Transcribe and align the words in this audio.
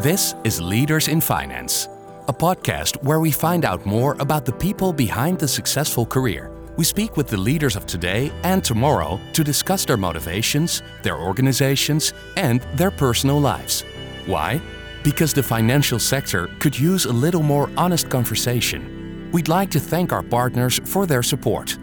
This 0.00 0.34
is 0.44 0.60
Leaders 0.60 1.08
in 1.08 1.22
Finance, 1.22 1.88
a 2.28 2.32
podcast 2.32 3.02
where 3.02 3.18
we 3.18 3.30
find 3.30 3.64
out 3.64 3.86
more 3.86 4.14
about 4.20 4.44
the 4.44 4.52
people 4.52 4.92
behind 4.92 5.38
the 5.38 5.48
successful 5.48 6.04
career. 6.04 6.50
We 6.76 6.84
speak 6.84 7.16
with 7.16 7.28
the 7.28 7.38
leaders 7.38 7.76
of 7.76 7.86
today 7.86 8.30
and 8.42 8.62
tomorrow 8.62 9.18
to 9.32 9.42
discuss 9.42 9.86
their 9.86 9.96
motivations, 9.96 10.82
their 11.02 11.16
organizations, 11.16 12.12
and 12.36 12.60
their 12.74 12.90
personal 12.90 13.40
lives. 13.40 13.84
Why? 14.26 14.60
Because 15.02 15.32
the 15.32 15.42
financial 15.42 15.98
sector 15.98 16.50
could 16.58 16.78
use 16.78 17.06
a 17.06 17.12
little 17.12 17.42
more 17.42 17.70
honest 17.78 18.10
conversation. 18.10 19.30
We'd 19.32 19.48
like 19.48 19.70
to 19.70 19.80
thank 19.80 20.12
our 20.12 20.22
partners 20.22 20.78
for 20.84 21.06
their 21.06 21.22
support. 21.22 21.78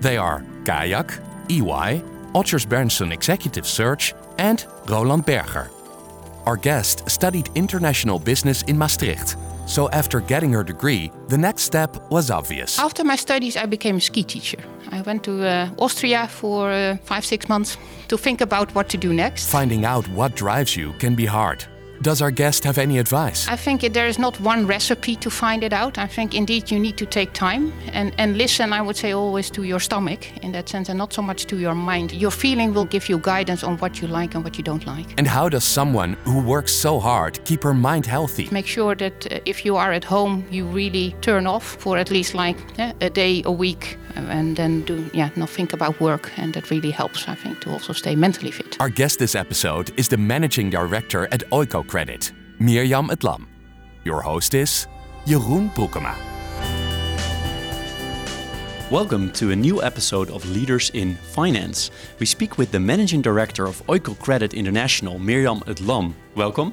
They 0.00 0.16
are 0.16 0.44
Kayak, 0.64 1.12
EY, 1.48 2.02
Odgers 2.34 2.66
Berndtson 2.66 3.12
Executive 3.12 3.68
Search, 3.68 4.14
and 4.36 4.66
Roland 4.88 5.24
Berger. 5.24 5.70
Our 6.46 6.56
guest 6.56 7.08
studied 7.08 7.50
international 7.54 8.18
business 8.18 8.62
in 8.62 8.76
Maastricht. 8.76 9.36
So 9.66 9.88
after 9.90 10.20
getting 10.20 10.52
her 10.52 10.64
degree, 10.64 11.10
the 11.28 11.38
next 11.38 11.62
step 11.62 12.10
was 12.10 12.30
obvious. 12.30 12.78
After 12.78 13.04
my 13.04 13.16
studies, 13.16 13.56
I 13.56 13.66
became 13.66 13.96
a 13.96 14.00
ski 14.00 14.24
teacher. 14.24 14.58
I 14.90 15.02
went 15.02 15.22
to 15.24 15.46
uh, 15.46 15.70
Austria 15.78 16.26
for 16.28 16.70
uh, 16.70 16.96
five, 17.04 17.24
six 17.24 17.48
months 17.48 17.78
to 18.08 18.18
think 18.18 18.40
about 18.40 18.74
what 18.74 18.88
to 18.88 18.98
do 18.98 19.12
next. 19.12 19.50
Finding 19.50 19.84
out 19.84 20.06
what 20.08 20.34
drives 20.34 20.76
you 20.76 20.92
can 20.98 21.14
be 21.14 21.26
hard. 21.26 21.64
Does 22.02 22.20
our 22.20 22.32
guest 22.32 22.64
have 22.64 22.78
any 22.78 22.98
advice? 22.98 23.46
I 23.46 23.54
think 23.54 23.82
there 23.92 24.08
is 24.08 24.18
not 24.18 24.40
one 24.40 24.66
recipe 24.66 25.14
to 25.16 25.30
find 25.30 25.62
it 25.62 25.72
out. 25.72 25.98
I 25.98 26.08
think 26.08 26.34
indeed 26.34 26.68
you 26.68 26.80
need 26.80 26.96
to 26.96 27.06
take 27.06 27.32
time 27.32 27.72
and, 27.92 28.12
and 28.18 28.36
listen, 28.36 28.72
I 28.72 28.82
would 28.82 28.96
say, 28.96 29.12
always 29.12 29.50
to 29.50 29.62
your 29.62 29.78
stomach 29.78 30.36
in 30.42 30.50
that 30.50 30.68
sense, 30.68 30.88
and 30.88 30.98
not 30.98 31.12
so 31.12 31.22
much 31.22 31.46
to 31.46 31.56
your 31.58 31.76
mind. 31.76 32.12
Your 32.12 32.32
feeling 32.32 32.74
will 32.74 32.86
give 32.86 33.08
you 33.08 33.18
guidance 33.18 33.62
on 33.62 33.78
what 33.78 34.02
you 34.02 34.08
like 34.08 34.34
and 34.34 34.42
what 34.42 34.58
you 34.58 34.64
don't 34.64 34.84
like. 34.84 35.14
And 35.16 35.28
how 35.28 35.48
does 35.48 35.62
someone 35.62 36.14
who 36.24 36.40
works 36.40 36.72
so 36.72 36.98
hard 36.98 37.44
keep 37.44 37.62
her 37.62 37.74
mind 37.74 38.04
healthy? 38.04 38.48
Make 38.50 38.66
sure 38.66 38.96
that 38.96 39.32
uh, 39.32 39.38
if 39.44 39.64
you 39.64 39.76
are 39.76 39.92
at 39.92 40.02
home, 40.02 40.44
you 40.50 40.66
really 40.66 41.14
turn 41.20 41.46
off 41.46 41.76
for 41.78 41.98
at 41.98 42.10
least 42.10 42.34
like 42.34 42.56
uh, 42.80 42.92
a 43.00 43.10
day, 43.10 43.42
a 43.44 43.52
week, 43.52 43.96
and 44.16 44.56
then 44.56 44.82
do 44.82 45.08
yeah 45.12 45.30
not 45.36 45.48
think 45.48 45.72
about 45.72 45.98
work 46.00 46.30
and 46.36 46.54
that 46.54 46.70
really 46.70 46.90
helps 46.90 47.28
i 47.28 47.34
think 47.34 47.60
to 47.60 47.70
also 47.70 47.92
stay 47.92 48.14
mentally 48.14 48.50
fit 48.50 48.76
our 48.80 48.88
guest 48.88 49.18
this 49.18 49.34
episode 49.34 49.92
is 49.98 50.08
the 50.08 50.16
managing 50.16 50.70
director 50.70 51.26
at 51.32 51.42
oiko 51.50 51.86
credit 51.92 52.32
mirjam 52.58 53.06
't 53.12 53.22
Lam 53.22 53.46
your 54.02 54.22
host 54.22 54.54
is 54.54 54.86
jeroen 55.26 55.68
broekema 55.74 56.14
Welcome 58.90 59.30
to 59.32 59.50
a 59.50 59.56
new 59.56 59.82
episode 59.82 60.30
of 60.30 60.44
Leaders 60.44 60.90
in 60.90 61.16
Finance. 61.34 61.90
We 62.18 62.26
speak 62.26 62.58
with 62.58 62.72
the 62.72 62.80
managing 62.80 63.22
director 63.22 63.64
of 63.66 63.82
Oikocredit 63.86 64.52
International, 64.52 65.18
Mirjam 65.18 65.60
't 65.64 65.80
Lam. 65.86 66.14
Welcome. 66.34 66.72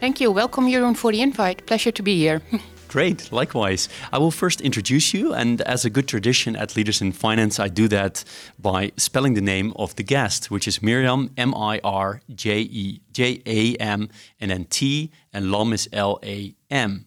Thank 0.00 0.20
you. 0.20 0.32
Welcome, 0.32 0.66
Jeroen, 0.66 0.96
for 0.96 1.12
the 1.12 1.20
invite. 1.20 1.64
Pleasure 1.66 1.92
to 1.92 2.02
be 2.02 2.18
here. 2.18 2.40
Great, 2.94 3.32
likewise. 3.32 3.88
I 4.12 4.18
will 4.18 4.30
first 4.30 4.60
introduce 4.60 5.12
you, 5.12 5.34
and 5.34 5.60
as 5.62 5.84
a 5.84 5.90
good 5.90 6.06
tradition 6.06 6.54
at 6.54 6.76
Leaders 6.76 7.02
in 7.02 7.10
Finance, 7.10 7.58
I 7.58 7.66
do 7.66 7.88
that 7.88 8.22
by 8.56 8.92
spelling 8.96 9.34
the 9.34 9.40
name 9.40 9.72
of 9.74 9.96
the 9.96 10.04
guest, 10.04 10.48
which 10.48 10.68
is 10.68 10.78
Mirjam, 10.78 11.30
M 11.36 11.56
I 11.56 11.80
R 11.82 12.20
J 12.32 12.60
E 12.60 13.00
J 13.10 13.42
A 13.46 13.74
M, 13.82 14.10
and 14.38 14.52
then 14.52 14.66
T, 14.66 15.10
and 15.32 15.50
Lam 15.50 15.72
is 15.72 15.88
L 15.92 16.20
A 16.22 16.54
M. 16.70 17.06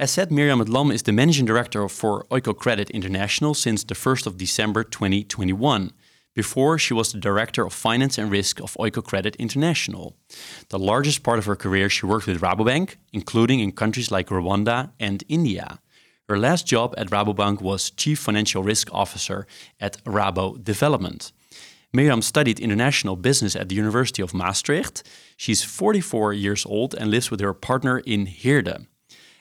As 0.00 0.10
said, 0.10 0.30
Mirjam 0.30 0.66
't 0.66 0.68
Lam 0.68 0.90
is 0.90 1.04
the 1.04 1.12
managing 1.12 1.46
director 1.46 1.88
for 1.88 2.24
Oikocredit 2.32 2.90
International 2.90 3.54
since 3.54 3.84
the 3.84 3.94
1st 3.94 4.26
of 4.26 4.36
December 4.36 4.82
2021. 4.82 5.92
Before, 6.38 6.78
she 6.78 6.94
was 6.94 7.10
the 7.10 7.18
Director 7.18 7.66
of 7.66 7.72
Finance 7.72 8.16
and 8.16 8.30
Risk 8.30 8.60
of 8.60 8.76
Oikocredit 8.78 9.36
International. 9.40 10.14
The 10.68 10.78
largest 10.78 11.24
part 11.24 11.40
of 11.40 11.46
her 11.46 11.56
career, 11.56 11.90
she 11.90 12.06
worked 12.06 12.28
with 12.28 12.40
Rabobank, 12.40 12.94
including 13.12 13.58
in 13.58 13.72
countries 13.72 14.12
like 14.12 14.28
Rwanda 14.28 14.92
and 15.00 15.24
India. 15.28 15.80
Her 16.28 16.38
last 16.38 16.64
job 16.64 16.94
at 16.96 17.10
Rabobank 17.10 17.60
was 17.60 17.90
Chief 17.90 18.20
Financial 18.20 18.62
Risk 18.62 18.88
Officer 18.94 19.48
at 19.80 20.00
Rabo 20.04 20.62
Development. 20.62 21.32
Mirjam 21.92 22.22
studied 22.22 22.60
international 22.60 23.16
business 23.16 23.56
at 23.56 23.68
the 23.68 23.74
University 23.74 24.22
of 24.22 24.32
Maastricht. 24.32 25.02
She's 25.36 25.64
44 25.64 26.34
years 26.34 26.64
old 26.64 26.94
and 26.94 27.10
lives 27.10 27.32
with 27.32 27.40
her 27.40 27.52
partner 27.52 27.98
in 27.98 28.26
Heerde 28.26 28.86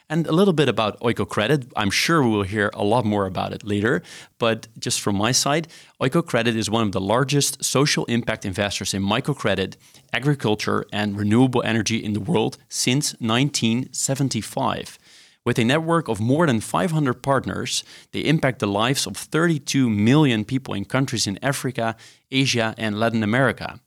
and 0.10 0.26
a 0.28 0.32
little 0.32 0.54
bit 0.54 0.70
about 0.70 1.00
Oikocredit. 1.02 1.72
I'm 1.76 1.92
sure 1.92 2.24
we 2.24 2.30
will 2.30 2.44
hear 2.44 2.72
a 2.74 2.84
lot 2.84 3.06
more 3.06 3.26
about 3.26 3.54
it 3.54 3.64
later. 3.64 4.02
But 4.38 4.68
just 4.80 5.02
from 5.02 5.16
my 5.18 5.32
side, 5.32 5.68
Oikocredit 6.02 6.56
is 6.56 6.70
one 6.70 6.84
of 6.84 6.92
the 6.94 7.02
largest 7.02 7.64
social 7.64 8.06
impact 8.06 8.46
investors 8.46 8.94
in 8.94 9.04
microcredit, 9.04 9.76
agriculture, 10.14 10.86
and 10.94 11.18
renewable 11.18 11.62
energy 11.64 11.98
in 11.98 12.14
the 12.14 12.22
world 12.22 12.58
since 12.70 13.14
1975. 13.20 14.98
With 15.44 15.60
a 15.60 15.64
network 15.64 16.10
of 16.10 16.20
more 16.20 16.46
than 16.46 16.60
500 16.60 17.14
partners, 17.24 17.84
they 18.12 18.20
impact 18.20 18.60
the 18.60 18.68
lives 18.68 19.08
of 19.08 19.16
32 19.16 19.90
million 19.90 20.44
people 20.44 20.74
in 20.74 20.84
countries 20.84 21.26
in 21.26 21.40
Africa, 21.42 21.96
Asia, 22.30 22.76
and 22.78 23.00
Latin 23.00 23.24
America. 23.24 23.80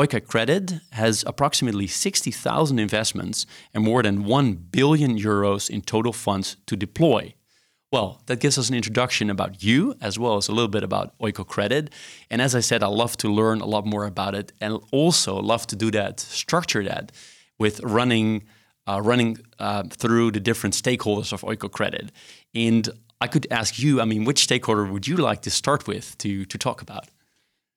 Oikocredit 0.00 0.80
has 0.92 1.24
approximately 1.26 1.86
60,000 1.86 2.78
investments 2.78 3.44
and 3.74 3.84
more 3.84 4.02
than 4.02 4.24
1 4.24 4.54
billion 4.54 5.18
euros 5.18 5.68
in 5.68 5.82
total 5.82 6.14
funds 6.14 6.56
to 6.64 6.74
deploy. 6.74 7.34
Well, 7.92 8.22
that 8.24 8.40
gives 8.40 8.56
us 8.56 8.70
an 8.70 8.76
introduction 8.76 9.28
about 9.28 9.62
you 9.62 9.94
as 10.00 10.18
well 10.18 10.38
as 10.38 10.48
a 10.48 10.52
little 10.52 10.70
bit 10.70 10.82
about 10.82 11.18
Oikocredit. 11.18 11.90
And 12.30 12.40
as 12.40 12.54
I 12.54 12.60
said, 12.60 12.82
I 12.82 12.86
love 12.86 13.18
to 13.18 13.28
learn 13.28 13.60
a 13.60 13.66
lot 13.66 13.84
more 13.84 14.06
about 14.06 14.34
it 14.34 14.54
and 14.58 14.78
also 14.90 15.38
love 15.38 15.66
to 15.66 15.76
do 15.76 15.90
that, 15.90 16.18
structure 16.18 16.82
that 16.82 17.12
with 17.58 17.80
running 17.80 18.44
uh, 18.88 19.02
running 19.02 19.36
uh, 19.58 19.82
through 19.90 20.30
the 20.30 20.40
different 20.40 20.74
stakeholders 20.74 21.30
of 21.30 21.42
Oikocredit. 21.42 22.08
And 22.54 22.88
I 23.20 23.26
could 23.26 23.46
ask 23.50 23.78
you, 23.78 24.00
I 24.00 24.06
mean, 24.06 24.24
which 24.24 24.44
stakeholder 24.44 24.86
would 24.86 25.06
you 25.06 25.18
like 25.18 25.42
to 25.42 25.50
start 25.50 25.86
with 25.86 26.16
to, 26.18 26.46
to 26.46 26.56
talk 26.56 26.80
about? 26.80 27.04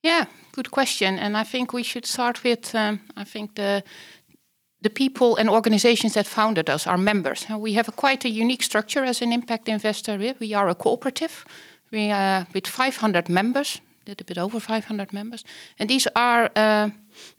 Yeah, 0.03 0.25
good 0.51 0.69
question. 0.69 1.17
And 1.17 1.37
I 1.37 1.45
think 1.45 1.71
we 1.71 1.83
should 1.83 2.05
start 2.05 2.43
with 2.43 2.75
um, 2.75 2.99
I 3.15 3.23
think 3.23 3.55
the 3.55 3.83
the 4.81 4.89
people 4.89 5.37
and 5.37 5.49
organizations 5.49 6.13
that 6.13 6.27
founded 6.27 6.69
us, 6.69 6.87
our 6.87 6.97
members. 6.97 7.45
We 7.49 7.73
have 7.73 7.87
a 7.87 7.91
quite 7.91 8.25
a 8.25 8.29
unique 8.29 8.63
structure 8.63 9.05
as 9.05 9.21
an 9.21 9.31
impact 9.31 9.69
investor. 9.69 10.35
We 10.39 10.53
are 10.53 10.69
a 10.69 10.75
cooperative. 10.75 11.45
We 11.91 12.11
are 12.11 12.41
uh, 12.41 12.45
with 12.53 12.67
500 12.67 13.29
members, 13.29 13.81
a 14.05 14.09
little 14.09 14.25
bit 14.25 14.37
over 14.37 14.59
500 14.59 15.13
members, 15.13 15.45
and 15.79 15.89
these 15.89 16.07
are 16.15 16.49
uh, 16.55 16.89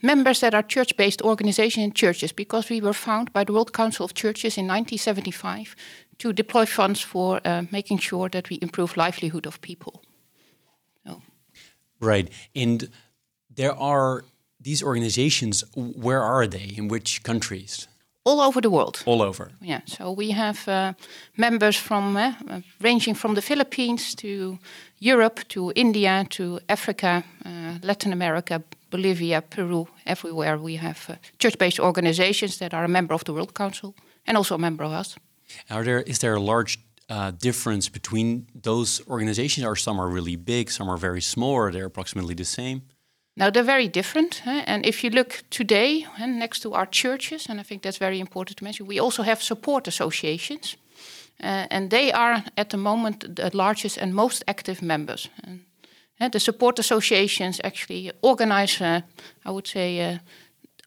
members 0.00 0.40
that 0.40 0.54
are 0.54 0.62
church-based 0.62 1.22
organizations 1.22 1.84
and 1.84 1.94
churches 1.94 2.32
because 2.32 2.70
we 2.70 2.80
were 2.80 2.94
founded 2.94 3.32
by 3.32 3.44
the 3.44 3.52
World 3.52 3.72
Council 3.72 4.04
of 4.04 4.14
Churches 4.14 4.56
in 4.56 4.66
1975 4.66 5.76
to 6.18 6.32
deploy 6.32 6.66
funds 6.66 7.00
for 7.02 7.40
uh, 7.44 7.64
making 7.70 7.98
sure 7.98 8.30
that 8.30 8.48
we 8.48 8.58
improve 8.62 8.96
livelihood 8.96 9.46
of 9.46 9.60
people. 9.60 10.00
Right. 12.04 12.28
And 12.54 12.88
there 13.56 13.74
are 13.74 14.24
these 14.60 14.84
organizations, 14.84 15.64
where 15.74 16.22
are 16.22 16.46
they? 16.46 16.74
In 16.76 16.88
which 16.88 17.22
countries? 17.22 17.88
All 18.24 18.40
over 18.40 18.60
the 18.62 18.70
world. 18.70 19.02
All 19.04 19.20
over. 19.20 19.50
Yeah. 19.60 19.80
So 19.84 20.10
we 20.10 20.30
have 20.30 20.66
uh, 20.66 20.92
members 21.36 21.76
from 21.76 22.16
uh, 22.16 22.32
ranging 22.80 23.16
from 23.16 23.34
the 23.34 23.42
Philippines 23.42 24.14
to 24.14 24.58
Europe 24.98 25.40
to 25.48 25.72
India 25.74 26.24
to 26.30 26.58
Africa, 26.66 27.22
uh, 27.44 27.78
Latin 27.82 28.12
America, 28.12 28.62
Bolivia, 28.90 29.42
Peru, 29.42 29.86
everywhere 30.06 30.56
we 30.56 30.76
have 30.76 30.98
uh, 31.08 31.16
church-based 31.38 31.80
organizations 31.80 32.56
that 32.58 32.72
are 32.72 32.84
a 32.84 32.88
member 32.88 33.14
of 33.14 33.24
the 33.24 33.32
World 33.32 33.52
Council 33.52 33.94
and 34.26 34.36
also 34.36 34.54
a 34.54 34.58
member 34.58 34.84
of 34.84 34.92
us. 34.92 35.16
Are 35.68 35.84
there 35.84 36.02
is 36.06 36.18
there 36.18 36.34
a 36.34 36.40
large 36.40 36.78
uh, 37.08 37.30
difference 37.30 37.88
between 37.88 38.46
those 38.62 39.02
organizations? 39.06 39.66
are 39.66 39.76
some 39.76 40.00
are 40.00 40.08
really 40.08 40.36
big, 40.36 40.70
some 40.70 40.88
are 40.88 40.96
very 40.96 41.20
small, 41.20 41.54
or 41.54 41.72
they're 41.72 41.86
approximately 41.86 42.34
the 42.34 42.44
same? 42.44 42.82
Now 43.36 43.50
they're 43.50 43.64
very 43.64 43.88
different, 43.88 44.42
and 44.46 44.86
if 44.86 45.02
you 45.02 45.10
look 45.10 45.42
today, 45.50 46.06
and 46.18 46.38
next 46.38 46.60
to 46.60 46.72
our 46.72 46.86
churches, 46.86 47.48
and 47.48 47.60
I 47.60 47.64
think 47.64 47.82
that's 47.82 47.98
very 47.98 48.20
important 48.20 48.58
to 48.58 48.64
mention, 48.64 48.86
we 48.86 49.00
also 49.00 49.22
have 49.22 49.42
support 49.42 49.88
associations, 49.88 50.76
uh, 51.42 51.66
and 51.70 51.90
they 51.90 52.12
are 52.12 52.44
at 52.56 52.68
the 52.68 52.76
moment 52.76 53.34
the 53.36 53.50
largest 53.52 53.98
and 53.98 54.14
most 54.14 54.44
active 54.46 54.82
members. 54.82 55.28
And, 55.42 55.64
the 56.30 56.40
support 56.40 56.78
associations 56.78 57.60
actually 57.64 58.10
organize, 58.22 58.80
uh, 58.80 59.00
I 59.44 59.50
would 59.50 59.66
say, 59.66 60.00
uh, 60.00 60.18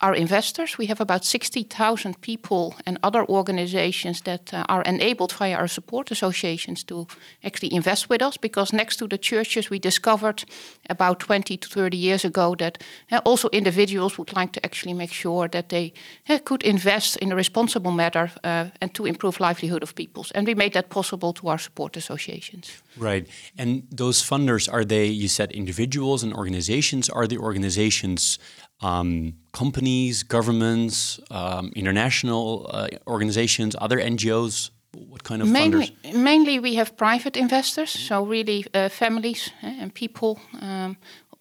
our 0.02 0.16
investors. 0.16 0.78
We 0.78 0.88
have 0.88 1.02
about 1.02 1.26
60,000 1.26 2.22
people 2.22 2.76
and 2.86 2.98
other 3.04 3.26
organizations 3.26 4.22
that 4.22 4.54
uh, 4.54 4.64
are 4.70 4.84
enabled 4.84 5.34
via 5.34 5.56
our 5.56 5.68
support 5.68 6.12
associations 6.12 6.84
to 6.84 7.08
actually 7.44 7.74
invest 7.74 8.10
with 8.10 8.22
us 8.22 8.38
because 8.38 8.74
next 8.74 8.98
to 8.98 9.08
the 9.08 9.18
churches, 9.18 9.70
we 9.70 9.80
discovered 9.80 10.44
about 10.90 11.20
20 11.20 11.58
to 11.58 11.70
30 11.70 11.98
years 11.98 12.26
ago 12.26 12.56
that 12.56 12.84
uh, 13.12 13.22
also 13.26 13.50
individuals 13.50 14.18
would 14.18 14.34
like 14.36 14.52
to 14.54 14.66
actually 14.66 14.94
make 14.94 15.12
sure 15.12 15.48
that 15.48 15.70
they 15.70 15.94
uh, 16.30 16.40
could 16.44 16.64
invest 16.64 17.18
in 17.18 17.32
a 17.32 17.36
responsible 17.36 17.92
manner 17.92 18.32
uh, 18.44 18.66
and 18.82 18.94
to 18.94 19.06
improve 19.06 19.40
livelihood 19.40 19.84
of 19.84 19.96
peoples. 19.96 20.32
And 20.32 20.48
we 20.48 20.56
made 20.56 20.74
that 20.74 20.90
possible 20.90 21.34
to 21.34 21.48
our 21.48 21.60
support 21.60 21.98
associations. 21.98 22.84
Right. 22.98 23.28
And 23.58 23.84
those 23.92 24.24
funders, 24.24 24.72
are 24.72 24.86
they, 24.86 25.06
you 25.06 25.28
said 25.28 25.52
individuals 25.52 26.24
and 26.24 26.34
organizations? 26.34 27.10
Are 27.10 27.28
the 27.28 27.38
organizations 27.38 28.40
um, 28.82 29.34
companies, 29.52 30.24
governments, 30.24 31.20
um, 31.32 31.72
international 31.76 32.70
uh, 32.70 32.88
organizations, 33.08 33.76
other 33.80 33.98
NGOs? 33.98 34.72
What 34.94 35.24
kind 35.24 35.42
of 35.42 35.48
mainly, 35.48 35.88
funders? 36.04 36.16
Mainly, 36.16 36.60
we 36.60 36.76
have 36.76 36.96
private 36.98 37.38
investors, 37.38 37.92
so 37.92 38.24
really 38.24 38.66
uh, 38.74 38.90
families 38.90 39.52
eh, 39.62 39.76
and 39.82 39.94
people, 39.94 40.40
um, 40.62 40.98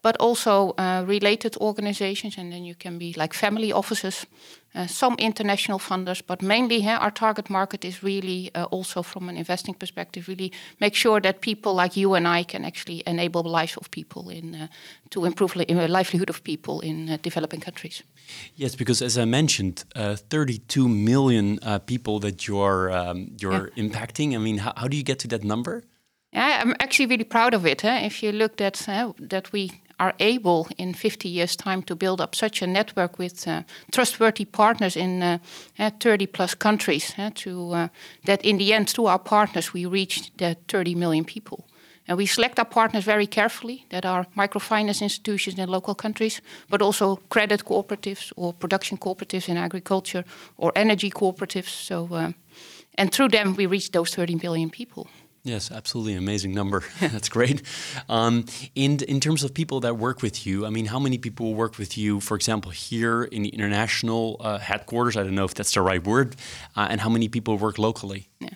but 0.07 0.17
also 0.21 0.73
uh, 0.79 1.03
related 1.09 1.57
organizations, 1.57 2.39
and 2.39 2.53
then 2.53 2.65
you 2.65 2.77
can 2.77 2.97
be 2.99 3.13
like 3.17 3.35
family 3.35 3.73
offices, 3.73 4.27
uh, 4.77 4.87
some 4.87 5.17
international 5.19 5.81
funders, 5.81 6.23
but 6.27 6.43
mainly 6.43 6.77
yeah, 6.77 6.99
our 6.99 7.11
target 7.11 7.51
market 7.51 7.85
is 7.85 8.05
really 8.05 8.51
uh, 8.55 8.67
also 8.71 9.03
from 9.03 9.29
an 9.29 9.37
investing 9.37 9.75
perspective, 9.75 10.29
really 10.29 10.53
make 10.79 10.95
sure 10.95 11.21
that 11.21 11.41
people 11.41 11.75
like 11.75 11.97
you 12.01 12.15
and 12.15 12.29
I 12.29 12.45
can 12.45 12.65
actually 12.65 13.03
enable 13.05 13.43
the 13.43 13.49
lives 13.49 13.77
of 13.77 13.91
people 13.91 14.31
in 14.31 14.55
uh, 14.55 14.67
to 15.11 15.25
improve 15.25 15.55
the 15.55 15.75
li 15.75 15.89
livelihood 15.89 16.31
of 16.31 16.41
people 16.43 16.89
in 16.89 17.09
uh, 17.09 17.17
developing 17.23 17.63
countries. 17.63 18.05
Yes, 18.55 18.77
because 18.77 19.05
as 19.05 19.17
I 19.17 19.25
mentioned, 19.25 19.85
uh, 19.97 20.15
32 20.15 20.89
million 20.89 21.59
uh, 21.63 21.79
people 21.79 22.21
that 22.21 22.47
you're 22.47 22.93
um, 22.93 23.37
you're 23.41 23.71
yeah. 23.75 23.85
impacting. 23.85 24.35
I 24.35 24.39
mean, 24.39 24.59
how, 24.59 24.73
how, 24.77 24.89
do 24.89 24.97
you 24.97 25.05
get 25.05 25.19
to 25.19 25.29
that 25.29 25.43
number? 25.43 25.83
Yeah, 26.33 26.63
I'm 26.63 26.75
actually 26.79 27.09
really 27.09 27.25
proud 27.25 27.55
of 27.55 27.65
it. 27.65 27.83
Huh? 27.83 28.07
If 28.07 28.23
you 28.23 28.33
looked 28.33 28.61
at 28.61 28.87
that 29.31 29.53
we 29.53 29.71
are 29.99 30.15
able 30.19 30.69
in 30.77 30.95
50 30.95 31.29
years' 31.29 31.57
time 31.57 31.83
to 31.83 31.97
build 31.97 32.21
up 32.21 32.35
such 32.35 32.63
a 32.63 32.67
network 32.67 33.19
with 33.19 33.49
uh, 33.49 33.63
trustworthy 33.93 34.45
partners 34.45 34.97
in 34.97 35.23
uh, 35.23 35.39
30 36.01 36.27
plus 36.27 36.55
countries, 36.55 37.15
to 37.35 37.73
uh, 37.73 37.89
that 38.25 38.45
in 38.45 38.59
the 38.59 38.73
end, 38.73 38.91
through 38.91 39.07
our 39.07 39.19
partners, 39.19 39.73
we 39.73 39.87
reach 39.87 40.31
the 40.37 40.57
30 40.69 40.95
million 40.95 41.25
people. 41.25 41.67
And 42.09 42.17
we 42.19 42.27
select 42.27 42.59
our 42.59 42.65
partners 42.65 43.05
very 43.05 43.27
carefully 43.27 43.85
that 43.89 44.05
are 44.05 44.27
microfinance 44.37 45.03
institutions 45.03 45.59
in 45.59 45.69
local 45.69 45.95
countries, 45.95 46.41
but 46.69 46.81
also 46.81 47.17
credit 47.29 47.65
cooperatives 47.65 48.33
or 48.37 48.53
production 48.53 48.97
cooperatives 48.97 49.49
in 49.49 49.57
agriculture 49.57 50.25
or 50.57 50.73
energy 50.77 51.11
cooperatives. 51.11 51.69
So, 51.69 52.09
uh, 52.13 52.33
and 52.95 53.11
through 53.11 53.31
them, 53.31 53.57
we 53.57 53.67
reach 53.67 53.91
those 53.91 54.15
30 54.15 54.37
million 54.37 54.71
people. 54.71 55.09
Yes, 55.47 55.71
absolutely 55.71 56.15
amazing 56.15 56.53
number. 56.53 56.83
That's 57.01 57.29
great. 57.29 57.63
Um, 58.09 58.47
in 58.75 58.99
in 59.07 59.21
terms 59.21 59.45
of 59.45 59.55
people 59.55 59.79
that 59.81 59.97
work 59.97 60.21
with 60.21 60.45
you, 60.45 60.67
I 60.67 60.71
mean, 60.71 60.87
how 60.87 60.99
many 60.99 61.19
people 61.19 61.55
work 61.55 61.79
with 61.79 61.97
you? 61.97 62.21
For 62.21 62.35
example, 62.35 62.73
here 62.73 63.23
in 63.23 63.43
the 63.43 63.51
international 63.51 64.39
uh, 64.41 64.59
headquarters. 64.59 65.17
I 65.17 65.23
don't 65.23 65.37
know 65.37 65.45
if 65.45 65.55
that's 65.55 65.73
the 65.73 65.83
right 65.83 66.05
word, 66.05 66.35
uh, 66.75 66.89
and 66.91 67.01
how 67.01 67.09
many 67.09 67.29
people 67.29 67.57
work 67.59 67.79
locally? 67.79 68.27
Yeah. 68.41 68.49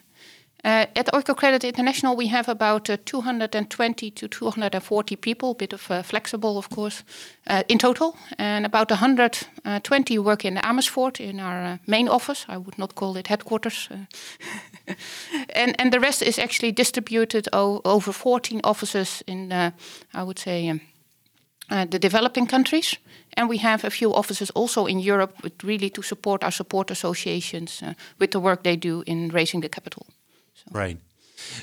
Uh, 0.62 0.85
at 0.95 1.09
Oikocredit 1.15 1.65
International, 1.65 2.17
we 2.17 2.27
have 2.27 2.49
about 2.49 2.91
uh, 2.91 2.97
220 3.07 4.11
to 4.11 4.29
240 4.29 5.17
people, 5.17 5.51
a 5.51 5.55
bit 5.55 5.73
of 5.73 5.91
uh, 5.91 6.03
flexible, 6.03 6.59
of 6.59 6.69
course, 6.69 7.03
uh, 7.47 7.62
in 7.69 7.79
total. 7.79 8.15
And 8.39 8.67
about 8.67 8.91
120 8.91 10.19
work 10.19 10.45
in 10.45 10.59
Amersfoort 10.59 11.21
in 11.21 11.41
our 11.41 11.65
uh, 11.65 11.77
main 11.87 12.09
office. 12.09 12.45
I 12.49 12.59
would 12.59 12.79
not 12.79 12.95
call 12.95 13.17
it 13.17 13.29
headquarters. 13.29 13.89
Uh, 13.91 14.05
and, 15.55 15.75
and 15.81 15.93
the 15.93 16.01
rest 16.01 16.23
is 16.23 16.39
actually 16.39 16.73
distributed 16.73 17.49
over 17.53 18.13
14 18.13 18.61
offices 18.63 19.23
in, 19.27 19.53
I 19.53 20.23
would 20.23 20.39
say, 20.39 20.69
um, 20.69 20.81
the 21.71 21.99
developing 21.99 22.47
countries. 22.47 22.99
And 23.37 23.49
we 23.49 23.59
have 23.59 23.85
a 23.85 23.91
few 23.91 24.13
offices 24.13 24.51
also 24.51 24.87
in 24.87 25.01
Europe, 25.01 25.33
really 25.63 25.91
to 25.91 26.03
support 26.03 26.45
our 26.45 26.53
support 26.53 26.91
associations 26.91 27.83
with 28.19 28.31
the 28.31 28.41
work 28.41 28.63
they 28.63 28.77
do 28.77 29.03
in 29.06 29.29
raising 29.29 29.63
the 29.63 29.69
capital. 29.69 30.06
So. 30.65 30.79
Right. 30.79 30.99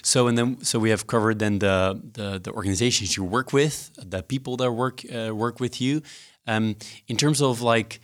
So 0.01 0.27
and 0.27 0.37
then 0.37 0.63
so 0.63 0.79
we 0.79 0.89
have 0.89 1.05
covered 1.07 1.39
then 1.39 1.59
the 1.59 1.99
the, 2.13 2.39
the 2.39 2.51
organizations 2.51 3.15
you 3.15 3.23
work 3.23 3.53
with, 3.53 3.91
the 3.97 4.23
people 4.23 4.57
that 4.57 4.71
work 4.71 5.03
uh, 5.13 5.33
work 5.35 5.59
with 5.59 5.79
you. 5.79 6.01
Um, 6.47 6.77
in 7.07 7.17
terms 7.17 7.41
of 7.41 7.61
like 7.61 7.99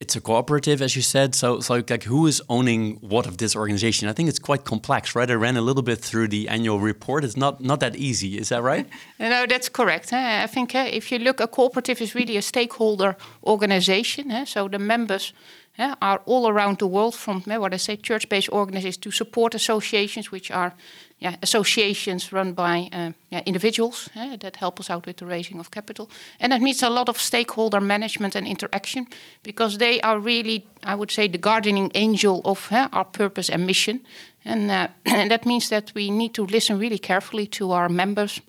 it's 0.00 0.16
a 0.16 0.20
cooperative, 0.20 0.80
as 0.80 0.96
you 0.96 1.02
said. 1.02 1.34
So, 1.34 1.60
so 1.60 1.74
like, 1.74 2.04
who 2.04 2.26
is 2.26 2.42
owning 2.48 2.96
what 3.00 3.26
of 3.26 3.36
this 3.36 3.54
organization? 3.54 4.08
I 4.08 4.14
think 4.14 4.30
it's 4.30 4.38
quite 4.38 4.64
complex, 4.64 5.14
right? 5.14 5.30
I 5.30 5.34
ran 5.34 5.58
a 5.58 5.60
little 5.60 5.82
bit 5.82 5.98
through 5.98 6.28
the 6.28 6.48
annual 6.48 6.80
report. 6.80 7.22
It's 7.22 7.36
not 7.36 7.60
not 7.60 7.80
that 7.80 7.96
easy. 7.96 8.38
Is 8.38 8.48
that 8.48 8.62
right? 8.62 8.88
no, 9.18 9.46
that's 9.46 9.68
correct. 9.68 10.12
I 10.12 10.46
think 10.46 10.74
uh, 10.74 10.88
if 10.90 11.12
you 11.12 11.18
look, 11.18 11.38
a 11.40 11.46
cooperative 11.46 12.00
is 12.00 12.14
really 12.14 12.38
a 12.38 12.42
stakeholder 12.42 13.14
organization. 13.44 14.46
So 14.46 14.68
the 14.68 14.78
members 14.78 15.34
are 15.78 16.20
all 16.26 16.48
around 16.48 16.78
the 16.78 16.86
world 16.86 17.14
from 17.14 17.42
what 17.42 17.74
I 17.74 17.78
say 17.78 17.96
church-based 17.96 18.48
organizations 18.48 18.98
to 18.98 19.10
support 19.10 19.54
associations, 19.54 20.30
which 20.30 20.50
are 20.50 20.74
yeah, 21.20 21.36
associations 21.42 22.32
run 22.32 22.54
by 22.54 22.88
uh, 22.92 23.12
yeah, 23.28 23.42
individuals 23.44 24.08
yeah, 24.16 24.36
that 24.36 24.56
help 24.56 24.80
us 24.80 24.88
out 24.88 25.06
with 25.06 25.18
the 25.18 25.26
raising 25.26 25.60
of 25.60 25.70
capital. 25.70 26.08
And 26.40 26.52
that 26.52 26.62
means 26.62 26.82
a 26.82 26.88
lot 26.88 27.08
of 27.08 27.20
stakeholder 27.20 27.80
management 27.80 28.34
and 28.34 28.46
interaction 28.46 29.06
because 29.42 29.76
they 29.76 30.00
are 30.00 30.18
really, 30.18 30.66
I 30.82 30.94
would 30.94 31.10
say, 31.10 31.28
the 31.28 31.38
guardianing 31.38 31.90
angel 31.94 32.40
of 32.44 32.68
eh, 32.70 32.88
our 32.92 33.04
purpose 33.04 33.50
and 33.50 33.66
mission. 33.66 34.00
And, 34.46 34.70
uh, 34.70 34.88
and, 35.04 35.30
that 35.30 35.44
means 35.44 35.68
that 35.68 35.92
we 35.94 36.10
need 36.10 36.32
to 36.34 36.46
listen 36.46 36.78
really 36.78 36.98
carefully 36.98 37.46
to 37.48 37.72
our 37.72 37.90
members 37.90 38.40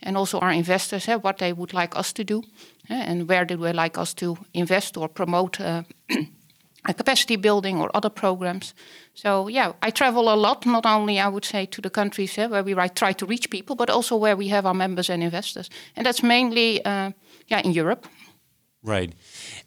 and 0.00 0.16
also 0.16 0.38
our 0.38 0.52
investors, 0.52 1.08
eh, 1.08 1.16
what 1.16 1.38
they 1.38 1.52
would 1.52 1.72
like 1.72 1.96
us 1.98 2.12
to 2.12 2.22
do 2.22 2.42
eh, 2.88 3.04
and 3.06 3.28
where 3.28 3.44
they 3.44 3.56
like 3.56 3.98
us 3.98 4.14
to 4.14 4.38
invest 4.54 4.96
or 4.96 5.08
promote. 5.08 5.60
Uh, 5.60 5.82
Uh, 6.88 6.94
capacity 6.94 7.36
building 7.36 7.78
or 7.78 7.90
other 7.94 8.08
programs. 8.08 8.74
So 9.12 9.48
yeah, 9.48 9.72
I 9.82 9.90
travel 9.90 10.32
a 10.32 10.34
lot, 10.34 10.64
not 10.64 10.86
only 10.86 11.20
I 11.20 11.28
would 11.28 11.44
say 11.44 11.66
to 11.66 11.82
the 11.82 11.90
countries 11.90 12.38
eh, 12.38 12.46
where 12.46 12.62
we 12.62 12.74
try 12.94 13.12
to 13.12 13.26
reach 13.26 13.50
people, 13.50 13.76
but 13.76 13.90
also 13.90 14.16
where 14.16 14.34
we 14.34 14.48
have 14.48 14.64
our 14.64 14.72
members 14.74 15.10
and 15.10 15.22
investors, 15.22 15.68
and 15.94 16.06
that's 16.06 16.22
mainly 16.22 16.82
uh, 16.86 17.10
yeah 17.48 17.60
in 17.62 17.72
Europe. 17.72 18.06
Right, 18.82 19.12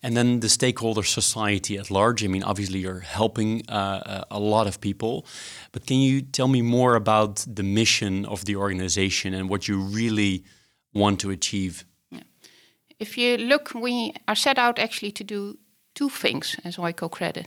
and 0.02 0.18
then 0.18 0.40
the 0.40 0.50
stakeholder 0.50 1.04
society 1.04 1.78
at 1.78 1.92
large. 1.92 2.24
I 2.24 2.28
mean, 2.28 2.44
obviously 2.44 2.80
you're 2.80 3.02
helping 3.02 3.62
uh, 3.70 4.24
a 4.32 4.40
lot 4.40 4.66
of 4.66 4.80
people, 4.80 5.28
but 5.72 5.86
can 5.86 5.98
you 5.98 6.24
tell 6.24 6.48
me 6.48 6.64
more 6.64 6.96
about 6.96 7.46
the 7.56 7.64
mission 7.64 8.26
of 8.26 8.46
the 8.46 8.56
organization 8.56 9.36
and 9.36 9.50
what 9.50 9.68
you 9.68 9.80
really 9.80 10.44
want 10.94 11.20
to 11.20 11.30
achieve? 11.30 11.86
Yeah. 12.10 12.24
If 12.98 13.18
you 13.20 13.38
look, 13.38 13.72
we 13.76 14.14
are 14.28 14.36
set 14.36 14.58
out 14.58 14.80
actually 14.80 15.12
to 15.12 15.24
do 15.24 15.58
two 15.94 16.10
things 16.10 16.58
as 16.64 16.78
Oikocredit. 16.78 17.46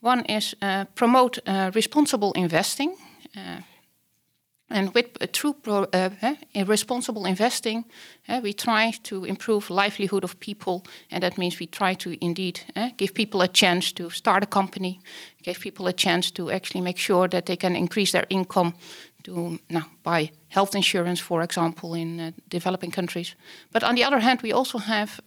One 0.00 0.24
is 0.24 0.54
uh, 0.62 0.84
promote 0.94 1.38
uh, 1.46 1.70
responsible 1.74 2.32
investing. 2.32 2.96
Uh, 3.36 3.60
and 4.72 4.94
with 4.94 5.06
uh, 5.20 5.26
through 5.32 5.54
pro, 5.54 5.82
uh, 5.92 6.10
eh, 6.22 6.64
responsible 6.64 7.26
investing, 7.26 7.84
we 8.42 8.52
try 8.52 8.92
to 9.02 9.24
improve 9.24 9.70
livelihood 9.70 10.24
of 10.24 10.38
people, 10.38 10.84
and 11.10 11.22
that 11.22 11.36
means 11.36 11.58
we 11.58 11.66
try 11.66 11.94
to 11.94 12.16
indeed 12.20 12.60
give 12.96 13.12
people 13.12 13.42
a 13.42 13.48
chance 13.48 13.92
to 13.92 14.10
start 14.10 14.44
a 14.44 14.46
company, 14.46 15.00
give 15.42 15.58
people 15.58 15.88
a 15.88 15.92
chance 15.92 16.30
to 16.30 16.50
actually 16.50 16.80
make 16.80 16.98
sure 16.98 17.28
that 17.28 17.46
they 17.46 17.56
can 17.56 17.74
increase 17.74 18.12
their 18.12 18.26
income 18.28 18.72
to 19.24 19.58
now 19.68 19.86
buy 20.02 20.30
health 20.48 20.74
insurance, 20.74 21.22
for 21.22 21.42
example, 21.42 21.94
in 21.94 22.20
uh, 22.20 22.30
developing 22.48 22.92
countries. 22.92 23.34
But 23.72 23.82
on 23.82 23.94
the 23.94 24.04
other 24.04 24.20
hand, 24.20 24.42
we 24.42 24.52
also 24.52 24.78
have 24.78 25.20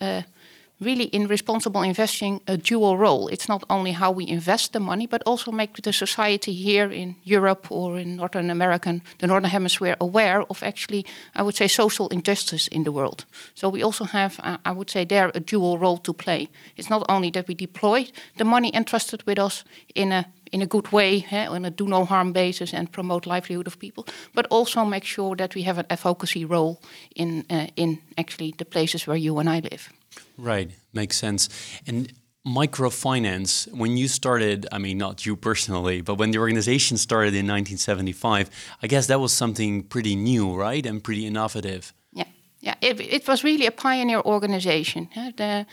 really 0.84 1.06
in 1.06 1.28
responsible 1.28 1.82
investing 1.82 2.42
a 2.48 2.58
dual 2.58 2.98
role. 2.98 3.28
It's 3.28 3.48
not 3.48 3.64
only 3.70 3.92
how 3.92 4.12
we 4.12 4.28
invest 4.28 4.72
the 4.72 4.80
money, 4.80 5.08
but 5.08 5.22
also 5.26 5.52
make 5.52 5.82
the 5.82 5.94
society 5.94 6.54
here 6.54 6.92
in 6.92 7.16
Europe 7.24 7.72
or 7.72 8.00
in 8.00 8.16
Northern 8.16 8.50
America, 8.50 9.02
the 9.20 9.28
Northern 9.28 9.50
Hemisphere, 9.50 9.96
aware 10.00 10.44
of 10.50 10.64
actually, 10.64 11.06
I 11.36 11.42
would 11.42 11.56
say, 11.56 11.68
social 11.68 12.08
injustice 12.10 12.68
in 12.68 12.84
the 12.84 12.92
world. 12.92 13.26
So 13.56 13.70
we 13.70 13.84
also 13.84 14.06
have, 14.06 14.40
uh, 14.44 14.58
I 14.66 14.72
would 14.72 14.90
say, 14.90 15.06
there 15.06 15.32
a 15.34 15.40
dual 15.40 15.78
role 15.78 15.98
to 15.98 16.14
play. 16.14 16.50
It's 16.76 16.90
not 16.90 17.04
only 17.10 17.32
that 17.32 17.48
we 17.48 17.56
deploy 17.56 18.08
the 18.38 18.46
money 18.46 18.72
entrusted 18.74 19.24
with 19.26 19.40
us 19.40 19.64
in 19.96 20.12
a 20.12 20.26
in 20.54 20.62
a 20.62 20.68
good 20.68 20.92
way, 20.92 21.26
eh, 21.32 21.48
on 21.48 21.66
a 21.66 21.72
do 21.72 21.88
no 21.88 22.06
harm 22.06 22.32
basis, 22.32 22.74
and 22.74 22.92
promote 22.92 23.26
livelihood 23.26 23.68
of 23.68 23.80
people, 23.80 24.06
but 24.34 24.46
also 24.50 24.86
make 24.86 25.04
sure 25.04 25.36
that 25.36 25.56
we 25.56 25.64
have 25.64 25.80
an 25.80 25.86
advocacy 25.90 26.46
role 26.46 26.78
in 27.16 27.44
uh, 27.50 27.68
in 27.76 27.98
actually 28.16 28.54
the 28.58 28.66
places 28.66 29.08
where 29.08 29.20
you 29.20 29.40
and 29.40 29.50
I 29.50 29.60
live. 29.60 29.90
Right, 30.38 30.72
makes 30.94 31.18
sense. 31.18 31.50
And 31.88 32.12
microfinance, 32.46 33.72
when 33.74 33.98
you 33.98 34.08
started, 34.08 34.68
I 34.72 34.78
mean, 34.78 34.98
not 34.98 35.26
you 35.26 35.36
personally, 35.36 36.02
but 36.02 36.16
when 36.16 36.32
the 36.32 36.40
organization 36.40 36.98
started 36.98 37.34
in 37.34 37.48
1975, 37.48 38.50
I 38.82 38.88
guess 38.88 39.08
that 39.08 39.20
was 39.20 39.32
something 39.32 39.84
pretty 39.84 40.16
new, 40.16 40.54
right? 40.54 40.86
And 40.86 41.04
pretty 41.04 41.26
innovative. 41.26 41.94
Yeah, 42.12 42.26
yeah. 42.60 42.76
It, 42.82 43.00
it 43.00 43.28
was 43.28 43.44
really 43.44 43.66
a 43.66 43.72
pioneer 43.72 44.22
organization. 44.22 45.10
The, 45.38 45.66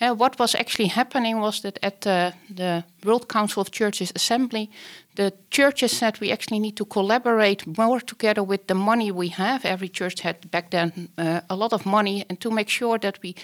uh, 0.00 0.14
what 0.14 0.38
was 0.38 0.54
actually 0.54 0.88
happening 0.88 1.40
was 1.40 1.60
that 1.60 1.78
at 1.82 2.06
uh, 2.06 2.32
the 2.50 2.84
World 3.04 3.28
Council 3.28 3.60
of 3.60 3.70
Churches 3.70 4.12
Assembly, 4.14 4.70
the 5.16 5.32
churches 5.50 5.96
said 5.96 6.20
we 6.20 6.32
actually 6.32 6.60
need 6.60 6.76
to 6.76 6.84
collaborate 6.84 7.66
more 7.78 8.00
together 8.00 8.42
with 8.42 8.66
the 8.66 8.74
money 8.74 9.10
we 9.10 9.28
have. 9.28 9.64
Every 9.64 9.88
church 9.88 10.20
had 10.20 10.50
back 10.50 10.70
then 10.70 11.08
uh, 11.18 11.40
a 11.50 11.56
lot 11.56 11.72
of 11.72 11.84
money, 11.84 12.24
and 12.28 12.40
to 12.40 12.50
make 12.50 12.68
sure 12.68 12.98
that 12.98 13.18
we 13.22 13.34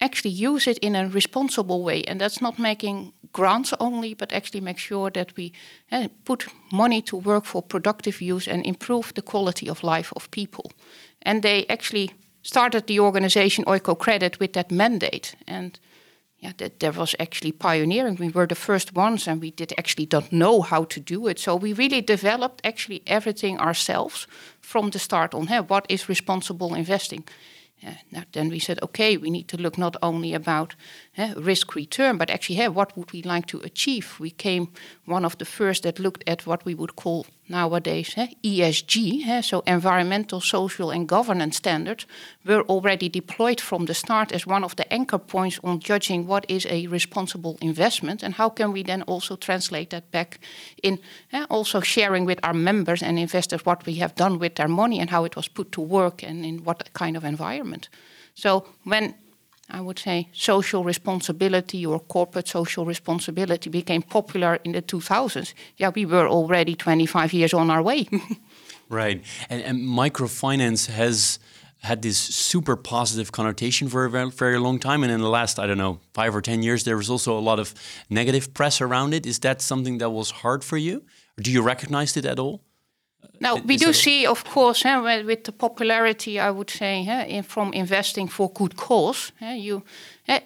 actually 0.00 0.30
use 0.30 0.66
it 0.66 0.78
in 0.78 0.96
a 0.96 1.08
responsible 1.08 1.82
way. 1.82 2.02
And 2.02 2.20
that's 2.20 2.40
not 2.40 2.58
making 2.58 3.12
grants 3.32 3.74
only, 3.78 4.14
but 4.14 4.32
actually 4.32 4.60
make 4.60 4.78
sure 4.78 5.10
that 5.10 5.36
we 5.36 5.52
uh, 5.92 6.08
put 6.24 6.46
money 6.72 7.02
to 7.02 7.16
work 7.16 7.44
for 7.44 7.62
productive 7.62 8.20
use 8.20 8.48
and 8.48 8.66
improve 8.66 9.12
the 9.14 9.22
quality 9.22 9.68
of 9.68 9.82
life 9.82 10.12
of 10.16 10.30
people. 10.30 10.72
And 11.22 11.42
they 11.42 11.66
actually 11.68 12.10
started 12.42 12.86
the 12.86 13.00
organization 13.00 13.64
Oikocredit 13.64 14.38
with 14.38 14.52
that 14.52 14.70
mandate. 14.70 15.34
And 15.46 15.78
yeah, 16.38 16.52
that 16.56 16.80
there 16.80 16.92
was 16.92 17.14
actually 17.18 17.52
pioneering. 17.52 18.16
We 18.16 18.28
were 18.28 18.46
the 18.46 18.54
first 18.54 18.94
ones, 18.94 19.28
and 19.28 19.40
we 19.40 19.50
did 19.50 19.72
actually 19.78 20.06
don't 20.06 20.30
know 20.30 20.60
how 20.62 20.84
to 20.84 21.00
do 21.00 21.28
it. 21.28 21.38
So 21.38 21.56
we 21.56 21.72
really 21.72 22.02
developed 22.02 22.60
actually 22.62 23.02
everything 23.06 23.58
ourselves 23.58 24.26
from 24.60 24.90
the 24.90 24.98
start 24.98 25.34
on. 25.34 25.46
Hey, 25.46 25.60
what 25.60 25.86
is 25.88 26.08
responsible 26.08 26.74
investing? 26.74 27.24
Uh, 27.84 28.22
then 28.32 28.48
we 28.48 28.58
said, 28.58 28.78
okay, 28.82 29.16
we 29.16 29.30
need 29.30 29.48
to 29.48 29.56
look 29.56 29.76
not 29.76 29.96
only 30.02 30.34
about 30.34 30.74
uh, 31.18 31.34
risk 31.36 31.74
return, 31.74 32.16
but 32.16 32.30
actually, 32.30 32.56
hey, 32.56 32.68
what 32.68 32.96
would 32.96 33.12
we 33.12 33.22
like 33.22 33.46
to 33.46 33.60
achieve? 33.60 34.16
We 34.18 34.30
came 34.30 34.68
one 35.04 35.24
of 35.24 35.36
the 35.38 35.44
first 35.44 35.82
that 35.82 35.98
looked 35.98 36.24
at 36.26 36.46
what 36.46 36.64
we 36.64 36.74
would 36.74 36.96
call 36.96 37.26
nowadays 37.48 38.14
eh, 38.16 38.28
ESG, 38.42 39.26
eh, 39.26 39.40
so 39.40 39.62
environmental, 39.66 40.40
social, 40.40 40.90
and 40.90 41.08
governance 41.08 41.56
standards, 41.56 42.06
were 42.44 42.62
already 42.62 43.08
deployed 43.08 43.60
from 43.60 43.86
the 43.86 43.94
start 43.94 44.32
as 44.32 44.46
one 44.46 44.64
of 44.64 44.74
the 44.76 44.92
anchor 44.92 45.18
points 45.18 45.60
on 45.62 45.80
judging 45.80 46.26
what 46.26 46.44
is 46.48 46.66
a 46.66 46.86
responsible 46.86 47.56
investment 47.60 48.22
and 48.22 48.34
how 48.34 48.48
can 48.48 48.72
we 48.72 48.82
then 48.82 49.02
also 49.02 49.36
translate 49.36 49.90
that 49.90 50.10
back 50.10 50.38
in 50.82 50.98
eh, 51.32 51.46
also 51.48 51.80
sharing 51.80 52.26
with 52.26 52.38
our 52.42 52.54
members 52.54 53.02
and 53.02 53.18
investors 53.18 53.64
what 53.64 53.86
we 53.86 53.94
have 53.94 54.14
done 54.14 54.38
with 54.38 54.54
their 54.54 54.68
money 54.68 55.00
and 55.00 55.10
how 55.10 55.24
it 55.24 55.36
was 55.36 55.48
put 55.48 55.72
to 55.72 55.80
work 55.80 56.22
and 56.22 56.44
in 56.44 56.64
what 56.64 56.92
kind 56.92 57.16
of 57.16 57.24
environment. 57.24 57.88
So 58.34 58.66
when 58.84 59.14
I 59.68 59.80
would 59.80 59.98
say 59.98 60.28
social 60.32 60.84
responsibility 60.84 61.84
or 61.84 61.98
corporate 61.98 62.48
social 62.48 62.84
responsibility 62.84 63.68
became 63.68 64.02
popular 64.02 64.60
in 64.64 64.72
the 64.72 64.82
2000s, 64.82 65.54
yeah, 65.76 65.90
we 65.94 66.06
were 66.06 66.28
already 66.28 66.76
25 66.76 67.32
years 67.32 67.52
on 67.52 67.70
our 67.70 67.82
way. 67.82 68.08
right. 68.88 69.24
And, 69.50 69.62
and, 69.62 69.80
microfinance 69.80 70.88
has 70.88 71.40
had 71.82 72.02
this 72.02 72.16
super 72.18 72.76
positive 72.76 73.32
connotation 73.32 73.88
for 73.88 74.04
a 74.04 74.10
very, 74.10 74.30
very 74.30 74.58
long 74.58 74.78
time. 74.78 75.02
And 75.02 75.12
in 75.12 75.20
the 75.20 75.28
last, 75.28 75.58
I 75.58 75.66
don't 75.66 75.78
know, 75.78 76.00
five 76.14 76.34
or 76.34 76.40
10 76.40 76.62
years, 76.62 76.84
there 76.84 76.96
was 76.96 77.10
also 77.10 77.36
a 77.36 77.40
lot 77.40 77.58
of 77.58 77.74
negative 78.08 78.54
press 78.54 78.80
around 78.80 79.14
it. 79.14 79.26
Is 79.26 79.40
that 79.40 79.60
something 79.60 79.98
that 79.98 80.10
was 80.10 80.30
hard 80.30 80.64
for 80.64 80.76
you? 80.76 81.04
Do 81.38 81.50
you 81.50 81.62
recognize 81.62 82.16
it 82.16 82.24
at 82.24 82.38
all? 82.38 82.65
Now, 83.40 83.56
we 83.56 83.76
do 83.76 83.88
er- 83.88 83.92
see, 83.92 84.26
of 84.26 84.44
course, 84.44 84.84
with 85.24 85.44
the 85.44 85.52
popularity, 85.52 86.40
I 86.40 86.50
would 86.50 86.70
say, 86.70 87.26
in, 87.28 87.42
from 87.42 87.72
investing 87.72 88.28
for 88.28 88.50
good 88.52 88.76
cause, 88.76 89.32
you, 89.40 89.82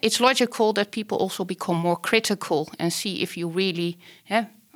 it's 0.03 0.21
logical 0.21 0.73
that 0.73 0.91
people 0.91 1.19
also 1.19 1.45
become 1.45 1.77
more 1.77 1.97
critical 1.97 2.69
and 2.79 2.93
see 2.93 3.23
if 3.23 3.37
you 3.37 3.49
really 3.49 3.99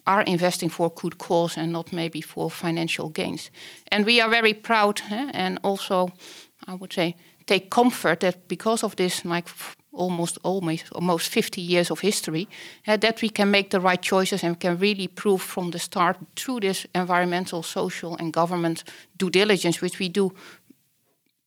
are 0.07 0.23
investing 0.23 0.71
for 0.71 0.91
good 0.91 1.19
cause 1.19 1.61
and 1.61 1.73
not 1.73 1.93
maybe 1.93 2.21
for 2.21 2.51
financial 2.51 3.09
gains. 3.09 3.51
And 3.91 4.05
we 4.05 4.21
are 4.21 4.31
very 4.31 4.55
proud 4.55 5.01
and 5.11 5.59
also, 5.63 6.11
I 6.67 6.75
would 6.75 6.93
say, 6.93 7.17
take 7.47 7.71
comfort 7.71 8.21
that 8.21 8.49
because 8.49 8.85
of 8.85 8.97
this, 8.97 9.25
like 9.25 9.49
almost 9.95 10.39
almost 10.43 10.85
almost 10.93 11.29
50 11.29 11.61
years 11.61 11.91
of 11.91 12.01
history, 12.01 12.49
uh, 12.87 12.97
that 12.97 13.23
we 13.23 13.29
can 13.29 13.51
make 13.51 13.71
the 13.71 13.81
right 13.81 14.03
choices 14.03 14.45
and 14.45 14.59
can 14.61 14.79
really 14.79 15.09
prove 15.09 15.43
from 15.43 15.71
the 15.71 15.79
start 15.79 16.17
through 16.37 16.61
this 16.61 16.87
environmental, 16.95 17.63
social, 17.63 18.17
and 18.17 18.33
government 18.33 18.85
due 19.19 19.31
diligence, 19.31 19.81
which 19.81 19.99
we 19.99 20.09
do 20.09 20.33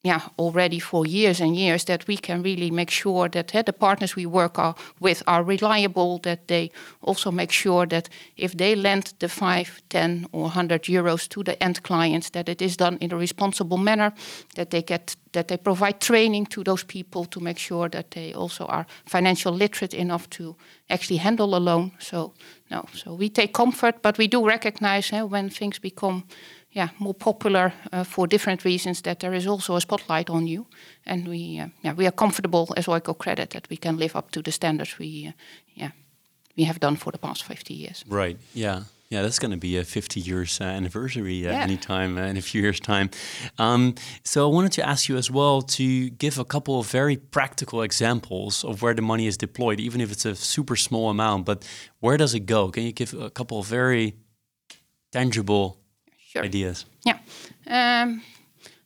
yeah, 0.08 0.22
already 0.40 0.80
for 0.80 1.06
years 1.06 1.42
and 1.42 1.56
years 1.56 1.84
that 1.86 2.08
we 2.08 2.18
can 2.18 2.42
really 2.42 2.72
make 2.72 2.90
sure 2.90 3.30
that 3.30 3.54
uh, 3.54 3.62
the 3.62 3.74
partners 3.74 4.16
we 4.16 4.26
work 4.26 4.58
are, 4.58 4.76
with 5.00 5.22
are 5.28 5.44
reliable, 5.44 6.20
that 6.20 6.48
they 6.48 6.72
also 7.02 7.32
make 7.32 7.52
sure 7.52 7.86
that 7.88 8.10
if 8.38 8.54
they 8.54 8.76
lend 8.76 9.14
the 9.20 9.28
5, 9.28 9.82
10 9.90 10.28
or 10.32 10.44
100 10.44 10.84
euros 10.84 11.28
to 11.28 11.44
the 11.44 11.62
end 11.62 11.84
clients, 11.84 12.30
that 12.30 12.48
it 12.50 12.62
is 12.62 12.78
done 12.78 12.98
in 13.02 13.12
a 13.12 13.18
responsible 13.18 13.78
manner, 13.78 14.14
that 14.56 14.70
they 14.70 14.82
get 14.82 15.16
that 15.34 15.48
they 15.48 15.58
provide 15.58 16.00
training 16.00 16.48
to 16.48 16.64
those 16.64 16.84
people 16.84 17.26
to 17.26 17.40
make 17.40 17.60
sure 17.60 17.90
that 17.90 18.12
they 18.12 18.34
also 18.34 18.66
are 18.66 18.86
financial 19.06 19.54
literate 19.54 19.94
enough 19.94 20.28
to 20.30 20.56
actually 20.90 21.18
handle 21.18 21.56
a 21.56 21.60
loan. 21.60 21.92
So 22.00 22.34
no, 22.72 22.86
so 22.94 23.14
we 23.14 23.30
take 23.30 23.54
comfort, 23.54 24.02
but 24.02 24.18
we 24.18 24.28
do 24.28 24.48
recognize 24.48 25.14
uh, 25.14 25.28
when 25.28 25.50
things 25.50 25.80
become 25.80 26.24
yeah, 26.72 26.90
more 27.00 27.14
popular 27.14 27.74
uh, 27.92 28.04
for 28.04 28.28
different 28.28 28.64
reasons, 28.66 29.02
that 29.02 29.20
there 29.20 29.34
is 29.34 29.48
also 29.48 29.76
a 29.76 29.82
spotlight 29.82 30.30
on 30.30 30.48
you. 30.48 30.66
And 31.06 31.28
we, 31.28 31.60
uh, 31.60 31.68
yeah, 31.82 31.94
we 31.94 32.06
are 32.06 32.12
comfortable 32.12 32.74
as 32.78 32.86
Oikocredit 32.88 33.50
that 33.50 33.68
we 33.70 33.78
can 33.78 33.98
live 33.98 34.16
up 34.16 34.32
to 34.32 34.42
the 34.42 34.52
standards 34.52 35.00
we, 35.00 35.28
uh, 35.28 35.32
yeah, 35.74 35.92
we 36.56 36.66
have 36.66 36.80
done 36.80 36.96
for 36.96 37.12
the 37.12 37.18
past 37.18 37.44
50 37.44 37.74
years. 37.74 38.04
Right, 38.08 38.38
yeah. 38.54 38.84
Yeah, 39.10 39.22
that's 39.22 39.40
going 39.40 39.52
to 39.52 39.58
be 39.58 39.78
a 39.78 39.86
50 39.86 40.20
years 40.20 40.60
uh, 40.60 40.66
anniversary 40.66 41.48
uh, 41.48 41.52
yeah. 41.52 41.62
anytime 41.62 42.18
uh, 42.18 42.24
in 42.24 42.36
a 42.36 42.42
few 42.42 42.62
years' 42.62 42.82
time. 42.82 43.10
Um, 43.58 43.96
so 44.26 44.50
I 44.50 44.54
wanted 44.54 44.74
to 44.74 44.86
ask 44.86 45.08
you 45.08 45.16
as 45.16 45.32
well 45.32 45.62
to 45.62 46.10
give 46.10 46.38
a 46.38 46.44
couple 46.44 46.78
of 46.78 46.88
very 46.88 47.16
practical 47.16 47.84
examples 47.84 48.66
of 48.66 48.82
where 48.82 48.94
the 48.94 49.02
money 49.02 49.26
is 49.26 49.38
deployed, 49.38 49.80
even 49.80 50.02
if 50.02 50.12
it's 50.12 50.26
a 50.26 50.36
super 50.36 50.76
small 50.76 51.10
amount. 51.10 51.46
But 51.46 51.66
where 52.02 52.18
does 52.18 52.34
it 52.34 52.42
go? 52.42 52.70
Can 52.70 52.84
you 52.84 52.92
give 52.92 53.14
a 53.14 53.30
couple 53.30 53.60
of 53.60 53.68
very 53.68 54.16
tangible 55.14 55.78
sure. 56.28 56.46
ideas. 56.46 56.86
Yeah. 57.06 57.20
Um, 57.68 58.22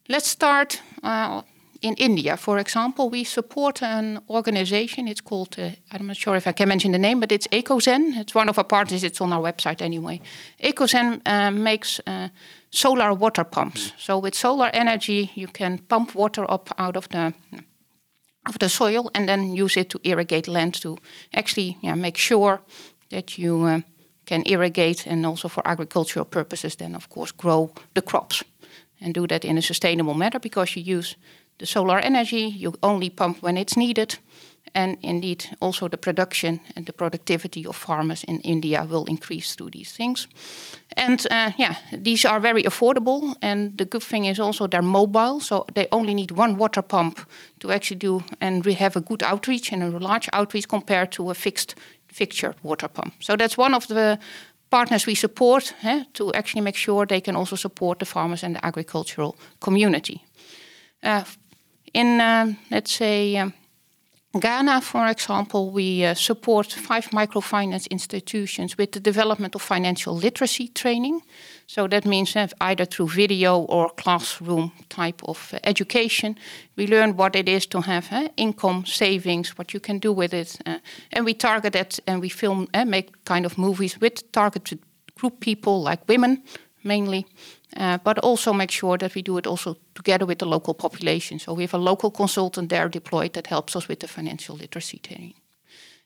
let's 0.08 0.28
start 0.28 0.82
uh, 1.04 1.42
in 1.82 1.96
India, 1.96 2.38
for 2.38 2.58
example. 2.60 3.10
We 3.10 3.24
support 3.24 3.82
an 3.82 4.20
organization. 4.30 5.08
It's 5.08 5.22
called, 5.22 5.58
uh, 5.58 5.72
I'm 5.92 6.08
not 6.08 6.18
sure 6.18 6.36
if 6.36 6.48
I 6.48 6.52
can 6.52 6.68
mention 6.68 6.92
the 6.92 7.00
name, 7.00 7.20
but 7.20 7.32
it's 7.32 7.48
EcoZen. 7.48 8.18
It's 8.20 8.36
one 8.36 8.50
of 8.50 8.58
our 8.58 8.64
partners. 8.68 9.04
It's 9.04 9.22
on 9.22 9.34
our 9.34 9.42
website 9.42 9.82
anyway. 9.82 10.22
EcoZen 10.64 11.22
uh, 11.26 11.52
makes 11.52 12.00
uh, 12.08 12.30
solar 12.70 13.14
water 13.14 13.44
pumps. 13.44 13.94
So 13.98 14.20
with 14.20 14.36
solar 14.36 14.70
energy, 14.74 15.32
you 15.36 15.48
can 15.48 15.80
pump 15.80 16.16
water 16.16 16.46
up 16.50 16.70
out 16.78 16.96
of 16.96 17.10
the 17.10 17.34
of 18.48 18.58
the 18.58 18.70
soil 18.70 19.12
and 19.14 19.28
then 19.28 19.54
use 19.54 19.78
it 19.78 19.90
to 19.90 20.00
irrigate 20.04 20.48
land 20.48 20.74
to 20.82 20.98
actually 21.32 21.78
yeah, 21.82 21.96
make 21.96 22.18
sure 22.18 22.60
that 23.10 23.38
you 23.38 23.64
uh, 23.64 23.82
can 24.32 24.44
irrigate 24.46 25.12
and 25.12 25.26
also 25.26 25.50
for 25.50 25.68
agricultural 25.68 26.26
purposes, 26.26 26.76
then 26.76 26.96
of 26.96 27.08
course 27.10 27.34
grow 27.34 27.70
the 27.94 28.02
crops 28.02 28.44
and 29.02 29.14
do 29.14 29.28
that 29.28 29.44
in 29.44 29.58
a 29.58 29.62
sustainable 29.62 30.14
manner 30.14 30.40
because 30.40 30.80
you 30.80 30.98
use 30.98 31.18
the 31.58 31.66
solar 31.66 32.00
energy, 32.00 32.56
you 32.58 32.74
only 32.82 33.10
pump 33.10 33.42
when 33.42 33.58
it's 33.58 33.76
needed. 33.76 34.20
And 34.74 34.98
indeed, 35.02 35.58
also 35.60 35.88
the 35.90 35.98
production 35.98 36.60
and 36.76 36.86
the 36.86 36.94
productivity 36.94 37.66
of 37.66 37.76
farmers 37.76 38.24
in 38.24 38.40
India 38.42 38.86
will 38.90 39.06
increase 39.06 39.56
through 39.56 39.72
these 39.72 39.92
things. 39.92 40.28
And 40.98 41.28
uh, 41.32 41.52
yeah, 41.58 41.76
these 42.04 42.26
are 42.26 42.40
very 42.40 42.64
affordable. 42.64 43.36
And 43.42 43.78
the 43.78 43.86
good 43.86 44.04
thing 44.04 44.26
is 44.26 44.40
also 44.40 44.68
they're 44.68 44.82
mobile, 44.82 45.40
so 45.40 45.66
they 45.74 45.88
only 45.92 46.14
need 46.14 46.32
one 46.32 46.58
water 46.58 46.82
pump 46.82 47.20
to 47.60 47.72
actually 47.72 48.00
do, 48.00 48.24
and 48.40 48.66
we 48.66 48.74
have 48.74 48.96
a 48.96 49.02
good 49.02 49.24
outreach 49.24 49.74
and 49.74 49.84
a 49.84 50.00
large 50.00 50.30
outreach 50.32 50.68
compared 50.68 51.12
to 51.12 51.30
a 51.30 51.34
fixed 51.34 51.76
fixture 52.12 52.54
water 52.64 52.88
pump. 52.88 53.14
So 53.20 53.36
that's 53.36 53.58
one 53.58 53.76
of 53.76 53.88
the 53.88 54.20
partners 54.70 55.06
we 55.06 55.16
support 55.16 55.76
eh, 55.84 56.04
to 56.14 56.34
actually 56.34 56.64
make 56.64 56.78
sure 56.78 57.06
they 57.06 57.22
can 57.22 57.36
also 57.36 57.56
support 57.56 58.00
the 58.00 58.06
farmers 58.06 58.44
and 58.44 58.56
the 58.56 58.66
agricultural 58.66 59.36
community. 59.60 60.24
Uh, 61.04 61.24
in, 61.94 62.22
uh, 62.22 62.54
let's 62.70 62.92
say, 62.92 63.38
um, 63.38 63.54
Ghana, 64.40 64.80
for 64.80 65.08
example, 65.08 65.72
we 65.72 66.06
uh, 66.06 66.14
support 66.14 66.72
five 66.72 67.10
microfinance 67.10 67.90
institutions 67.90 68.78
with 68.78 68.94
the 68.94 69.02
development 69.02 69.56
of 69.56 69.62
financial 69.62 70.16
literacy 70.16 70.70
training. 70.70 71.22
So 71.68 71.86
that 71.88 72.06
means 72.06 72.34
that 72.34 72.54
either 72.62 72.86
through 72.86 73.10
video 73.10 73.60
or 73.60 73.90
classroom 73.90 74.72
type 74.88 75.22
of 75.26 75.54
uh, 75.54 75.60
education, 75.66 76.38
we 76.78 76.88
learn 76.88 77.18
what 77.18 77.36
it 77.36 77.50
is 77.50 77.66
to 77.68 77.82
have 77.82 78.08
uh, 78.10 78.30
income, 78.38 78.86
savings, 78.86 79.58
what 79.58 79.74
you 79.74 79.82
can 79.82 80.00
do 80.00 80.14
with 80.14 80.34
it, 80.34 80.58
uh, 80.66 80.78
and 81.12 81.26
we 81.26 81.34
target 81.34 81.76
it 81.76 82.00
and 82.08 82.22
we 82.22 82.30
film 82.30 82.70
and 82.74 82.88
uh, 82.88 82.90
make 82.90 83.26
kind 83.26 83.46
of 83.46 83.58
movies 83.58 84.00
with 84.00 84.32
targeted 84.32 84.80
group 85.20 85.42
people 85.42 85.84
like 85.84 86.08
women 86.08 86.42
mainly, 86.84 87.26
uh, 87.78 87.98
but 88.04 88.18
also 88.20 88.54
make 88.54 88.72
sure 88.72 88.98
that 88.98 89.14
we 89.14 89.22
do 89.22 89.38
it 89.38 89.48
also 89.48 89.78
together 89.94 90.26
with 90.26 90.38
the 90.38 90.46
local 90.46 90.74
population. 90.74 91.40
So 91.40 91.54
we 91.54 91.64
have 91.64 91.78
a 91.78 91.84
local 91.84 92.12
consultant 92.12 92.70
there 92.70 92.90
deployed 92.90 93.34
that 93.34 93.48
helps 93.48 93.76
us 93.76 93.88
with 93.88 94.00
the 94.00 94.08
financial 94.08 94.56
literacy 94.56 95.00
training. 95.00 95.34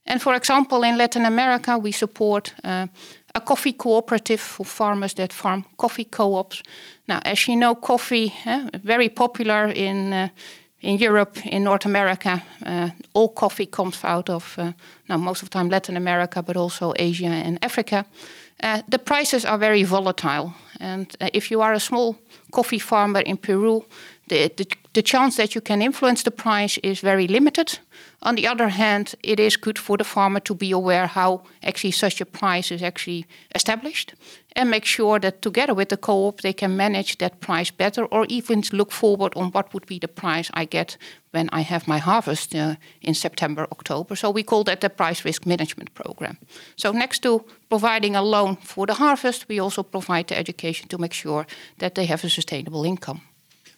And 0.05 0.21
for 0.21 0.35
example, 0.35 0.83
in 0.83 0.97
Latin 0.97 1.25
America, 1.25 1.77
we 1.77 1.91
support 1.91 2.53
uh, 2.63 2.87
a 3.33 3.41
coffee 3.41 3.73
cooperative 3.73 4.39
for 4.39 4.65
farmers 4.65 5.13
that 5.13 5.33
farm 5.33 5.65
coffee 5.77 6.05
co-ops. 6.05 6.63
Now, 7.07 7.19
as 7.25 7.47
you 7.47 7.55
know, 7.55 7.75
coffee 7.75 8.33
eh, 8.45 8.69
very 8.83 9.09
popular 9.09 9.71
in 9.73 10.13
uh, 10.13 10.27
in 10.81 10.99
Europe, 10.99 11.39
in 11.45 11.63
North 11.63 11.85
America. 11.85 12.43
Uh, 12.65 12.89
all 13.13 13.29
coffee 13.29 13.65
comes 13.65 14.03
out 14.03 14.29
of 14.29 14.55
uh, 14.57 14.71
now 15.09 15.17
most 15.17 15.43
of 15.43 15.49
the 15.49 15.57
time 15.57 15.69
Latin 15.69 15.97
America, 15.97 16.43
but 16.43 16.55
also 16.55 16.93
Asia 16.95 17.25
and 17.25 17.57
Africa. 17.61 18.05
Uh, 18.63 18.81
the 18.87 18.99
prices 18.99 19.45
are 19.45 19.57
very 19.57 19.83
volatile. 19.83 20.53
And 20.79 21.15
uh, 21.21 21.29
if 21.33 21.51
you 21.51 21.61
are 21.61 21.73
a 21.73 21.79
small 21.79 22.17
coffee 22.51 22.79
farmer 22.79 23.21
in 23.21 23.37
Peru, 23.37 23.85
the, 24.27 24.51
the, 24.57 24.67
the 24.93 25.01
chance 25.01 25.37
that 25.37 25.53
you 25.53 25.61
can 25.61 25.81
influence 25.81 26.23
the 26.23 26.31
price 26.31 26.79
is 26.79 26.99
very 26.99 27.27
limited. 27.27 27.79
On 28.21 28.35
the 28.35 28.47
other 28.47 28.69
hand, 28.69 29.13
it 29.21 29.39
is 29.39 29.57
good 29.57 29.77
for 29.77 29.97
the 29.97 30.03
farmer 30.03 30.39
to 30.39 30.55
be 30.55 30.71
aware 30.71 31.05
how 31.05 31.43
actually 31.61 31.91
such 31.91 32.21
a 32.21 32.25
price 32.25 32.71
is 32.71 32.81
actually 32.81 33.25
established 33.53 34.15
and 34.55 34.69
make 34.69 34.85
sure 34.85 35.19
that 35.19 35.41
together 35.41 35.73
with 35.73 35.89
the 35.89 35.97
co-op 35.97 36.41
they 36.41 36.53
can 36.53 36.75
manage 36.75 37.17
that 37.17 37.39
price 37.39 37.71
better 37.71 38.05
or 38.05 38.25
even 38.29 38.63
look 38.71 38.91
forward 38.91 39.33
on 39.35 39.51
what 39.51 39.73
would 39.73 39.85
be 39.85 39.99
the 39.99 40.07
price 40.07 40.49
I 40.53 40.65
get 40.65 40.97
when 41.31 41.49
I 41.51 41.61
have 41.61 41.87
my 41.87 41.99
harvest 41.99 42.55
uh, 42.55 42.75
in 43.01 43.13
September, 43.13 43.67
October. 43.71 44.15
So 44.15 44.31
we 44.31 44.43
call 44.43 44.63
that 44.63 44.79
the 44.79 44.89
price 44.89 45.25
risk 45.25 45.45
management 45.45 45.93
program. 45.93 46.37
So 46.77 46.91
next 46.91 47.19
to 47.23 47.45
providing 47.69 48.15
a 48.15 48.21
loan 48.21 48.55
for 48.55 48.87
the 48.87 48.93
harvest, 48.93 49.47
we 49.49 49.59
also 49.59 49.83
provide 49.83 50.27
the 50.27 50.37
education 50.37 50.87
to 50.87 50.97
make 50.97 51.13
sure 51.13 51.45
that 51.77 51.93
they 51.93 52.05
have 52.05 52.23
a 52.23 52.29
sustainable 52.29 52.85
income. 52.85 53.21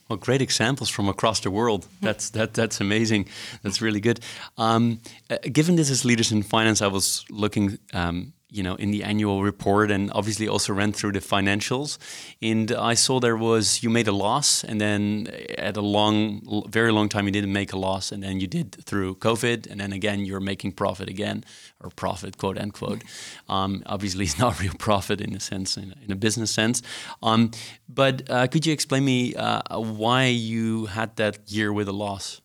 Well, 0.09 0.17
great 0.17 0.41
examples 0.41 0.89
from 0.89 1.09
across 1.09 1.41
the 1.41 1.51
world. 1.51 1.87
That's 2.01 2.29
that 2.29 2.53
that's 2.53 2.79
amazing. 2.79 3.27
That's 3.61 3.81
really 3.81 3.99
good. 3.99 4.19
Um, 4.57 5.01
uh, 5.29 5.37
given 5.51 5.75
this 5.75 5.89
is 5.89 6.05
leaders 6.05 6.31
in 6.31 6.43
finance, 6.43 6.81
I 6.81 6.87
was 6.87 7.25
looking 7.29 7.77
um, 7.93 8.33
you 8.49 8.63
know 8.63 8.75
in 8.75 8.91
the 8.91 9.03
annual 9.03 9.43
report 9.43 9.91
and 9.91 10.11
obviously 10.13 10.47
also 10.47 10.73
ran 10.73 10.93
through 10.93 11.11
the 11.11 11.19
financials. 11.19 11.97
And 12.41 12.71
i 12.71 12.93
saw 12.93 13.19
there 13.19 13.35
was 13.35 13.83
you 13.83 13.89
made 13.89 14.07
a 14.07 14.11
loss 14.11 14.63
and 14.63 14.79
then 14.79 15.27
at 15.57 15.75
a 15.75 15.81
long 15.81 16.65
very 16.69 16.91
long 16.91 17.09
time 17.09 17.25
you 17.25 17.31
didn't 17.31 17.53
make 17.53 17.73
a 17.73 17.77
loss 17.77 18.11
and 18.11 18.23
then 18.23 18.39
you 18.39 18.47
did 18.47 18.83
through 18.85 19.15
covid 19.15 19.69
and 19.69 19.79
then 19.79 19.91
again 19.91 20.25
you're 20.25 20.39
making 20.39 20.71
profit 20.73 21.09
again 21.09 21.43
or 21.81 21.89
profit 21.89 22.37
quote 22.37 22.57
unquote. 22.57 23.03
Um, 23.49 23.83
obviously 23.85 24.25
it's 24.25 24.39
not 24.39 24.59
real 24.63 24.73
profit 24.79 25.21
in 25.21 25.35
a 25.35 25.39
sense 25.39 25.77
in 25.77 25.91
a, 25.91 26.05
in 26.05 26.11
a 26.11 26.15
business 26.15 26.51
sense. 26.51 26.81
Um, 27.21 27.51
but 27.89 28.29
uh, 28.29 28.47
could 28.47 28.65
you 28.65 28.73
explain 28.73 29.03
me 29.03 29.35
uh, 29.35 29.79
why 29.79 30.25
you 30.25 30.85
had 30.85 31.15
that 31.17 31.39
year 31.51 31.73
with 31.73 31.87
a 31.87 31.93
loss? 31.93 32.41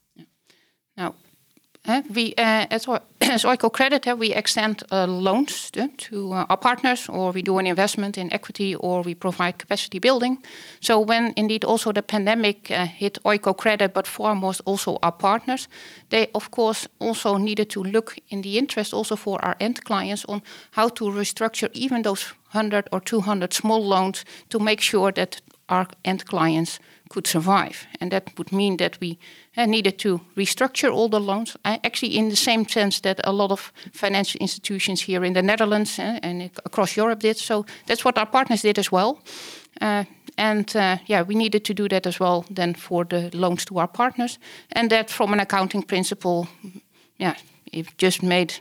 Now 0.97 1.15
we 2.15 2.35
uh, 2.39 2.67
as, 2.71 2.87
as 3.21 3.45
Oikocredit, 3.45 4.17
we 4.19 4.33
extend 4.33 4.83
loans 4.91 5.71
to, 5.73 5.89
to 5.89 6.33
our 6.33 6.57
partners, 6.57 7.09
or 7.09 7.33
we 7.33 7.43
do 7.43 7.59
an 7.59 7.67
investment 7.67 8.17
in 8.17 8.33
equity, 8.33 8.75
or 8.77 9.03
we 9.03 9.15
provide 9.15 9.59
capacity 9.59 9.99
building. 9.99 10.39
So 10.81 11.01
when 11.01 11.33
indeed 11.37 11.65
also 11.65 11.93
the 11.93 12.03
pandemic 12.03 12.69
hit 12.69 13.19
Oikocredit, 13.25 13.93
but 13.93 14.07
foremost 14.07 14.61
also 14.65 14.99
our 15.03 15.13
partners, 15.13 15.69
they 16.11 16.29
of 16.35 16.51
course 16.51 16.87
also 17.01 17.37
needed 17.37 17.69
to 17.71 17.83
look 17.83 18.17
in 18.29 18.43
the 18.43 18.59
interest 18.59 18.95
also 18.95 19.17
for 19.17 19.45
our 19.45 19.57
end 19.61 19.85
clients 19.85 20.25
on 20.27 20.43
how 20.73 20.89
to 20.89 21.05
restructure 21.05 21.69
even 21.73 22.03
those 22.03 22.33
100 22.53 22.89
or 22.93 23.01
200 23.01 23.53
small 23.53 23.85
loans 23.85 24.25
to 24.51 24.59
make 24.59 24.81
sure 24.81 25.11
that 25.13 25.41
our 25.73 25.87
end 26.05 26.25
clients 26.25 26.81
could 27.09 27.27
survive. 27.27 27.87
And 28.01 28.11
that 28.11 28.23
would 28.37 28.53
mean 28.53 28.77
that 28.77 28.99
we 29.01 29.19
uh, 29.57 29.67
needed 29.67 29.99
to 29.99 30.21
restructure 30.37 30.93
all 30.93 31.09
the 31.09 31.21
loans, 31.21 31.57
actually, 31.65 32.17
in 32.17 32.29
the 32.29 32.37
same 32.37 32.65
sense 32.69 33.01
that 33.01 33.21
a 33.25 33.33
lot 33.33 33.51
of 33.51 33.73
financial 33.93 34.41
institutions 34.41 35.03
here 35.03 35.27
in 35.27 35.33
the 35.33 35.43
Netherlands 35.43 35.99
uh, 35.99 36.19
and 36.23 36.51
across 36.65 36.97
Europe 36.97 37.21
did. 37.21 37.37
So 37.37 37.65
that's 37.87 38.05
what 38.05 38.19
our 38.19 38.27
partners 38.27 38.63
did 38.63 38.79
as 38.79 38.91
well. 38.93 39.19
Uh, 39.81 40.05
and 40.37 40.77
uh, 40.77 40.97
yeah, 41.07 41.27
we 41.27 41.35
needed 41.35 41.65
to 41.65 41.75
do 41.75 41.89
that 41.89 42.07
as 42.07 42.19
well 42.19 42.45
then 42.55 42.75
for 42.75 43.05
the 43.05 43.31
loans 43.33 43.65
to 43.65 43.79
our 43.79 43.89
partners. 43.89 44.39
And 44.71 44.91
that 44.91 45.11
from 45.11 45.33
an 45.33 45.41
accounting 45.41 45.83
principle, 45.87 46.47
yeah, 47.19 47.35
it 47.73 47.87
just 48.03 48.23
made 48.23 48.53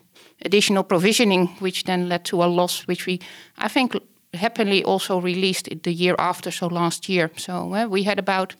additional 0.46 0.84
provisioning, 0.84 1.48
which 1.60 1.84
then 1.84 2.10
led 2.10 2.24
to 2.24 2.44
a 2.44 2.46
loss, 2.46 2.88
which 2.88 3.06
we, 3.06 3.20
I 3.58 3.70
think, 3.70 3.96
happily 4.34 4.84
also 4.84 5.20
released 5.20 5.70
the 5.84 5.94
year 5.94 6.16
after, 6.18 6.52
so 6.52 6.68
last 6.68 7.10
year. 7.10 7.32
So 7.36 7.74
uh, 7.74 7.88
we 7.88 8.04
had 8.04 8.20
about 8.20 8.56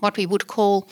what 0.00 0.16
we 0.16 0.26
would 0.26 0.46
call 0.46 0.86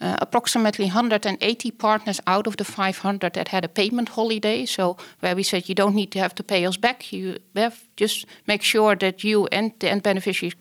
uh, 0.00 0.16
approximately 0.20 0.84
180 0.84 1.70
partners 1.72 2.20
out 2.26 2.46
of 2.46 2.56
the 2.56 2.64
500 2.64 3.32
that 3.32 3.48
had 3.48 3.64
a 3.64 3.68
payment 3.68 4.10
holiday. 4.10 4.64
So 4.64 4.96
where 5.20 5.34
we 5.34 5.42
said 5.42 5.68
you 5.68 5.74
don't 5.74 5.94
need 5.94 6.12
to 6.12 6.20
have 6.20 6.34
to 6.36 6.44
pay 6.44 6.64
us 6.66 6.76
back. 6.76 7.12
You 7.12 7.38
have 7.56 7.82
just 7.96 8.26
make 8.46 8.62
sure 8.62 8.96
that 8.96 9.24
you 9.24 9.48
and 9.50 9.72
the 9.80 9.90
end 9.90 10.02
beneficiaries 10.02 10.54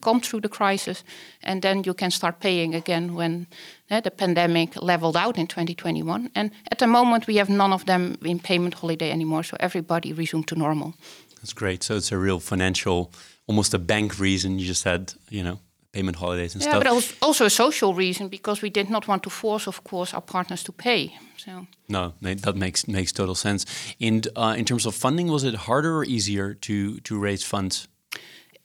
come 0.00 0.20
through 0.20 0.42
the 0.42 0.48
crisis, 0.48 1.04
and 1.42 1.62
then 1.62 1.84
you 1.84 1.94
can 1.94 2.10
start 2.10 2.40
paying 2.40 2.74
again 2.74 3.14
when 3.14 3.46
uh, 3.90 4.00
the 4.00 4.10
pandemic 4.10 4.76
leveled 4.82 5.16
out 5.16 5.38
in 5.38 5.46
2021. 5.46 6.30
And 6.34 6.50
at 6.70 6.78
the 6.78 6.86
moment, 6.86 7.26
we 7.26 7.36
have 7.36 7.48
none 7.48 7.72
of 7.72 7.84
them 7.86 8.16
in 8.22 8.40
payment 8.40 8.74
holiday 8.74 9.10
anymore. 9.10 9.42
So 9.42 9.56
everybody 9.58 10.12
resumed 10.12 10.48
to 10.48 10.54
normal. 10.54 10.94
That's 11.42 11.52
great. 11.52 11.82
So 11.82 11.96
it's 11.96 12.12
a 12.12 12.18
real 12.18 12.38
financial, 12.40 13.10
almost 13.46 13.74
a 13.74 13.78
bank 13.78 14.18
reason. 14.18 14.58
You 14.58 14.66
just 14.66 14.84
had, 14.84 15.12
you 15.28 15.42
know, 15.42 15.58
payment 15.92 16.16
holidays 16.16 16.54
and 16.54 16.62
yeah, 16.62 16.70
stuff. 16.70 16.84
Yeah, 16.84 17.00
but 17.00 17.16
also 17.20 17.44
a 17.44 17.50
social 17.50 17.94
reason 17.94 18.28
because 18.28 18.62
we 18.62 18.70
did 18.70 18.88
not 18.88 19.08
want 19.08 19.22
to 19.24 19.30
force, 19.30 19.66
of 19.66 19.82
course, 19.82 20.14
our 20.14 20.22
partners 20.22 20.62
to 20.64 20.72
pay. 20.72 21.18
So 21.36 21.66
no, 21.88 22.12
that 22.20 22.56
makes 22.56 22.86
makes 22.86 23.12
total 23.12 23.34
sense. 23.34 23.66
And 24.00 24.28
uh, 24.36 24.54
in 24.56 24.64
terms 24.64 24.86
of 24.86 24.94
funding, 24.94 25.26
was 25.28 25.44
it 25.44 25.54
harder 25.54 25.96
or 25.96 26.04
easier 26.04 26.54
to 26.54 27.00
to 27.00 27.18
raise 27.18 27.44
funds? 27.44 27.88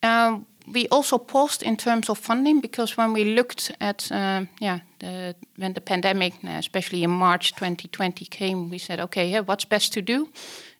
Um, 0.03 0.45
we 0.73 0.87
also 0.89 1.17
paused 1.17 1.63
in 1.63 1.77
terms 1.77 2.09
of 2.09 2.17
funding 2.17 2.61
because 2.61 2.97
when 2.97 3.13
we 3.13 3.23
looked 3.23 3.71
at 3.79 4.11
uh, 4.11 4.45
yeah 4.59 4.79
the, 4.99 5.35
when 5.55 5.73
the 5.73 5.81
pandemic, 5.81 6.33
especially 6.43 7.03
in 7.03 7.11
March 7.11 7.53
2020, 7.55 8.25
came, 8.25 8.69
we 8.69 8.77
said, 8.77 8.99
okay, 8.99 9.29
yeah, 9.29 9.41
what's 9.41 9.65
best 9.65 9.93
to 9.93 10.01
do? 10.01 10.29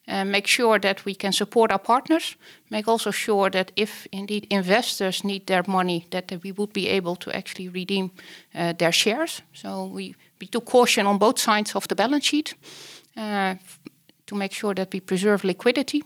Uh, 0.07 0.25
make 0.25 0.47
sure 0.47 0.79
that 0.79 1.05
we 1.05 1.15
can 1.15 1.33
support 1.33 1.71
our 1.71 1.79
partners, 1.79 2.37
make 2.69 2.87
also 2.87 3.11
sure 3.11 3.49
that 3.49 3.71
if 3.75 4.07
indeed 4.11 4.47
investors 4.49 5.23
need 5.23 5.45
their 5.45 5.63
money, 5.67 6.05
that 6.09 6.31
we 6.43 6.51
would 6.51 6.73
be 6.73 6.87
able 6.87 7.15
to 7.15 7.31
actually 7.31 7.69
redeem 7.69 8.11
uh, 8.55 8.73
their 8.73 8.91
shares. 8.91 9.41
So 9.53 9.85
we, 9.85 10.15
we 10.39 10.47
took 10.47 10.65
caution 10.65 11.07
on 11.07 11.17
both 11.17 11.39
sides 11.39 11.75
of 11.75 11.87
the 11.87 11.95
balance 11.95 12.25
sheet 12.25 12.55
uh, 13.17 13.55
to 14.25 14.35
make 14.35 14.53
sure 14.53 14.73
that 14.75 14.93
we 14.93 14.99
preserve 14.99 15.43
liquidity. 15.43 16.03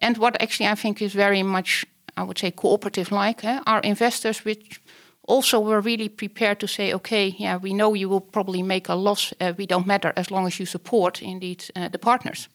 And 0.00 0.18
what 0.18 0.42
actually 0.42 0.68
I 0.68 0.74
think 0.74 1.00
is 1.00 1.12
very 1.12 1.42
much, 1.42 1.86
I 2.16 2.22
would 2.22 2.38
say, 2.38 2.50
cooperative 2.50 3.12
like, 3.12 3.44
eh? 3.44 3.60
our 3.66 3.80
investors, 3.80 4.44
which 4.44 4.80
also 5.26 5.60
were 5.60 5.80
really 5.80 6.08
prepared 6.08 6.58
to 6.60 6.66
say, 6.66 6.94
okay, 6.94 7.34
yeah, 7.38 7.56
we 7.56 7.72
know 7.72 7.94
you 7.94 8.08
will 8.08 8.20
probably 8.20 8.62
make 8.62 8.88
a 8.88 8.94
loss. 8.94 9.32
Uh, 9.40 9.52
we 9.56 9.66
don't 9.66 9.86
matter 9.86 10.12
as 10.16 10.30
long 10.30 10.46
as 10.46 10.58
you 10.58 10.66
support 10.66 11.22
indeed 11.22 11.64
uh, 11.74 11.88
the 11.88 11.98
partners. 11.98 12.48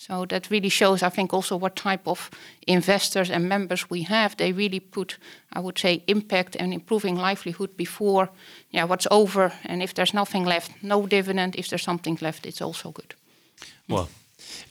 So 0.00 0.26
that 0.26 0.48
really 0.50 0.68
shows, 0.68 1.02
I 1.02 1.10
think, 1.10 1.34
also 1.34 1.56
what 1.56 1.74
type 1.74 2.06
of 2.06 2.30
investors 2.66 3.30
and 3.30 3.48
members 3.48 3.90
we 3.90 4.02
have. 4.02 4.36
They 4.36 4.52
really 4.52 4.80
put, 4.80 5.18
I 5.52 5.58
would 5.58 5.76
say, 5.78 6.02
impact 6.06 6.56
and 6.56 6.72
improving 6.72 7.16
livelihood 7.16 7.76
before, 7.76 8.30
yeah, 8.70 8.84
what's 8.84 9.08
over. 9.10 9.52
And 9.64 9.82
if 9.82 9.92
there's 9.92 10.14
nothing 10.14 10.46
left, 10.46 10.70
no 10.82 11.06
dividend. 11.06 11.56
If 11.56 11.68
there's 11.68 11.82
something 11.82 12.16
left, 12.20 12.46
it's 12.46 12.62
also 12.62 12.92
good. 12.92 13.14
Well, 13.88 14.08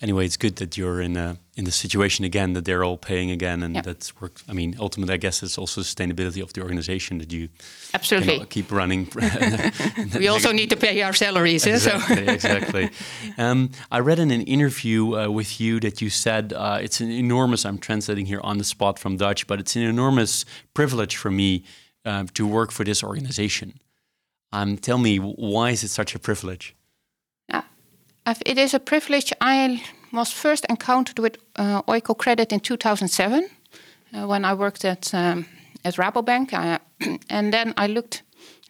anyway, 0.01 0.25
it's 0.25 0.37
good 0.37 0.57
that 0.57 0.77
you're 0.77 1.01
in 1.01 1.17
a, 1.17 1.37
in 1.55 1.65
the 1.65 1.71
situation 1.71 2.23
again 2.25 2.53
that 2.53 2.65
they're 2.65 2.83
all 2.83 2.97
paying 2.97 3.31
again, 3.31 3.63
and 3.63 3.75
that's 3.75 4.19
work. 4.21 4.41
I 4.47 4.53
mean, 4.53 4.75
ultimately, 4.79 5.13
I 5.13 5.17
guess 5.17 5.43
it's 5.43 5.57
also 5.57 5.81
sustainability 5.81 6.41
of 6.41 6.53
the 6.53 6.61
organization 6.61 7.17
that 7.17 7.31
you 7.33 7.49
absolutely 7.93 8.45
keep 8.45 8.71
running. 8.71 9.09
we 10.15 10.27
also 10.27 10.51
need 10.51 10.69
to 10.69 10.77
pay 10.77 11.01
our 11.01 11.13
salaries. 11.13 11.65
Exactly. 11.65 12.25
So. 12.25 12.31
exactly. 12.31 12.89
Um, 13.37 13.71
I 13.91 13.99
read 13.99 14.19
in 14.19 14.31
an 14.31 14.41
interview 14.43 15.17
uh, 15.17 15.29
with 15.29 15.59
you 15.59 15.79
that 15.81 16.01
you 16.01 16.09
said 16.09 16.53
uh, 16.53 16.79
it's 16.81 17.01
an 17.01 17.11
enormous. 17.11 17.65
I'm 17.65 17.79
translating 17.79 18.27
here 18.27 18.41
on 18.43 18.57
the 18.57 18.63
spot 18.63 18.99
from 18.99 19.17
Dutch, 19.17 19.47
but 19.47 19.59
it's 19.59 19.75
an 19.75 19.83
enormous 19.83 20.45
privilege 20.73 21.17
for 21.17 21.31
me 21.31 21.63
uh, 22.05 22.25
to 22.35 22.47
work 22.47 22.71
for 22.71 22.83
this 22.83 23.03
organization. 23.03 23.79
Um, 24.53 24.77
tell 24.77 24.97
me, 24.97 25.17
why 25.17 25.71
is 25.71 25.83
it 25.83 25.89
such 25.89 26.15
a 26.15 26.19
privilege? 26.19 26.76
It 28.27 28.57
is 28.57 28.73
a 28.73 28.79
privilege. 28.79 29.31
I 29.39 29.81
was 30.11 30.33
first 30.33 30.65
encountered 30.69 31.19
with 31.19 31.37
uh, 31.55 31.81
Oikocredit 31.83 32.51
in 32.51 32.59
2007 32.59 33.49
uh, 34.13 34.27
when 34.27 34.43
I 34.43 34.53
worked 34.53 34.83
at 34.83 35.13
um, 35.13 35.45
at 35.85 35.95
Rabobank, 35.95 36.51
and 37.29 37.53
then 37.53 37.73
I 37.77 37.87
looked 37.87 38.23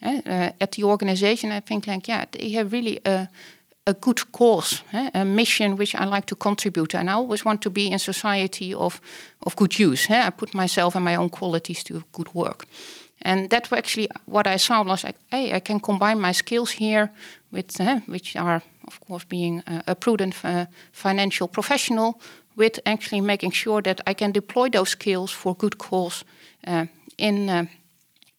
uh, 0.04 0.22
uh, 0.26 0.52
at 0.62 0.72
the 0.74 0.84
organization. 0.84 1.52
I 1.52 1.62
think 1.62 1.88
like, 1.88 2.08
yeah, 2.08 2.26
they 2.32 2.52
have 2.52 2.72
really 2.72 3.00
a 3.06 3.28
a 3.88 3.94
good 3.94 4.32
cause, 4.32 4.84
eh, 4.94 5.10
a 5.14 5.24
mission 5.24 5.78
which 5.78 5.96
I 5.96 6.06
like 6.06 6.26
to 6.26 6.36
contribute. 6.36 6.94
And 6.94 7.10
I 7.10 7.14
always 7.14 7.46
want 7.46 7.62
to 7.62 7.70
be 7.70 7.82
in 7.82 8.00
society 8.00 8.74
of 8.74 9.02
of 9.40 9.56
good 9.56 9.80
use. 9.80 10.14
Eh? 10.14 10.28
I 10.28 10.30
put 10.30 10.54
myself 10.54 10.96
and 10.96 11.06
my 11.06 11.18
own 11.18 11.30
qualities 11.30 11.84
to 11.84 12.04
good 12.12 12.30
work. 12.34 12.68
And 13.22 13.50
that 13.50 13.72
actually 13.72 14.10
what 14.26 14.46
I 14.46 14.58
saw 14.58 14.84
was 14.84 15.04
like, 15.04 15.18
hey, 15.32 15.56
I 15.56 15.62
can 15.62 15.80
combine 15.80 16.20
my 16.20 16.34
skills 16.34 16.72
here 16.72 17.10
with 17.52 17.78
which 18.08 18.36
are 18.36 18.62
of 18.88 19.00
course 19.00 19.26
being 19.26 19.64
a, 19.68 19.84
a 19.88 19.96
prudent 19.96 20.36
uh, 20.44 20.66
financial 20.92 21.48
professional 21.48 22.20
with 22.56 22.80
actually 22.86 23.22
making 23.22 23.52
sure 23.52 23.82
that 23.82 24.02
I 24.08 24.14
can 24.14 24.32
deploy 24.32 24.70
those 24.70 24.90
skills 24.90 25.32
for 25.32 25.56
good 25.56 25.78
cause 25.78 26.26
uh, 26.68 26.86
in 27.18 27.50
uh, 27.50 27.66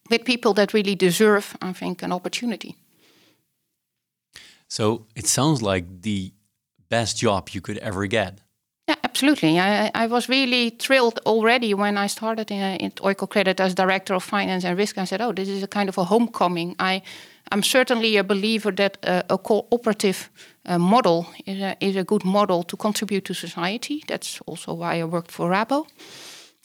with 0.09 0.25
people 0.25 0.53
that 0.53 0.73
really 0.73 0.95
deserve, 0.95 1.55
I 1.61 1.73
think, 1.73 2.03
an 2.03 2.11
opportunity. 2.11 2.75
So 4.67 5.05
it 5.15 5.27
sounds 5.27 5.61
like 5.61 6.01
the 6.01 6.31
best 6.89 7.17
job 7.17 7.49
you 7.49 7.61
could 7.61 7.77
ever 7.77 8.07
get. 8.07 8.39
Yeah, 8.87 8.95
absolutely. 9.03 9.59
I, 9.59 9.91
I, 9.93 10.07
was 10.07 10.29
really 10.29 10.71
thrilled 10.71 11.19
already 11.25 11.75
when 11.75 11.95
I 11.95 12.07
started 12.07 12.49
in, 12.49 12.77
in 12.77 13.15
Credit 13.15 13.59
as 13.59 13.75
director 13.75 14.15
of 14.15 14.23
finance 14.23 14.63
and 14.65 14.77
risk. 14.77 14.97
I 14.97 15.05
said, 15.05 15.21
"Oh, 15.21 15.31
this 15.31 15.47
is 15.47 15.61
a 15.61 15.67
kind 15.67 15.89
of 15.89 15.97
a 15.99 16.03
homecoming." 16.03 16.75
I, 16.79 17.03
I'm 17.51 17.63
certainly 17.63 18.17
a 18.17 18.23
believer 18.23 18.71
that 18.71 18.97
uh, 19.03 19.23
a 19.29 19.37
cooperative 19.37 20.29
uh, 20.65 20.77
model 20.77 21.25
is 21.45 21.59
a, 21.61 21.75
is 21.79 21.95
a 21.95 22.03
good 22.03 22.23
model 22.23 22.63
to 22.63 22.77
contribute 22.77 23.25
to 23.25 23.33
society. 23.33 24.03
That's 24.07 24.39
also 24.45 24.73
why 24.73 24.99
I 24.99 25.03
worked 25.05 25.31
for 25.31 25.49
Rabo. 25.49 25.85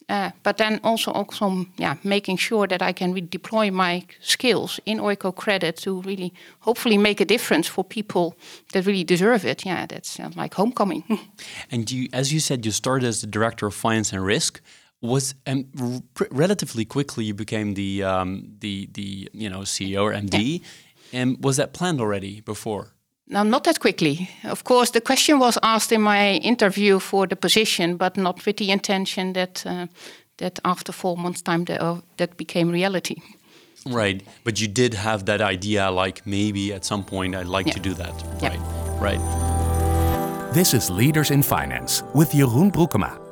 Uh, 0.08 0.30
but 0.42 0.58
then 0.58 0.80
also, 0.84 1.10
also 1.12 1.64
yeah, 1.78 1.96
making 2.04 2.36
sure 2.36 2.66
that 2.66 2.82
I 2.82 2.92
can 2.92 3.14
deploy 3.30 3.70
my 3.70 4.04
skills 4.20 4.78
in 4.84 4.98
Oikocredit 4.98 5.76
to 5.82 6.02
really 6.02 6.34
hopefully 6.60 6.98
make 6.98 7.22
a 7.22 7.24
difference 7.24 7.66
for 7.66 7.84
people 7.84 8.36
that 8.72 8.84
really 8.84 9.04
deserve 9.04 9.46
it. 9.46 9.64
Yeah, 9.64 9.86
that's 9.86 10.20
uh, 10.20 10.30
like 10.36 10.54
homecoming. 10.54 11.04
and 11.70 11.90
you, 11.90 12.08
as 12.12 12.32
you 12.32 12.40
said, 12.40 12.66
you 12.66 12.72
started 12.72 13.06
as 13.06 13.22
the 13.22 13.26
director 13.26 13.66
of 13.66 13.74
finance 13.74 14.12
and 14.12 14.24
risk. 14.24 14.60
Was 15.04 15.34
um, 15.46 15.66
relatively 16.30 16.84
quickly 16.86 17.24
you 17.26 17.34
became 17.34 17.74
the 17.74 18.02
um, 18.02 18.56
the 18.60 18.88
the 18.92 19.28
you 19.32 19.50
know 19.50 19.60
CEO 19.60 20.02
or 20.02 20.12
MD, 20.12 20.60
yeah. 21.12 21.20
and 21.20 21.44
was 21.44 21.56
that 21.56 21.72
planned 21.72 22.00
already 22.00 22.40
before? 22.40 22.94
Now, 23.26 23.42
not 23.42 23.64
that 23.64 23.80
quickly. 23.80 24.28
Of 24.44 24.64
course, 24.64 24.90
the 24.90 25.00
question 25.00 25.38
was 25.38 25.58
asked 25.62 25.92
in 25.92 26.02
my 26.02 26.34
interview 26.42 26.98
for 26.98 27.26
the 27.26 27.36
position, 27.36 27.96
but 27.96 28.16
not 28.16 28.44
with 28.46 28.56
the 28.56 28.70
intention 28.70 29.32
that 29.32 29.64
uh, 29.66 29.86
that 30.36 30.58
after 30.64 30.92
four 30.92 31.16
months' 31.16 31.42
time 31.42 31.64
that, 31.64 31.80
uh, 31.80 32.00
that 32.16 32.36
became 32.36 32.70
reality. 32.70 33.16
Right, 33.86 34.22
but 34.44 34.60
you 34.60 34.68
did 34.68 34.94
have 34.94 35.26
that 35.26 35.40
idea, 35.40 35.90
like 35.90 36.26
maybe 36.26 36.72
at 36.72 36.84
some 36.84 37.04
point 37.04 37.34
I'd 37.34 37.46
like 37.46 37.66
yeah. 37.66 37.74
to 37.74 37.80
do 37.80 37.94
that. 37.94 38.24
Yeah. 38.40 38.48
Right, 38.48 39.18
right. 39.18 40.54
This 40.54 40.72
is 40.72 40.90
Leaders 40.90 41.30
in 41.30 41.42
Finance 41.42 42.02
with 42.14 42.32
Jeroen 42.32 42.70
Broekema. 42.72 43.23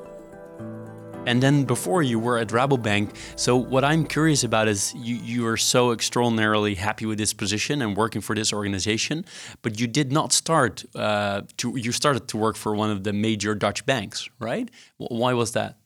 And 1.24 1.40
then 1.40 1.64
before 1.64 2.02
you 2.02 2.18
were 2.18 2.38
at 2.38 2.48
Rabobank. 2.48 3.11
So 3.37 3.56
what 3.56 3.85
I'm 3.85 4.04
curious 4.04 4.42
about 4.42 4.66
is 4.68 4.92
you 4.96 5.14
you 5.14 5.46
are 5.46 5.56
so 5.56 5.92
extraordinarily 5.92 6.74
happy 6.74 7.06
with 7.06 7.18
this 7.18 7.32
position 7.32 7.82
and 7.82 7.96
working 7.96 8.22
for 8.22 8.35
this 8.35 8.52
organization, 8.52 9.24
but 9.62 9.78
you 9.78 9.87
did 9.87 10.11
not 10.11 10.32
start 10.32 10.85
uh, 10.94 11.42
to 11.58 11.76
you 11.76 11.92
started 11.92 12.26
to 12.28 12.37
work 12.37 12.56
for 12.56 12.74
one 12.74 12.90
of 12.90 13.02
the 13.04 13.12
major 13.12 13.54
Dutch 13.54 13.87
banks, 13.87 14.28
right? 14.40 14.68
Why 14.96 15.32
was 15.32 15.52
that? 15.52 15.76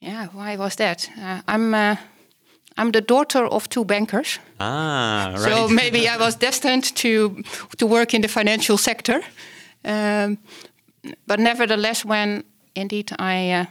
Yeah, 0.00 0.26
why 0.32 0.56
was 0.56 0.76
that? 0.76 1.08
Uh, 1.18 1.40
I'm. 1.48 1.74
Uh, 1.74 1.96
I'm 2.80 2.92
the 2.92 3.00
daughter 3.00 3.44
of 3.44 3.68
two 3.68 3.84
bankers. 3.84 4.38
Ah, 4.60 5.32
right. 5.32 5.40
So 5.40 5.68
maybe 5.80 6.08
I 6.08 6.16
was 6.16 6.36
destined 6.36 6.94
to 6.96 7.42
to 7.78 7.86
work 7.86 8.14
in 8.14 8.20
the 8.20 8.28
financial 8.28 8.78
sector. 8.78 9.20
Um, 9.84 10.38
but 11.26 11.38
nevertheless, 11.40 12.04
when 12.04 12.44
indeed 12.74 13.10
I 13.18 13.50
uh, 13.50 13.66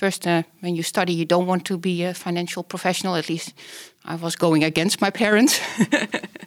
first, 0.00 0.26
uh, 0.26 0.42
when 0.60 0.76
you 0.76 0.82
study, 0.82 1.12
you 1.12 1.26
don't 1.26 1.46
want 1.46 1.64
to 1.64 1.78
be 1.78 2.04
a 2.04 2.14
financial 2.14 2.62
professional. 2.62 3.16
At 3.16 3.28
least 3.28 3.54
I 4.04 4.16
was 4.16 4.36
going 4.36 4.64
against 4.64 5.00
my 5.00 5.10
parents. 5.10 5.60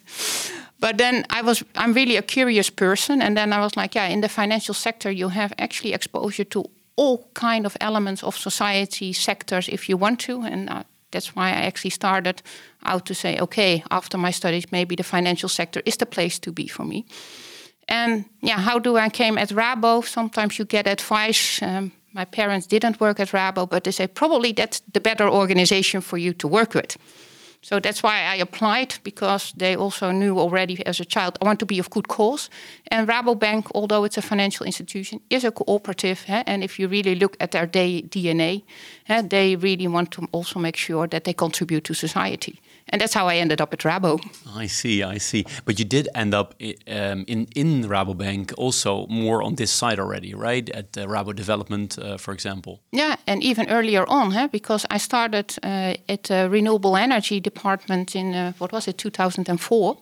but 0.80 0.98
then 0.98 1.26
I 1.30 1.42
was, 1.44 1.64
I'm 1.76 1.94
really 1.94 2.18
a 2.18 2.22
curious 2.22 2.72
person. 2.72 3.22
And 3.22 3.36
then 3.36 3.54
I 3.54 3.60
was 3.60 3.76
like, 3.76 4.00
yeah, 4.00 4.08
in 4.10 4.22
the 4.22 4.30
financial 4.30 4.74
sector, 4.74 5.12
you 5.12 5.30
have 5.30 5.54
actually 5.58 5.94
exposure 5.94 6.46
to 6.46 6.64
all 6.96 7.30
kind 7.34 7.66
of 7.66 7.78
elements 7.80 8.24
of 8.24 8.36
society 8.36 9.14
sectors 9.14 9.70
if 9.70 9.88
you 9.88 10.00
want 10.00 10.20
to. 10.20 10.42
And 10.42 10.70
uh, 10.70 10.84
that's 11.12 11.36
why 11.36 11.50
I 11.50 11.68
actually 11.68 11.92
started 11.92 12.42
out 12.84 13.06
to 13.06 13.14
say, 13.14 13.40
okay, 13.40 13.84
after 13.90 14.18
my 14.18 14.32
studies, 14.32 14.72
maybe 14.72 14.96
the 14.96 15.04
financial 15.04 15.50
sector 15.50 15.82
is 15.86 15.98
the 15.98 16.06
place 16.06 16.40
to 16.40 16.52
be 16.52 16.68
for 16.68 16.86
me. 16.86 17.06
And 17.88 18.26
yeah, 18.42 18.60
how 18.60 18.80
do 18.80 18.98
I 18.98 19.10
came 19.10 19.38
at 19.38 19.50
Rabo? 19.50 20.04
Sometimes 20.04 20.58
you 20.58 20.66
get 20.66 20.88
advice. 20.88 21.62
Um, 21.62 21.92
my 22.14 22.26
parents 22.26 22.68
didn't 22.68 23.00
work 23.00 23.20
at 23.20 23.30
Rabo, 23.30 23.70
but 23.70 23.84
they 23.84 23.92
say 23.92 24.08
probably 24.08 24.54
that's 24.54 24.82
the 24.92 25.00
better 25.00 25.28
organization 25.28 26.02
for 26.02 26.18
you 26.18 26.34
to 26.34 26.48
work 26.48 26.74
with. 26.74 26.98
So 27.62 27.80
that's 27.80 28.04
why 28.04 28.24
I 28.24 28.36
applied 28.36 28.96
because 29.04 29.54
they 29.56 29.78
also 29.78 30.12
knew 30.12 30.38
already 30.38 30.86
as 30.86 31.00
a 31.00 31.06
child 31.06 31.38
I 31.42 31.46
want 31.46 31.60
to 31.60 31.66
be 31.66 31.80
of 31.80 31.90
good 31.90 32.10
cause. 32.10 32.50
And 32.92 33.08
Rabobank, 33.08 33.72
although 33.74 34.04
it's 34.04 34.18
a 34.18 34.22
financial 34.22 34.66
institution, 34.66 35.22
is 35.30 35.46
a 35.46 35.52
cooperative. 35.52 36.26
Eh? 36.28 36.44
And 36.46 36.62
if 36.62 36.78
you 36.78 36.90
really 36.90 37.16
look 37.16 37.38
at 37.40 37.52
their 37.52 37.66
DNA, 37.66 38.64
eh, 39.08 39.22
they 39.22 39.56
really 39.56 39.88
want 39.88 40.12
to 40.12 40.28
also 40.34 40.60
make 40.60 40.76
sure 40.76 41.08
that 41.08 41.24
they 41.24 41.34
contribute 41.34 41.86
to 41.86 41.94
society 41.94 42.60
and 42.90 43.02
that's 43.02 43.14
how 43.14 43.28
I 43.28 43.36
ended 43.38 43.62
up 43.62 43.74
at 43.74 43.80
Rabo. 43.80 44.20
I 44.56 44.68
see, 44.68 45.04
I 45.04 45.18
see. 45.20 45.46
But 45.66 45.80
you 45.80 45.86
did 45.86 46.08
end 46.16 46.34
up 46.34 46.54
um, 46.88 47.26
in 47.28 47.48
in 47.56 47.84
Rabobank 47.84 48.54
also 48.58 49.08
more 49.08 49.46
on 49.46 49.56
this 49.56 49.72
side 49.72 50.00
already, 50.00 50.34
right? 50.34 50.70
At 50.70 50.98
uh, 50.98 51.08
Rabo 51.08 51.34
Development, 51.34 51.98
uh, 51.98 52.18
for 52.18 52.34
example. 52.34 52.80
Yeah, 52.92 53.16
and 53.26 53.44
even 53.44 53.70
earlier 53.70 54.06
on, 54.08 54.32
huh? 54.32 54.48
because 54.52 54.86
I 54.96 55.00
started 55.00 55.56
uh, 55.64 55.96
at 56.08 56.24
the 56.24 56.50
renewable 56.50 56.96
energy 56.96 57.40
department 57.40 58.16
in 58.16 58.34
uh, 58.34 58.52
what 58.60 58.72
was 58.72 58.88
it, 58.88 58.98
2004. 58.98 59.98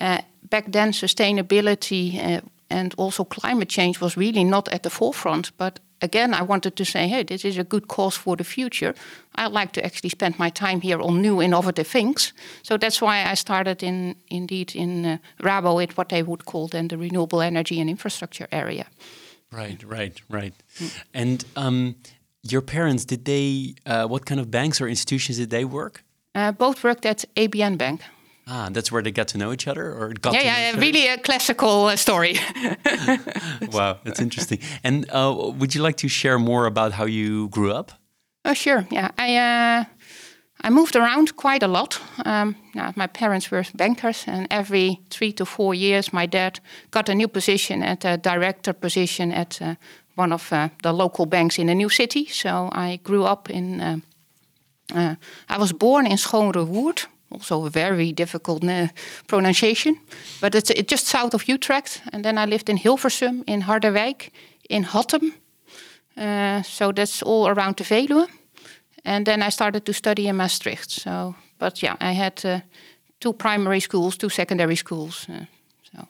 Uh, 0.00 0.18
back 0.50 0.72
then, 0.72 0.92
sustainability 0.92 2.18
uh, 2.18 2.40
and 2.68 2.94
also 2.98 3.24
climate 3.24 3.68
change 3.68 4.00
was 4.00 4.16
really 4.16 4.44
not 4.44 4.68
at 4.68 4.82
the 4.82 4.90
forefront, 4.90 5.52
but 5.56 5.80
again, 6.00 6.34
I 6.34 6.42
wanted 6.42 6.76
to 6.76 6.84
say, 6.84 7.08
hey, 7.08 7.24
this 7.24 7.44
is 7.44 7.58
a 7.58 7.64
good 7.64 7.88
cause 7.88 8.16
for 8.16 8.36
the 8.36 8.44
future. 8.44 8.94
I 9.34 9.46
like 9.46 9.72
to 9.72 9.84
actually 9.84 10.10
spend 10.10 10.38
my 10.38 10.50
time 10.50 10.80
here 10.80 11.00
on 11.00 11.20
new 11.20 11.42
innovative 11.42 11.86
things. 11.86 12.32
So 12.62 12.76
that's 12.76 13.00
why 13.00 13.30
I 13.30 13.34
started 13.34 13.82
in 13.82 14.16
indeed 14.28 14.74
in 14.74 15.04
uh, 15.04 15.18
Rabo 15.40 15.82
at 15.82 15.96
what 15.96 16.08
they 16.08 16.22
would 16.22 16.44
call 16.44 16.68
then 16.68 16.88
the 16.88 16.96
renewable 16.96 17.40
energy 17.40 17.80
and 17.80 17.90
infrastructure 17.90 18.48
area. 18.50 18.86
Right, 19.52 19.82
right, 19.84 20.20
right. 20.28 20.54
Mm. 20.78 21.02
And 21.14 21.44
um, 21.56 21.94
your 22.42 22.62
parents, 22.62 23.04
did 23.04 23.24
they? 23.24 23.74
Uh, 23.86 24.06
what 24.06 24.26
kind 24.26 24.40
of 24.40 24.50
banks 24.50 24.80
or 24.80 24.88
institutions 24.88 25.38
did 25.38 25.50
they 25.50 25.64
work? 25.64 26.02
Uh, 26.34 26.52
both 26.52 26.84
worked 26.84 27.06
at 27.06 27.24
ABN 27.36 27.78
Bank. 27.78 28.02
Ah, 28.48 28.68
that's 28.70 28.92
where 28.92 29.02
they 29.02 29.10
got 29.10 29.28
to 29.28 29.38
know 29.38 29.52
each 29.52 29.66
other, 29.66 29.92
or 29.92 30.12
got 30.20 30.34
yeah, 30.34 30.42
yeah, 30.42 30.78
really 30.78 31.08
a 31.08 31.18
classical 31.18 31.86
uh, 31.86 31.96
story. 31.96 32.38
wow, 33.72 33.98
that's 34.04 34.20
interesting. 34.20 34.60
And 34.84 35.04
uh, 35.10 35.52
would 35.58 35.74
you 35.74 35.82
like 35.82 35.96
to 35.96 36.08
share 36.08 36.38
more 36.38 36.66
about 36.66 36.92
how 36.92 37.06
you 37.06 37.48
grew 37.48 37.72
up? 37.72 37.92
Oh, 38.44 38.54
sure. 38.54 38.86
Yeah, 38.90 39.10
I 39.18 39.36
uh, 39.36 39.84
I 40.60 40.70
moved 40.70 40.94
around 40.94 41.34
quite 41.36 41.64
a 41.64 41.68
lot. 41.68 42.00
Um, 42.24 42.54
my 42.94 43.08
parents 43.08 43.50
were 43.50 43.64
bankers, 43.74 44.24
and 44.28 44.46
every 44.50 45.00
three 45.10 45.32
to 45.32 45.44
four 45.44 45.74
years, 45.74 46.12
my 46.12 46.26
dad 46.26 46.60
got 46.90 47.08
a 47.08 47.14
new 47.14 47.28
position 47.28 47.82
at 47.82 48.04
a 48.04 48.16
director 48.16 48.72
position 48.72 49.32
at 49.32 49.60
uh, 49.60 49.74
one 50.14 50.32
of 50.32 50.52
uh, 50.52 50.68
the 50.82 50.92
local 50.92 51.26
banks 51.26 51.58
in 51.58 51.68
a 51.68 51.74
new 51.74 51.88
city. 51.88 52.26
So 52.26 52.68
I 52.72 53.00
grew 53.02 53.24
up 53.24 53.50
in. 53.50 53.80
Uh, 53.80 55.16
I 55.48 55.58
was 55.58 55.72
born 55.72 56.06
in 56.06 56.16
Schoonrewoerd, 56.16 57.06
also 57.30 57.66
a 57.66 57.70
very 57.70 58.12
difficult 58.12 58.64
uh, 58.64 58.88
pronunciation, 59.26 59.98
but 60.40 60.54
it's, 60.54 60.70
it's, 60.70 60.90
just 60.90 61.06
south 61.06 61.34
of 61.34 61.48
Utrecht. 61.48 62.02
And 62.12 62.24
then 62.24 62.38
I 62.38 62.46
lived 62.46 62.68
in 62.68 62.78
Hilversum, 62.78 63.42
in 63.46 63.62
Harderwijk, 63.62 64.30
in 64.68 64.84
Hattem. 64.84 65.32
Uh, 66.16 66.62
so 66.62 66.92
that's 66.92 67.22
all 67.22 67.48
around 67.48 67.76
the 67.76 67.84
Veluwe. 67.84 68.28
And 69.04 69.24
then 69.24 69.42
I 69.42 69.50
started 69.50 69.84
to 69.84 69.92
study 69.92 70.26
in 70.26 70.36
Maastricht. 70.36 70.90
So, 70.90 71.34
but 71.58 71.82
yeah, 71.82 71.96
I 72.00 72.12
had 72.12 72.44
uh, 72.44 72.60
two 73.20 73.32
primary 73.32 73.80
schools, 73.80 74.16
two 74.16 74.28
secondary 74.28 74.76
schools. 74.76 75.26
Uh, 75.28 75.44
so. 75.92 76.08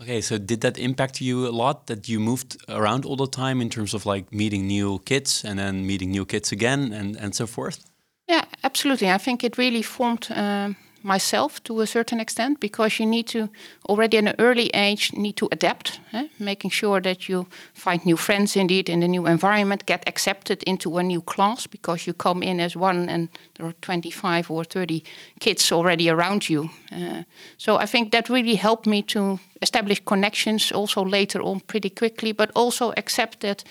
Okay, 0.00 0.20
so 0.20 0.38
did 0.38 0.60
that 0.60 0.78
impact 0.78 1.20
you 1.20 1.46
a 1.46 1.50
lot 1.50 1.86
that 1.86 2.08
you 2.08 2.18
moved 2.18 2.56
around 2.68 3.04
all 3.04 3.16
the 3.16 3.28
time 3.28 3.60
in 3.60 3.68
terms 3.68 3.94
of 3.94 4.06
like 4.06 4.32
meeting 4.32 4.66
new 4.66 4.98
kids 5.04 5.44
and 5.44 5.58
then 5.58 5.86
meeting 5.86 6.10
new 6.10 6.24
kids 6.24 6.52
again 6.52 6.92
and, 6.92 7.16
and 7.16 7.34
so 7.34 7.46
forth? 7.46 7.91
Yeah, 8.28 8.44
absolutely. 8.62 9.10
I 9.10 9.18
think 9.18 9.44
it 9.44 9.58
really 9.58 9.82
formed 9.82 10.30
uh, 10.30 10.70
myself 11.02 11.62
to 11.64 11.80
a 11.80 11.86
certain 11.86 12.20
extent 12.20 12.60
because 12.60 12.98
you 12.98 13.06
need 13.06 13.26
to 13.26 13.48
already 13.88 14.18
at 14.18 14.24
an 14.24 14.34
early 14.38 14.70
age 14.74 15.12
need 15.12 15.36
to 15.36 15.48
adapt, 15.52 16.00
eh? 16.12 16.28
making 16.38 16.70
sure 16.70 17.00
that 17.00 17.28
you 17.28 17.46
find 17.74 18.04
new 18.04 18.16
friends 18.16 18.56
indeed 18.56 18.88
in 18.88 19.00
the 19.00 19.08
new 19.08 19.26
environment, 19.26 19.86
get 19.86 20.08
accepted 20.08 20.62
into 20.62 20.98
a 20.98 21.02
new 21.02 21.20
class 21.20 21.66
because 21.66 22.06
you 22.06 22.14
come 22.14 22.42
in 22.42 22.60
as 22.60 22.76
one 22.76 23.08
and 23.08 23.28
there 23.54 23.66
are 23.66 23.74
25 23.80 24.50
or 24.50 24.64
30 24.64 25.02
kids 25.40 25.72
already 25.72 26.08
around 26.08 26.48
you. 26.48 26.70
Uh, 26.92 27.22
so 27.56 27.76
I 27.76 27.86
think 27.86 28.12
that 28.12 28.28
really 28.28 28.54
helped 28.54 28.86
me 28.86 29.02
to 29.02 29.38
establish 29.60 30.00
connections 30.04 30.72
also 30.72 31.04
later 31.04 31.42
on 31.42 31.60
pretty 31.60 31.90
quickly, 31.90 32.32
but 32.32 32.50
also 32.54 32.92
accept 32.96 33.40
that 33.40 33.64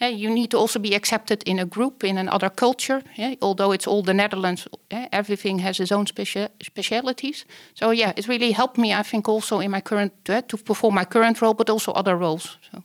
you 0.00 0.30
need 0.30 0.50
to 0.50 0.58
also 0.58 0.78
be 0.78 0.94
accepted 0.94 1.42
in 1.44 1.58
a 1.58 1.64
group, 1.64 2.04
in 2.04 2.18
another 2.18 2.50
culture. 2.50 3.02
Although 3.40 3.72
it's 3.72 3.86
all 3.86 4.02
the 4.02 4.14
Netherlands, 4.14 4.68
everything 4.90 5.60
has 5.60 5.80
its 5.80 5.92
own 5.92 6.04
specia 6.06 6.48
specialities. 6.62 7.44
So 7.74 7.90
yeah, 7.90 8.12
it 8.16 8.28
really 8.28 8.52
helped 8.52 8.78
me, 8.78 8.92
I 8.92 9.02
think, 9.02 9.28
also 9.28 9.60
in 9.60 9.70
my 9.70 9.80
current 9.80 10.12
uh, 10.28 10.42
to 10.48 10.56
perform 10.56 10.94
my 10.94 11.04
current 11.04 11.40
role, 11.40 11.54
but 11.54 11.70
also 11.70 11.92
other 11.92 12.16
roles. 12.16 12.58
So. 12.70 12.82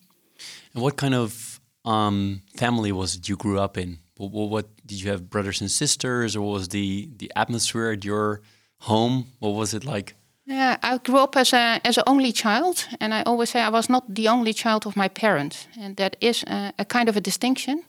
And 0.74 0.84
what 0.84 0.96
kind 0.96 1.14
of 1.14 1.60
um, 1.84 2.42
family 2.56 2.92
was 2.92 3.16
it 3.16 3.28
you 3.28 3.36
grew 3.36 3.60
up 3.60 3.78
in? 3.78 4.00
What, 4.18 4.32
what, 4.32 4.50
what, 4.50 4.68
did 4.86 5.02
you 5.02 5.12
have 5.12 5.30
brothers 5.30 5.62
and 5.62 5.72
sisters, 5.72 6.36
or 6.36 6.42
was 6.42 6.68
the 6.70 7.10
the 7.18 7.32
atmosphere 7.36 7.92
at 7.92 8.06
your 8.06 8.42
home? 8.80 9.26
What 9.40 9.54
was 9.56 9.74
it 9.74 9.84
like? 9.84 10.16
Yeah, 10.52 10.78
I 10.84 10.98
grew 10.98 11.24
up 11.24 11.36
as 11.36 11.54
a 11.54 11.80
as 11.84 11.98
an 11.98 12.04
only 12.08 12.32
child, 12.34 12.88
and 13.00 13.14
I 13.14 13.24
always 13.26 13.50
say 13.50 13.62
I 13.62 13.70
was 13.70 13.88
not 13.90 14.04
the 14.16 14.30
only 14.30 14.54
child 14.54 14.86
of 14.86 14.96
my 14.96 15.10
parents, 15.10 15.68
and 15.80 15.96
that 15.96 16.16
is 16.20 16.44
a, 16.44 16.74
a 16.78 16.84
kind 16.86 17.10
of 17.10 17.16
a 17.16 17.22
distinction, 17.22 17.84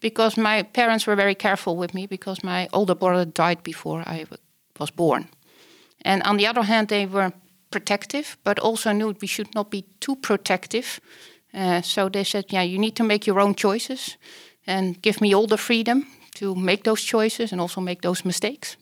because 0.00 0.40
my 0.40 0.62
parents 0.62 1.06
were 1.06 1.16
very 1.16 1.34
careful 1.34 1.76
with 1.76 1.92
me 1.92 2.06
because 2.06 2.42
my 2.42 2.68
older 2.72 2.94
brother 2.94 3.32
died 3.32 3.62
before 3.62 4.00
I 4.06 4.24
was 4.78 4.90
born, 4.92 5.28
and 6.04 6.22
on 6.22 6.36
the 6.38 6.48
other 6.48 6.62
hand, 6.62 6.88
they 6.88 7.06
were 7.06 7.32
protective, 7.70 8.36
but 8.44 8.58
also 8.58 8.92
knew 8.92 9.14
we 9.20 9.28
should 9.28 9.54
not 9.54 9.70
be 9.70 9.84
too 10.00 10.16
protective. 10.16 11.00
Uh, 11.54 11.82
so 11.82 12.08
they 12.08 12.24
said, 12.24 12.44
yeah, 12.50 12.66
you 12.66 12.78
need 12.78 12.94
to 12.94 13.04
make 13.04 13.30
your 13.30 13.40
own 13.40 13.54
choices, 13.54 14.18
and 14.66 15.02
give 15.02 15.20
me 15.20 15.34
all 15.34 15.46
the 15.46 15.58
freedom 15.58 16.06
to 16.34 16.54
make 16.54 16.82
those 16.82 17.02
choices 17.02 17.52
and 17.52 17.60
also 17.60 17.80
make 17.80 18.00
those 18.00 18.24
mistakes. 18.24 18.76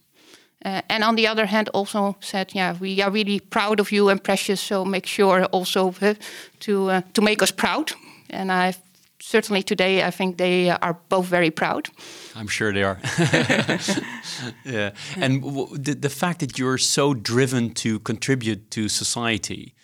Uh, 0.64 0.81
and 0.88 1.05
on 1.05 1.16
the 1.16 1.27
other 1.27 1.46
hand, 1.46 1.68
also 1.74 2.16
said, 2.20 2.55
yeah, 2.55 2.77
we 2.81 3.03
are 3.03 3.11
really 3.11 3.40
proud 3.40 3.81
of 3.81 3.92
you 3.92 4.09
and 4.09 4.22
precious. 4.22 4.61
So 4.61 4.85
make 4.85 5.07
sure 5.07 5.44
also 5.46 5.94
uh, 6.00 6.14
to 6.61 6.90
uh, 6.90 7.00
to 7.12 7.22
make 7.22 7.42
us 7.42 7.53
proud. 7.53 7.92
And 8.31 8.50
I 8.50 8.74
certainly 9.20 9.62
today, 9.62 10.03
I 10.03 10.11
think 10.11 10.37
they 10.37 10.70
are 10.70 10.98
both 11.09 11.27
very 11.27 11.50
proud. 11.50 11.88
I'm 12.35 12.48
sure 12.48 12.72
they 12.72 12.83
are. 12.83 12.98
yeah, 14.64 14.90
and 15.16 15.42
the 15.85 15.96
the 16.00 16.11
fact 16.11 16.40
that 16.40 16.59
you're 16.59 16.79
so 16.79 17.14
driven 17.14 17.74
to 17.74 17.98
contribute 18.00 18.70
to 18.70 18.88
society. 18.88 19.74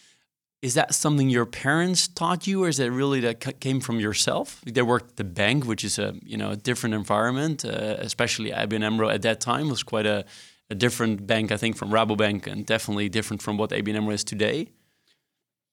Is 0.62 0.75
that 0.75 0.95
something 0.95 1.31
your 1.31 1.47
parents 1.47 2.07
taught 2.07 2.47
you, 2.47 2.64
or 2.64 2.69
is 2.69 2.77
that 2.77 2.90
really 2.90 3.21
that 3.21 3.61
came 3.61 3.81
from 3.81 3.99
yourself? 3.99 4.61
They 4.66 4.83
worked 4.83 5.11
at 5.12 5.16
the 5.16 5.25
bank, 5.25 5.64
which 5.64 5.85
is 5.85 5.99
a 5.99 6.14
you 6.23 6.37
know 6.37 6.51
a 6.51 6.57
different 6.57 6.95
environment, 6.95 7.64
uh, 7.64 7.97
especially 7.99 8.51
ABN 8.51 8.85
AMRO 8.85 9.09
at 9.09 9.23
that 9.23 9.40
time 9.40 9.69
was 9.69 9.83
quite 9.83 10.07
a 10.07 10.25
a 10.71 10.75
different 10.75 11.27
bank, 11.27 11.51
I 11.51 11.57
think, 11.57 11.77
from 11.77 11.91
Rabobank, 11.91 12.47
and 12.47 12.65
definitely 12.65 13.09
different 13.09 13.43
from 13.43 13.59
what 13.59 13.71
ABN 13.71 13.97
AMRO 13.97 14.15
is 14.15 14.25
today. 14.25 14.69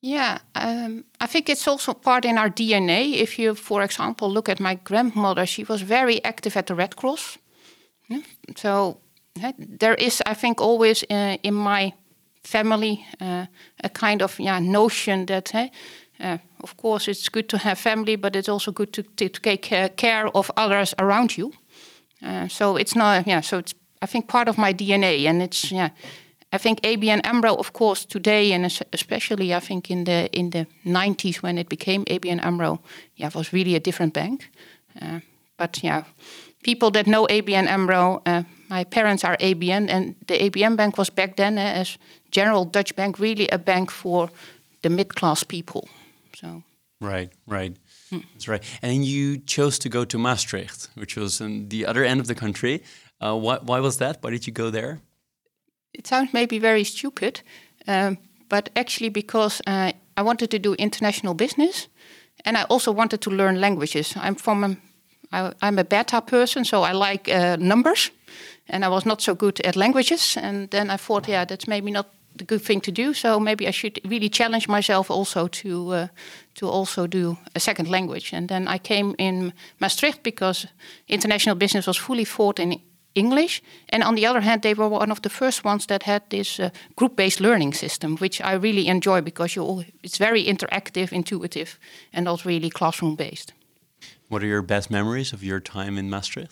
Yeah, 0.02 0.38
um, 0.56 1.06
I 1.20 1.28
think 1.28 1.50
it's 1.50 1.68
also 1.68 1.94
part 1.94 2.26
in 2.26 2.38
our 2.38 2.50
DNA. 2.50 3.14
If 3.14 3.40
you, 3.40 3.56
for 3.56 3.82
example, 3.82 4.32
look 4.32 4.50
at 4.50 4.60
my 4.60 4.76
grandmother, 4.76 5.46
she 5.46 5.64
was 5.64 5.82
very 5.82 6.24
active 6.24 6.56
at 6.58 6.68
the 6.68 6.76
Red 6.76 6.96
Cross. 6.96 7.38
Yeah. 8.08 8.22
So 8.56 9.00
there 9.58 9.96
is, 9.96 10.22
I 10.26 10.34
think, 10.34 10.62
always 10.62 11.04
uh, 11.10 11.38
in 11.44 11.54
my 11.54 11.94
family 12.44 13.06
uh, 13.20 13.46
a 13.84 13.90
kind 13.90 14.22
of 14.22 14.40
yeah, 14.40 14.60
notion 14.60 15.26
that, 15.26 15.54
uh, 16.20 16.38
of 16.62 16.78
course, 16.78 17.08
it's 17.08 17.30
good 17.30 17.50
to 17.50 17.58
have 17.58 17.80
family, 17.80 18.16
but 18.18 18.36
it's 18.36 18.50
also 18.50 18.72
good 18.72 18.94
to, 18.94 19.04
to 19.04 19.30
take 19.30 19.62
care 19.98 20.28
of 20.36 20.52
others 20.56 20.94
around 21.00 21.38
you. 21.38 21.54
Uh, 22.24 22.48
so 22.48 22.78
it's 22.78 22.96
not, 22.96 23.28
yeah, 23.28 23.42
so 23.42 23.58
it's 23.58 23.74
I 24.02 24.06
think 24.06 24.28
part 24.28 24.48
of 24.48 24.58
my 24.58 24.74
DNA, 24.74 25.26
and 25.28 25.42
it's 25.42 25.72
yeah. 25.72 25.90
I 26.54 26.58
think 26.58 26.82
ABN 26.82 27.22
AMRO, 27.26 27.58
of 27.58 27.74
course, 27.74 28.06
today 28.06 28.54
and 28.54 28.66
especially 28.94 29.54
I 29.54 29.60
think 29.60 29.90
in 29.90 30.06
the 30.06 30.30
in 30.32 30.52
the 30.52 30.66
90s 30.86 31.42
when 31.44 31.58
it 31.58 31.68
became 31.68 32.06
ABN 32.06 32.40
AMRO, 32.42 32.80
yeah, 33.16 33.30
was 33.36 33.52
really 33.52 33.76
a 33.76 33.80
different 33.80 34.14
bank. 34.14 34.50
Uh, 35.02 35.20
but 35.58 35.84
yeah, 35.84 36.04
people 36.64 36.92
that 36.92 37.06
know 37.06 37.28
ABN 37.28 37.68
AMRO, 37.68 38.22
uh, 38.26 38.44
my 38.70 38.86
parents 38.86 39.24
are 39.24 39.38
ABN, 39.38 39.90
and 39.90 40.16
the 40.28 40.50
ABN 40.50 40.76
bank 40.76 40.98
was 40.98 41.10
back 41.10 41.36
then 41.36 41.58
uh, 41.58 41.62
as 41.62 41.98
general 42.32 42.66
Dutch 42.66 42.96
bank, 42.96 43.20
really 43.20 43.48
a 43.50 43.58
bank 43.58 43.92
for 43.92 44.30
the 44.82 44.90
mid-class 44.90 45.44
people. 45.44 45.88
So 46.36 46.64
right, 47.02 47.32
right. 47.46 47.76
Hmm. 48.10 48.20
That's 48.34 48.48
right. 48.48 48.64
And 48.82 49.06
you 49.06 49.38
chose 49.40 49.80
to 49.80 49.90
go 49.90 50.06
to 50.06 50.18
Maastricht, 50.18 50.90
which 50.96 51.18
was 51.18 51.42
on 51.42 51.70
the 51.70 51.86
other 51.86 52.06
end 52.06 52.22
of 52.22 52.28
the 52.28 52.36
country. 52.36 52.84
Uh, 53.20 53.36
why, 53.36 53.58
why 53.62 53.80
was 53.80 53.98
that? 53.98 54.18
Why 54.22 54.32
did 54.32 54.48
you 54.48 54.54
go 54.54 54.70
there? 54.70 55.00
It 55.94 56.08
sounds 56.08 56.34
maybe 56.34 56.60
very 56.60 56.84
stupid, 56.84 57.42
um, 57.88 58.18
but 58.50 58.70
actually 58.76 59.10
because 59.10 59.62
uh, 59.66 59.92
I 60.16 60.22
wanted 60.22 60.52
to 60.52 60.60
do 60.60 60.74
international 60.76 61.34
business, 61.34 61.88
and 62.46 62.58
I 62.58 62.64
also 62.70 62.92
wanted 62.92 63.22
to 63.22 63.30
learn 63.30 63.60
languages. 63.60 64.16
I'm 64.16 64.36
from 64.36 64.64
a, 64.64 64.78
I, 65.32 65.54
I'm 65.62 65.80
a 65.80 65.84
beta 65.84 66.22
person, 66.22 66.66
so 66.66 66.84
I 66.84 66.92
like 66.92 67.30
uh, 67.30 67.58
numbers, 67.60 68.12
and 68.68 68.86
I 68.86 68.90
was 68.90 69.06
not 69.06 69.22
so 69.22 69.36
good 69.36 69.60
at 69.62 69.76
languages. 69.76 70.38
And 70.38 70.70
then 70.70 70.90
I 70.90 70.98
thought, 70.98 71.28
yeah, 71.28 71.46
that's 71.46 71.68
maybe 71.68 71.92
not 71.92 72.08
the 72.36 72.46
good 72.46 72.62
thing 72.62 72.82
to 72.82 72.92
do. 72.92 73.14
So 73.14 73.40
maybe 73.40 73.68
I 73.68 73.72
should 73.72 74.00
really 74.06 74.30
challenge 74.30 74.68
myself 74.68 75.10
also 75.10 75.48
to 75.48 75.94
uh, 75.94 76.08
to 76.54 76.70
also 76.70 77.08
do 77.08 77.38
a 77.56 77.60
second 77.60 77.90
language. 77.90 78.34
And 78.34 78.48
then 78.48 78.68
I 78.68 78.78
came 78.78 79.16
in 79.18 79.54
Maastricht 79.80 80.24
because 80.24 80.68
international 81.08 81.56
business 81.56 81.88
was 81.88 81.98
fully 81.98 82.26
taught 82.26 82.60
in 82.60 82.80
English. 83.18 83.62
And 83.90 84.04
on 84.04 84.16
the 84.16 84.28
other 84.30 84.42
hand, 84.42 84.62
they 84.62 84.74
were 84.74 84.90
one 84.90 85.12
of 85.12 85.22
the 85.22 85.30
first 85.30 85.66
ones 85.66 85.86
that 85.86 86.04
had 86.04 86.22
this 86.30 86.60
uh, 86.60 86.70
group-based 86.96 87.40
learning 87.40 87.74
system, 87.74 88.18
which 88.18 88.42
I 88.42 88.54
really 88.54 88.88
enjoy 88.88 89.22
because 89.22 89.56
you 89.56 89.64
all, 89.64 89.84
it's 90.04 90.18
very 90.18 90.46
interactive, 90.46 91.12
intuitive, 91.12 91.80
and 92.14 92.26
not 92.26 92.46
really 92.46 92.70
classroom-based. 92.70 93.54
What 94.30 94.44
are 94.44 94.48
your 94.48 94.62
best 94.62 94.90
memories 94.90 95.34
of 95.34 95.44
your 95.44 95.60
time 95.60 95.98
in 95.98 96.10
Maastricht? 96.10 96.52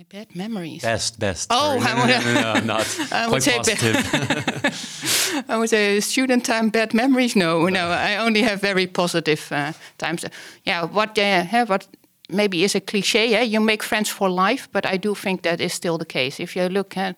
My 0.00 0.06
bad 0.08 0.34
memories. 0.34 0.82
Best, 0.82 1.18
best. 1.18 1.48
Oh, 1.50 1.78
no, 1.78 1.94
no, 1.94 2.06
no, 2.06 2.20
no, 2.20 2.54
no, 2.54 2.60
not 2.60 2.86
I 3.12 3.28
would 3.28 3.42
say 3.42 3.58
positive. 3.58 5.44
I 5.48 5.58
would 5.58 5.68
say 5.68 6.00
student 6.00 6.46
time 6.46 6.70
bad 6.70 6.94
memories. 6.94 7.36
No, 7.36 7.68
no, 7.68 7.90
I 7.90 8.16
only 8.16 8.40
have 8.42 8.62
very 8.62 8.86
positive 8.86 9.52
uh, 9.52 9.72
times. 9.98 10.24
Yeah, 10.64 10.86
what 10.86 11.18
uh, 11.18 11.66
what 11.66 11.86
maybe 12.32 12.64
is 12.64 12.74
a 12.74 12.80
cliche. 12.80 13.34
Eh? 13.34 13.42
You 13.42 13.60
make 13.60 13.82
friends 13.82 14.08
for 14.08 14.28
life, 14.28 14.68
but 14.72 14.86
I 14.86 14.96
do 14.96 15.14
think 15.14 15.42
that 15.42 15.60
is 15.60 15.72
still 15.72 15.98
the 15.98 16.06
case. 16.06 16.40
If 16.40 16.56
you 16.56 16.68
look 16.68 16.96
at 16.96 17.16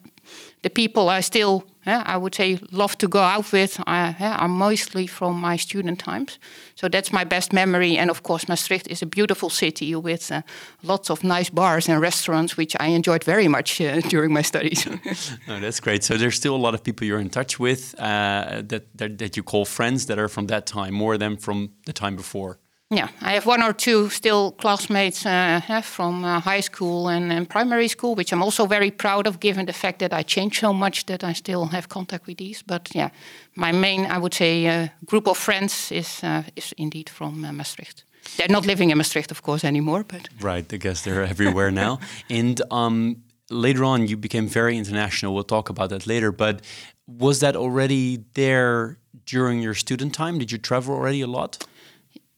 the 0.63 0.71
people 0.71 1.09
I 1.09 1.21
still, 1.21 1.65
eh, 1.87 2.03
I 2.07 2.17
would 2.17 2.35
say, 2.35 2.59
love 2.71 2.97
to 2.99 3.09
go 3.09 3.19
out 3.19 3.53
with, 3.53 3.81
uh, 3.81 4.13
eh, 4.19 4.37
are 4.39 4.49
mostly 4.49 5.07
from 5.07 5.41
my 5.41 5.57
student 5.57 5.99
times. 5.99 6.39
So 6.75 6.89
that's 6.89 7.13
my 7.13 7.25
best 7.25 7.53
memory. 7.53 7.99
And 7.99 8.11
of 8.11 8.23
course, 8.23 8.47
Maastricht 8.49 8.87
is 8.89 9.03
a 9.03 9.07
beautiful 9.07 9.51
city 9.51 9.95
with 9.95 10.31
uh, 10.31 10.43
lots 10.83 11.11
of 11.11 11.25
nice 11.25 11.51
bars 11.51 11.89
and 11.89 12.01
restaurants, 12.01 12.57
which 12.57 12.77
I 12.79 12.87
enjoyed 12.89 13.25
very 13.25 13.49
much 13.49 13.81
uh, 13.81 14.01
during 14.09 14.33
my 14.33 14.43
studies. 14.43 14.87
oh, 15.49 15.61
that's 15.61 15.81
great. 15.81 16.05
So 16.05 16.17
there's 16.17 16.37
still 16.37 16.55
a 16.55 16.63
lot 16.67 16.75
of 16.75 16.83
people 16.83 17.07
you're 17.07 17.21
in 17.21 17.31
touch 17.31 17.59
with 17.59 17.95
uh, 17.99 18.63
that, 18.69 18.85
that 18.95 19.19
that 19.19 19.37
you 19.37 19.43
call 19.43 19.65
friends 19.65 20.07
that 20.07 20.19
are 20.19 20.29
from 20.29 20.47
that 20.47 20.67
time, 20.67 20.95
more 20.95 21.19
than 21.19 21.37
from 21.37 21.71
the 21.87 21.93
time 21.93 22.17
before. 22.17 22.59
Yeah, 22.93 23.09
I 23.23 23.33
have 23.33 23.47
one 23.47 23.63
or 23.63 23.73
two 23.73 24.11
still 24.11 24.51
classmates 24.51 25.25
uh, 25.25 25.81
from 25.83 26.25
uh, 26.25 26.41
high 26.41 26.61
school 26.61 27.09
and, 27.09 27.33
and, 27.33 27.49
primary 27.49 27.89
school, 27.89 28.15
which 28.15 28.33
I'm 28.33 28.43
also 28.43 28.67
very 28.67 28.91
proud 28.91 29.27
of, 29.27 29.41
given 29.41 29.65
the 29.65 29.73
fact 29.73 29.99
that 30.01 30.13
I 30.13 30.23
changed 30.23 30.61
so 30.61 30.75
much 30.75 31.07
that 31.07 31.25
I 31.25 31.33
still 31.33 31.65
have 31.67 31.89
contact 31.89 32.27
with 32.27 32.37
these. 32.37 32.63
But 32.63 32.91
yeah, 32.95 33.09
my 33.55 33.73
main, 33.73 34.05
I 34.05 34.19
would 34.19 34.35
say, 34.35 34.67
uh, 34.67 34.89
group 35.07 35.27
of 35.27 35.39
friends 35.39 35.91
is 35.91 36.23
uh, 36.23 36.43
is 36.55 36.75
indeed 36.77 37.09
from 37.09 37.45
uh, 37.45 37.53
Maastricht. 37.53 38.05
They're 38.37 38.53
not 38.53 38.67
living 38.67 38.91
in 38.91 38.99
Maastricht, 38.99 39.31
of 39.31 39.41
course, 39.41 39.65
anymore. 39.67 40.05
But 40.05 40.29
right, 40.43 40.75
I 40.75 40.77
guess 40.77 41.01
they're 41.01 41.25
everywhere 41.25 41.71
now. 41.71 41.99
and 42.31 42.61
um, 42.71 43.23
later 43.49 43.85
on, 43.85 44.07
you 44.07 44.19
became 44.19 44.49
very 44.49 44.77
international. 44.77 45.33
We'll 45.33 45.45
talk 45.45 45.71
about 45.71 45.89
that 45.89 46.07
later. 46.07 46.31
But 46.31 46.61
was 47.07 47.39
that 47.39 47.57
already 47.57 48.25
there 48.35 48.99
during 49.25 49.63
your 49.63 49.75
student 49.75 50.13
time? 50.15 50.39
Did 50.39 50.53
you 50.53 50.59
travel 50.59 50.95
already 50.95 51.23
a 51.23 51.27
lot? 51.27 51.67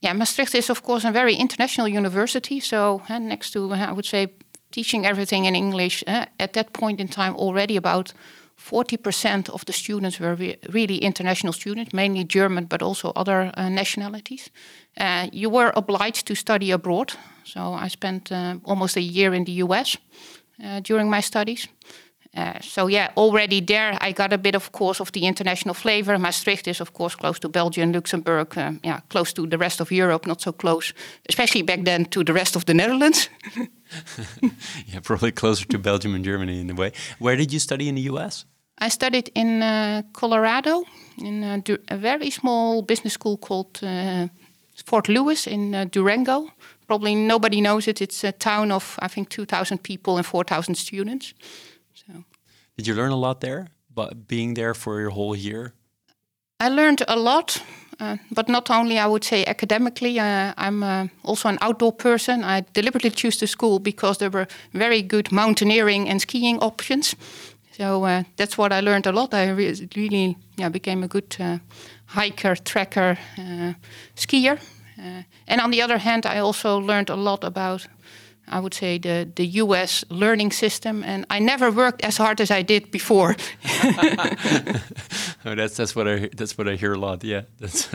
Yeah, 0.05 0.13
Maastricht 0.13 0.55
is 0.55 0.71
of 0.71 0.83
course 0.83 1.09
a 1.09 1.13
very 1.13 1.35
international 1.35 1.89
university. 1.89 2.61
So 2.61 3.01
uh, 3.09 3.19
next 3.19 3.53
to, 3.53 3.73
uh, 3.73 3.89
I 3.89 3.93
would 3.93 4.05
say, 4.05 4.27
teaching 4.71 5.07
everything 5.07 5.47
in 5.47 5.55
English, 5.55 6.05
uh, 6.07 6.27
at 6.39 6.53
that 6.53 6.73
point 6.73 7.01
in 7.01 7.09
time 7.09 7.35
already 7.37 7.77
about 7.77 8.13
40% 8.59 9.49
of 9.49 9.65
the 9.65 9.73
students 9.73 10.19
were 10.21 10.35
re 10.35 10.57
really 10.73 10.99
international 10.99 11.53
students, 11.53 11.93
mainly 11.93 12.25
German, 12.25 12.67
but 12.67 12.83
also 12.83 13.13
other 13.17 13.51
nationalities. 13.57 14.51
You 15.33 15.51
were 15.51 15.73
obliged 15.75 16.27
to 16.27 16.35
study 16.35 16.73
abroad. 16.73 17.13
So 17.45 17.61
I 17.61 17.89
spent 17.89 18.33
almost 18.63 18.97
a 18.97 19.01
year 19.01 19.35
in 19.35 19.45
the 19.45 19.65
US 19.65 19.99
during 20.83 21.11
my 21.11 21.23
studies. 21.23 21.69
Uh, 22.37 22.59
so 22.61 22.89
yeah, 22.89 23.11
already 23.17 23.61
there 23.61 23.97
I 24.01 24.13
got 24.13 24.33
a 24.33 24.39
bit, 24.39 24.55
of 24.55 24.73
course, 24.73 25.01
of 25.01 25.13
the 25.13 25.21
international 25.21 25.75
flavor. 25.75 26.19
Maastricht 26.19 26.67
is, 26.67 26.81
of 26.81 26.93
course, 26.93 27.17
close 27.17 27.39
to 27.41 27.49
Belgium, 27.49 27.93
Luxembourg, 27.93 28.59
uh, 28.59 28.73
yeah, 28.83 29.01
close 29.09 29.33
to 29.35 29.47
the 29.47 29.59
rest 29.59 29.81
of 29.81 29.93
Europe, 29.93 30.27
not 30.27 30.41
so 30.41 30.53
close, 30.53 30.93
especially 31.29 31.63
back 31.63 31.85
then 31.85 32.05
to 32.07 32.25
the 32.25 32.33
rest 32.33 32.57
of 32.57 32.65
the 32.65 32.75
Netherlands. 32.75 33.29
yeah, 34.87 35.01
probably 35.03 35.33
closer 35.33 35.67
to 35.67 35.79
Belgium 35.79 36.15
and 36.15 36.25
Germany 36.25 36.61
in 36.61 36.71
a 36.71 36.75
way. 36.75 36.93
Where 37.19 37.37
did 37.37 37.53
you 37.53 37.59
study 37.59 37.89
in 37.89 37.95
the 37.95 38.03
U.S.? 38.03 38.45
I 38.79 38.89
studied 38.89 39.31
in 39.35 39.63
uh, 39.63 40.03
Colorado 40.13 40.85
in 41.19 41.45
a, 41.45 41.63
a, 41.89 41.97
very 41.97 42.31
small 42.31 42.83
business 42.83 43.13
school 43.13 43.37
called 43.37 43.79
uh, 43.83 44.27
Fort 44.85 45.09
Lewis 45.09 45.47
in 45.47 45.75
uh, 45.75 45.85
Durango. 45.85 46.51
Probably 46.89 47.15
nobody 47.15 47.61
knows 47.61 47.87
it. 47.87 48.01
It's 48.03 48.25
a 48.25 48.33
town 48.33 48.73
of 48.73 48.99
I 49.01 49.09
think 49.09 49.29
2,000 49.29 49.79
people 49.79 50.17
and 50.17 50.27
4,000 50.27 50.75
students. 50.75 51.35
Did 52.77 52.87
you 52.87 52.95
learn 52.95 53.13
a 53.13 53.17
lot 53.17 53.41
there? 53.41 53.69
But 53.95 54.27
being 54.27 54.55
there 54.55 54.75
for 54.75 55.01
your 55.01 55.11
whole 55.11 55.37
year, 55.37 55.73
I 56.61 56.69
learned 56.69 57.03
a 57.09 57.17
lot, 57.17 57.63
uh, 58.01 58.17
but 58.31 58.49
not 58.49 58.71
only 58.71 58.99
I 58.99 59.07
would 59.07 59.25
say 59.25 59.45
academically. 59.45 60.19
Uh, 60.19 60.53
I'm 60.57 60.83
uh, 60.83 61.07
also 61.23 61.49
an 61.49 61.59
outdoor 61.61 61.93
person. 61.93 62.45
I 62.45 62.65
deliberately 62.73 63.11
chose 63.11 63.39
the 63.39 63.47
school 63.47 63.79
because 63.79 64.19
there 64.19 64.31
were 64.31 64.47
very 64.73 65.03
good 65.03 65.31
mountaineering 65.31 66.09
and 66.09 66.21
skiing 66.21 66.59
options. 66.61 67.17
So 67.77 68.05
uh, 68.05 68.23
that's 68.37 68.57
what 68.57 68.73
I 68.73 68.81
learned 68.81 69.07
a 69.07 69.13
lot. 69.13 69.35
I 69.35 69.51
re 69.51 69.89
really 69.97 70.37
yeah, 70.57 70.71
became 70.71 71.05
a 71.05 71.09
good 71.09 71.37
uh, 71.41 71.59
hiker, 72.07 72.55
trekker, 72.57 73.19
uh, 73.39 73.75
skier. 74.17 74.59
And 75.47 75.61
on 75.61 75.71
the 75.71 75.83
other 75.83 75.99
hand, 75.99 76.25
I 76.25 76.39
also 76.39 76.79
learned 76.79 77.11
a 77.11 77.17
lot 77.17 77.45
about, 77.45 77.89
I 78.49 78.61
would 78.61 78.75
say, 78.75 78.99
the, 78.99 79.29
the 79.35 79.47
US 79.63 80.05
learning 80.11 80.53
system. 80.53 81.03
And 81.03 81.25
I 81.31 81.39
never 81.39 81.71
worked 81.71 82.03
as 82.05 82.17
hard 82.17 82.41
as 82.41 82.51
I 82.51 82.63
did 82.63 82.91
before. 82.91 83.37
oh, 85.45 85.55
that's 85.55 85.77
that's 85.77 85.97
what 85.97 86.09
I 86.09 86.31
that's 86.37 86.57
what 86.59 86.69
I 86.69 86.77
hear 86.77 86.93
a 86.95 86.99
lot. 86.99 87.25
Yeah, 87.25 87.43
that 87.59 87.89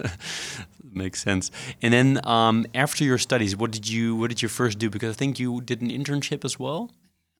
makes 0.93 1.21
sense. 1.21 1.51
And 1.81 1.93
then 1.93 2.19
um, 2.25 2.65
after 2.73 3.03
your 3.03 3.17
studies, 3.17 3.55
what 3.55 3.71
did 3.71 3.87
you 3.87 4.15
what 4.15 4.29
did 4.29 4.41
you 4.41 4.49
first 4.49 4.79
do? 4.79 4.89
Because 4.89 5.15
I 5.15 5.17
think 5.17 5.39
you 5.39 5.61
did 5.61 5.81
an 5.81 5.89
internship 5.89 6.45
as 6.45 6.59
well. 6.59 6.89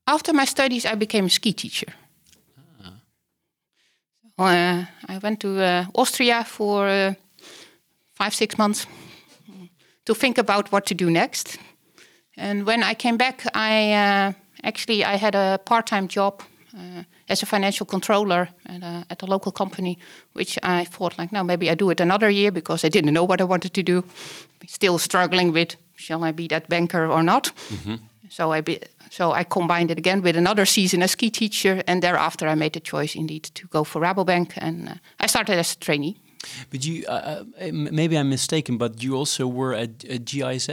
After 0.07 0.33
my 0.33 0.45
studies, 0.45 0.85
I 0.85 0.95
became 0.95 1.25
a 1.25 1.29
ski 1.29 1.53
teacher. 1.53 1.93
Uh, 4.39 4.85
I 5.05 5.17
went 5.17 5.41
to 5.41 5.61
uh, 5.61 5.85
Austria 5.93 6.45
for 6.45 6.87
uh, 6.87 7.13
five, 8.15 8.33
six 8.33 8.57
months 8.57 8.87
to 10.05 10.15
think 10.15 10.37
about 10.37 10.71
what 10.71 10.85
to 10.85 10.93
do 10.95 11.11
next. 11.11 11.57
And 12.39 12.65
when 12.65 12.84
I 12.84 12.93
came 12.93 13.17
back, 13.17 13.45
I 13.54 13.93
uh, 13.93 14.34
actually 14.63 15.04
I 15.04 15.17
had 15.17 15.36
a 15.36 15.60
part-time 15.65 16.08
job 16.08 16.41
uh, 16.73 17.04
as 17.28 17.43
a 17.43 17.45
financial 17.45 17.86
controller 17.86 18.49
at 18.65 18.82
a, 18.82 19.06
at 19.10 19.23
a, 19.23 19.25
local 19.25 19.52
company, 19.52 19.97
which 20.34 20.58
I 20.63 20.86
thought 20.86 21.17
like, 21.17 21.32
no, 21.32 21.43
maybe 21.43 21.69
I 21.69 21.75
do 21.75 21.89
it 21.89 21.99
another 21.99 22.30
year 22.30 22.52
because 22.52 22.86
I 22.86 22.89
didn't 22.89 23.13
know 23.13 23.25
what 23.25 23.41
I 23.41 23.43
wanted 23.43 23.73
to 23.73 23.84
do. 23.84 24.04
Still 24.67 24.97
struggling 24.97 25.52
with, 25.52 25.75
shall 25.95 26.23
I 26.23 26.32
be 26.32 26.47
that 26.47 26.69
banker 26.69 27.06
or 27.06 27.23
not? 27.23 27.52
Mm 27.69 27.78
-hmm. 27.84 27.99
So 28.30 28.54
I 28.56 28.62
be, 28.62 28.80
so 29.10 29.34
I 29.39 29.43
combined 29.43 29.91
it 29.91 29.97
again 29.97 30.21
with 30.21 30.38
another 30.38 30.65
season 30.65 31.02
as 31.02 31.12
ski 31.12 31.30
teacher, 31.30 31.84
and 31.86 32.02
thereafter 32.02 32.52
I 32.52 32.56
made 32.56 32.69
the 32.69 32.82
choice 32.82 33.17
indeed 33.17 33.54
to 33.54 33.67
go 33.69 33.84
for 33.84 34.02
Rabobank, 34.02 34.58
and 34.58 34.88
uh, 34.88 34.93
I 35.23 35.28
started 35.28 35.58
as 35.58 35.73
a 35.73 35.78
trainee. 35.78 36.15
But 36.69 36.86
you, 36.86 37.06
uh, 37.08 37.43
uh 37.62 37.71
maybe 37.71 38.17
I'm 38.17 38.30
mistaken, 38.30 38.78
but 38.78 39.04
you 39.04 39.15
also 39.15 39.47
were 39.47 39.73
at, 39.73 40.06
at 40.06 40.25
GIZ, 40.25 40.69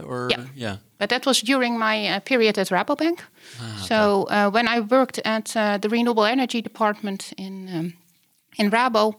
or 0.00 0.28
yeah. 0.30 0.46
yeah. 0.54 0.76
But 0.98 1.08
that 1.10 1.26
was 1.26 1.42
during 1.42 1.78
my 1.78 2.08
uh, 2.08 2.20
period 2.20 2.58
at 2.58 2.68
Rabobank. 2.68 3.18
Ah, 3.60 3.74
okay. 3.74 3.86
So 3.86 4.26
uh, 4.30 4.50
when 4.50 4.68
I 4.68 4.80
worked 4.80 5.20
at 5.24 5.56
uh, 5.56 5.78
the 5.78 5.88
renewable 5.88 6.24
energy 6.24 6.62
department 6.62 7.32
in 7.36 7.68
um, 7.68 7.92
in 8.58 8.70
Rabo, 8.70 9.14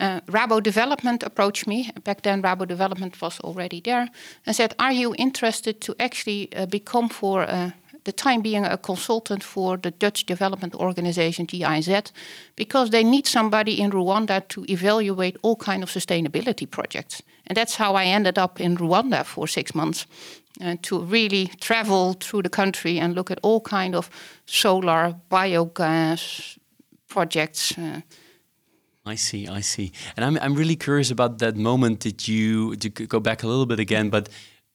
uh, 0.00 0.20
Rabo 0.26 0.60
Development 0.62 1.22
approached 1.22 1.66
me. 1.66 1.90
Back 2.04 2.22
then, 2.22 2.42
Rabo 2.42 2.66
Development 2.66 3.20
was 3.20 3.40
already 3.40 3.80
there 3.80 4.08
and 4.46 4.56
said, 4.56 4.74
"Are 4.78 4.92
you 4.92 5.14
interested 5.18 5.80
to 5.80 5.94
actually 5.98 6.48
uh, 6.52 6.66
become 6.66 7.08
for 7.08 7.42
uh, 7.42 7.70
the 8.06 8.12
time 8.12 8.40
being 8.40 8.64
a 8.64 8.78
consultant 8.78 9.42
for 9.44 9.76
the 9.76 9.90
Dutch 9.90 10.24
development 10.24 10.74
organization 10.74 11.44
GIZ 11.44 12.12
because 12.54 12.90
they 12.90 13.04
need 13.04 13.26
somebody 13.26 13.80
in 13.80 13.90
Rwanda 13.90 14.40
to 14.48 14.64
evaluate 14.68 15.36
all 15.42 15.56
kind 15.56 15.82
of 15.82 15.90
sustainability 15.90 16.70
projects. 16.70 17.22
And 17.46 17.56
that's 17.56 17.76
how 17.76 17.94
I 17.94 18.04
ended 18.04 18.38
up 18.38 18.60
in 18.60 18.76
Rwanda 18.76 19.24
for 19.24 19.48
six 19.48 19.74
months 19.74 20.06
uh, 20.60 20.76
to 20.82 21.00
really 21.00 21.50
travel 21.60 22.14
through 22.14 22.42
the 22.42 22.48
country 22.48 22.98
and 22.98 23.14
look 23.14 23.30
at 23.30 23.38
all 23.42 23.60
kind 23.60 23.94
of 23.94 24.08
solar, 24.46 25.14
biogas 25.30 26.58
projects. 27.08 27.76
Uh, 27.76 28.00
I 29.04 29.16
see, 29.16 29.48
I 29.48 29.62
see. 29.62 29.92
And 30.16 30.24
I'm, 30.24 30.38
I'm 30.40 30.54
really 30.54 30.76
curious 30.76 31.10
about 31.10 31.38
that 31.38 31.56
moment 31.56 32.00
that 32.00 32.28
you, 32.28 32.76
to 32.76 32.88
go 32.88 33.20
back 33.20 33.42
a 33.42 33.46
little 33.48 33.66
bit 33.66 33.80
again, 33.80 34.10
but 34.10 34.28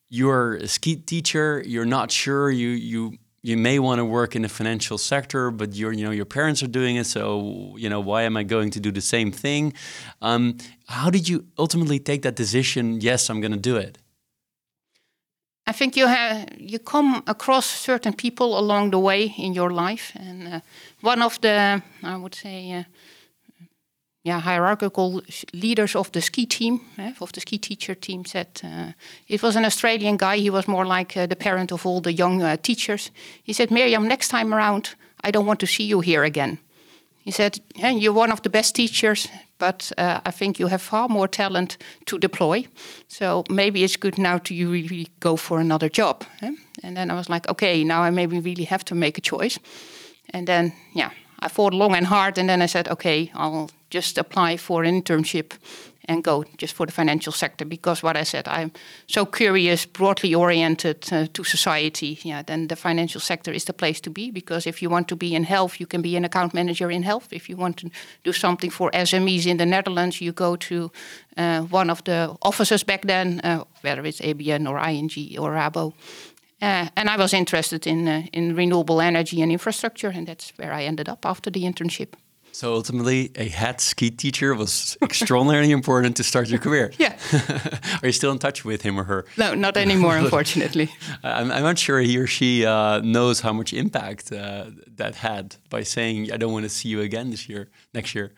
you're 0.08 0.56
a 0.56 0.68
ski 0.68 0.96
teacher, 0.96 1.62
you're 1.66 1.86
not 1.86 2.10
sure, 2.10 2.50
you, 2.50 2.68
you 2.68 3.18
you 3.42 3.56
may 3.56 3.78
want 3.78 3.98
to 3.98 4.04
work 4.04 4.36
in 4.36 4.42
the 4.42 4.48
financial 4.48 4.98
sector, 4.98 5.50
but 5.50 5.74
your 5.74 5.92
you 5.92 6.04
know 6.04 6.12
your 6.12 6.24
parents 6.24 6.62
are 6.62 6.70
doing 6.70 6.96
it, 6.96 7.06
so 7.06 7.74
you 7.76 7.88
know 7.88 8.00
why 8.00 8.22
am 8.22 8.36
I 8.36 8.44
going 8.44 8.70
to 8.70 8.80
do 8.80 8.92
the 8.92 9.00
same 9.00 9.32
thing? 9.32 9.72
Um, 10.20 10.56
how 10.86 11.10
did 11.10 11.28
you 11.28 11.44
ultimately 11.58 11.98
take 11.98 12.22
that 12.22 12.36
decision? 12.36 13.00
Yes, 13.00 13.28
I'm 13.28 13.40
going 13.40 13.52
to 13.52 13.70
do 13.70 13.76
it. 13.76 13.98
I 15.66 15.72
think 15.72 15.96
you 15.96 16.06
have 16.06 16.48
you 16.58 16.78
come 16.78 17.22
across 17.26 17.66
certain 17.66 18.12
people 18.12 18.58
along 18.58 18.90
the 18.90 18.98
way 18.98 19.34
in 19.38 19.54
your 19.54 19.70
life, 19.70 20.12
and 20.14 20.54
uh, 20.54 20.60
one 21.00 21.22
of 21.22 21.40
the 21.40 21.82
I 22.02 22.16
would 22.16 22.34
say. 22.34 22.72
Uh, 22.72 22.84
yeah, 24.24 24.40
hierarchical 24.40 25.20
leaders 25.52 25.96
of 25.96 26.10
the 26.12 26.20
ski 26.20 26.46
team, 26.46 26.80
of 27.20 27.32
the 27.32 27.40
ski 27.40 27.58
teacher 27.58 27.94
team, 27.94 28.24
said 28.24 28.60
uh, 28.62 28.92
it 29.26 29.42
was 29.42 29.56
an 29.56 29.64
Australian 29.64 30.16
guy. 30.16 30.38
He 30.38 30.50
was 30.50 30.68
more 30.68 30.86
like 30.86 31.16
uh, 31.16 31.26
the 31.26 31.36
parent 31.36 31.72
of 31.72 31.84
all 31.86 32.00
the 32.00 32.12
young 32.12 32.42
uh, 32.42 32.56
teachers. 32.56 33.10
He 33.42 33.52
said, 33.52 33.70
Mirjam, 33.70 34.06
next 34.06 34.28
time 34.28 34.54
around, 34.54 34.94
I 35.24 35.30
don't 35.32 35.46
want 35.46 35.58
to 35.60 35.66
see 35.66 35.84
you 35.84 36.00
here 36.00 36.22
again. 36.22 36.58
He 37.24 37.30
said, 37.30 37.60
yeah, 37.74 37.90
You're 37.90 38.12
one 38.12 38.32
of 38.32 38.42
the 38.42 38.50
best 38.50 38.74
teachers, 38.74 39.28
but 39.58 39.92
uh, 39.98 40.20
I 40.24 40.30
think 40.30 40.58
you 40.58 40.68
have 40.68 40.82
far 40.82 41.08
more 41.08 41.28
talent 41.28 41.78
to 42.04 42.18
deploy. 42.18 42.66
So 43.08 43.44
maybe 43.48 43.82
it's 43.82 43.96
good 43.96 44.18
now 44.18 44.38
to 44.38 44.54
you 44.54 44.70
really 44.70 45.08
go 45.20 45.36
for 45.36 45.60
another 45.60 45.88
job. 45.88 46.24
Eh? 46.42 46.52
And 46.82 46.96
then 46.96 47.10
I 47.10 47.14
was 47.14 47.28
like, 47.28 47.48
Okay, 47.48 47.84
now 47.84 48.02
I 48.02 48.10
maybe 48.10 48.40
really 48.40 48.64
have 48.64 48.84
to 48.84 48.94
make 48.94 49.18
a 49.18 49.20
choice. 49.20 49.58
And 50.30 50.46
then, 50.46 50.72
yeah, 50.94 51.10
I 51.42 51.48
thought 51.48 51.74
long 51.74 51.94
and 51.94 52.06
hard, 52.06 52.38
and 52.38 52.48
then 52.48 52.62
I 52.62 52.66
said, 52.66 52.88
okay, 52.88 53.30
I'll 53.34 53.70
just 53.90 54.18
apply 54.18 54.56
for 54.56 54.84
an 54.84 55.02
internship 55.02 55.52
and 56.06 56.24
go 56.24 56.44
just 56.56 56.74
for 56.74 56.86
the 56.86 56.92
financial 56.92 57.32
sector 57.32 57.64
because 57.64 58.02
what 58.02 58.16
I 58.16 58.24
said, 58.24 58.48
I'm 58.48 58.72
so 59.06 59.24
curious, 59.24 59.86
broadly 59.86 60.34
oriented 60.34 61.12
uh, 61.12 61.26
to 61.32 61.44
society. 61.44 62.18
Yeah, 62.22 62.42
then 62.42 62.68
the 62.68 62.76
financial 62.76 63.20
sector 63.20 63.52
is 63.52 63.64
the 63.64 63.72
place 63.72 64.00
to 64.00 64.10
be 64.10 64.30
because 64.30 64.66
if 64.66 64.82
you 64.82 64.90
want 64.90 65.08
to 65.08 65.16
be 65.16 65.34
in 65.34 65.44
health, 65.44 65.78
you 65.80 65.86
can 65.86 66.02
be 66.02 66.16
an 66.16 66.24
account 66.24 66.54
manager 66.54 66.90
in 66.90 67.02
health. 67.02 67.28
If 67.32 67.48
you 67.48 67.56
want 67.56 67.76
to 67.78 67.90
do 68.24 68.32
something 68.32 68.70
for 68.70 68.90
SMEs 68.90 69.46
in 69.46 69.56
the 69.58 69.66
Netherlands, 69.66 70.20
you 70.20 70.32
go 70.32 70.56
to 70.56 70.90
uh, 71.36 71.60
one 71.62 71.90
of 71.90 72.02
the 72.04 72.36
offices 72.42 72.84
back 72.84 73.02
then, 73.02 73.40
uh, 73.44 73.64
whether 73.82 74.04
it's 74.04 74.20
ABN 74.20 74.68
or 74.68 74.78
ING 74.78 75.38
or 75.38 75.52
Rabo. 75.52 75.92
Uh, 76.62 76.86
and 76.96 77.08
I 77.08 77.16
was 77.16 77.34
interested 77.34 77.86
in 77.86 78.06
uh, 78.06 78.22
in 78.32 78.54
renewable 78.54 79.00
energy 79.00 79.42
and 79.42 79.50
infrastructure, 79.50 80.12
and 80.16 80.26
that's 80.26 80.52
where 80.58 80.72
I 80.72 80.84
ended 80.84 81.08
up 81.08 81.26
after 81.26 81.50
the 81.50 81.64
internship. 81.64 82.14
So 82.52 82.74
ultimately, 82.74 83.30
a 83.34 83.48
head 83.48 83.80
ski 83.80 84.10
teacher 84.10 84.54
was 84.54 84.96
extraordinarily 85.02 85.72
important 85.80 86.16
to 86.16 86.22
start 86.22 86.48
your 86.48 86.60
career. 86.60 86.92
Yeah. 86.98 87.16
Are 88.02 88.06
you 88.06 88.12
still 88.12 88.30
in 88.30 88.38
touch 88.38 88.64
with 88.64 88.82
him 88.82 89.00
or 89.00 89.04
her? 89.04 89.24
No, 89.36 89.54
not 89.54 89.76
anymore, 89.76 90.16
unfortunately. 90.24 90.88
I'm, 91.24 91.50
I'm, 91.50 91.62
not 91.62 91.78
sure 91.78 91.98
he 91.98 92.18
or 92.18 92.26
she 92.26 92.64
uh, 92.64 93.00
knows 93.00 93.40
how 93.40 93.52
much 93.52 93.72
impact 93.72 94.30
uh, 94.30 94.66
that 94.96 95.16
had 95.16 95.56
by 95.68 95.82
saying, 95.82 96.30
"I 96.32 96.36
don't 96.36 96.52
want 96.52 96.64
to 96.64 96.68
see 96.68 96.90
you 96.90 97.00
again 97.00 97.30
this 97.30 97.48
year, 97.48 97.70
next 97.92 98.14
year." 98.14 98.32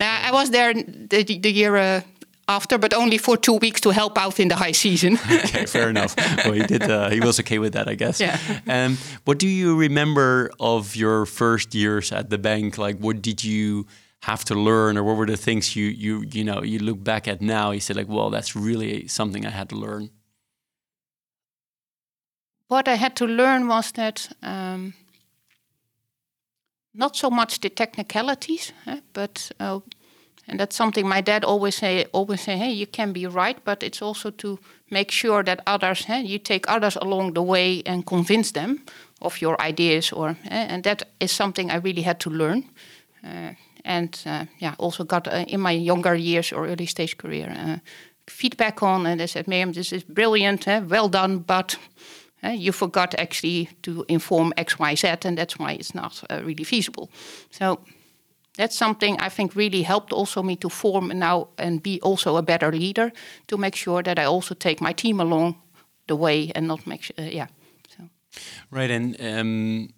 I 0.00 0.30
was 0.32 0.50
there 0.50 0.74
the, 0.74 1.22
the 1.22 1.52
year 1.52 1.76
uh, 1.76 2.00
after, 2.48 2.78
but 2.78 2.94
only 2.94 3.18
for 3.18 3.36
two 3.36 3.54
weeks 3.54 3.80
to 3.80 3.90
help 3.90 4.16
out 4.18 4.38
in 4.38 4.48
the 4.48 4.56
high 4.56 4.72
season. 4.72 5.18
okay, 5.30 5.66
fair 5.66 5.90
enough. 5.90 6.14
Well, 6.44 6.52
he 6.52 6.62
did. 6.62 6.82
Uh, 6.82 7.10
he 7.10 7.20
was 7.20 7.40
okay 7.40 7.58
with 7.58 7.72
that, 7.72 7.88
I 7.88 7.94
guess. 7.94 8.20
Yeah. 8.20 8.38
Um, 8.68 8.98
what 9.24 9.38
do 9.38 9.48
you 9.48 9.76
remember 9.76 10.50
of 10.60 10.94
your 10.96 11.26
first 11.26 11.74
years 11.74 12.12
at 12.12 12.30
the 12.30 12.38
bank? 12.38 12.78
Like, 12.78 12.98
what 12.98 13.22
did 13.22 13.42
you 13.42 13.86
have 14.20 14.44
to 14.44 14.54
learn, 14.54 14.96
or 14.96 15.04
what 15.04 15.16
were 15.16 15.26
the 15.26 15.36
things 15.36 15.76
you 15.76 15.86
you 15.86 16.24
you 16.32 16.44
know 16.44 16.62
you 16.62 16.78
look 16.78 17.02
back 17.02 17.28
at 17.28 17.40
now? 17.40 17.72
You 17.72 17.80
said 17.80 17.96
like, 17.96 18.08
well, 18.08 18.30
that's 18.30 18.54
really 18.56 19.08
something 19.08 19.44
I 19.46 19.50
had 19.50 19.68
to 19.70 19.76
learn. 19.76 20.10
What 22.68 22.88
I 22.88 22.94
had 22.94 23.16
to 23.16 23.26
learn 23.26 23.68
was 23.68 23.92
that. 23.92 24.28
Um, 24.42 24.94
not 26.96 27.14
so 27.14 27.30
much 27.30 27.60
the 27.60 27.68
technicalities, 27.68 28.72
eh, 28.86 29.00
but 29.12 29.50
uh, 29.60 29.80
and 30.48 30.60
that's 30.60 30.76
something 30.76 31.08
my 31.08 31.20
dad 31.20 31.44
always 31.44 31.76
say. 31.76 32.06
Always 32.12 32.40
say, 32.40 32.56
"Hey, 32.56 32.72
you 32.72 32.86
can 32.86 33.12
be 33.12 33.26
right, 33.26 33.64
but 33.64 33.82
it's 33.82 34.02
also 34.02 34.30
to 34.30 34.58
make 34.90 35.10
sure 35.10 35.42
that 35.42 35.60
others, 35.66 36.04
hey, 36.04 36.22
you 36.22 36.38
take 36.38 36.68
others 36.68 36.96
along 36.96 37.34
the 37.34 37.42
way 37.42 37.82
and 37.86 38.06
convince 38.06 38.52
them 38.52 38.82
of 39.20 39.40
your 39.40 39.60
ideas." 39.60 40.12
Or 40.12 40.36
and 40.50 40.82
that 40.82 41.02
is 41.18 41.32
something 41.32 41.70
I 41.70 41.76
really 41.76 42.02
had 42.02 42.18
to 42.20 42.30
learn. 42.30 42.64
Uh, 43.24 43.54
and 43.84 44.22
uh, 44.26 44.44
yeah, 44.58 44.74
also 44.78 45.04
got 45.04 45.26
uh, 45.26 45.44
in 45.46 45.60
my 45.60 45.72
younger 45.72 46.14
years 46.14 46.52
or 46.52 46.66
early 46.66 46.86
stage 46.86 47.16
career 47.16 47.80
feedback 48.28 48.82
on, 48.82 49.06
and 49.06 49.18
they 49.18 49.26
said, 49.26 49.46
"Ma'am, 49.46 49.72
this 49.72 49.92
is 49.92 50.04
brilliant, 50.04 50.66
well 50.66 51.08
done, 51.08 51.38
but." 51.38 51.78
you 52.42 52.72
forgot 52.72 53.14
actually 53.18 53.68
to 53.82 54.04
inform 54.08 54.52
X, 54.56 54.78
Y, 54.78 54.94
Z, 54.94 55.08
and 55.24 55.36
that's 55.36 55.58
why 55.58 55.72
it's 55.72 55.94
not 55.94 56.22
really 56.30 56.64
feasible. 56.64 57.08
So 57.50 57.78
that's 58.56 58.76
something 58.76 59.20
I 59.20 59.28
think 59.28 59.54
really 59.54 59.82
helped 59.82 60.12
also 60.12 60.42
me 60.42 60.56
to 60.56 60.68
form 60.68 61.08
now 61.18 61.48
and 61.58 61.82
be 61.82 62.00
also 62.00 62.36
a 62.36 62.42
better 62.42 62.72
leader 62.72 63.12
to 63.46 63.56
make 63.56 63.76
sure 63.76 64.02
that 64.02 64.18
I 64.18 64.24
also 64.24 64.54
take 64.54 64.80
my 64.80 64.92
team 64.92 65.20
along 65.20 65.56
the 66.06 66.16
way 66.16 66.50
and 66.54 66.66
not 66.66 66.86
make 66.86 67.12
uh, 67.18 67.22
yeah. 67.22 67.46
So. 67.96 68.08
Right, 68.70 68.90
and 68.90 69.16
um, 69.20 69.90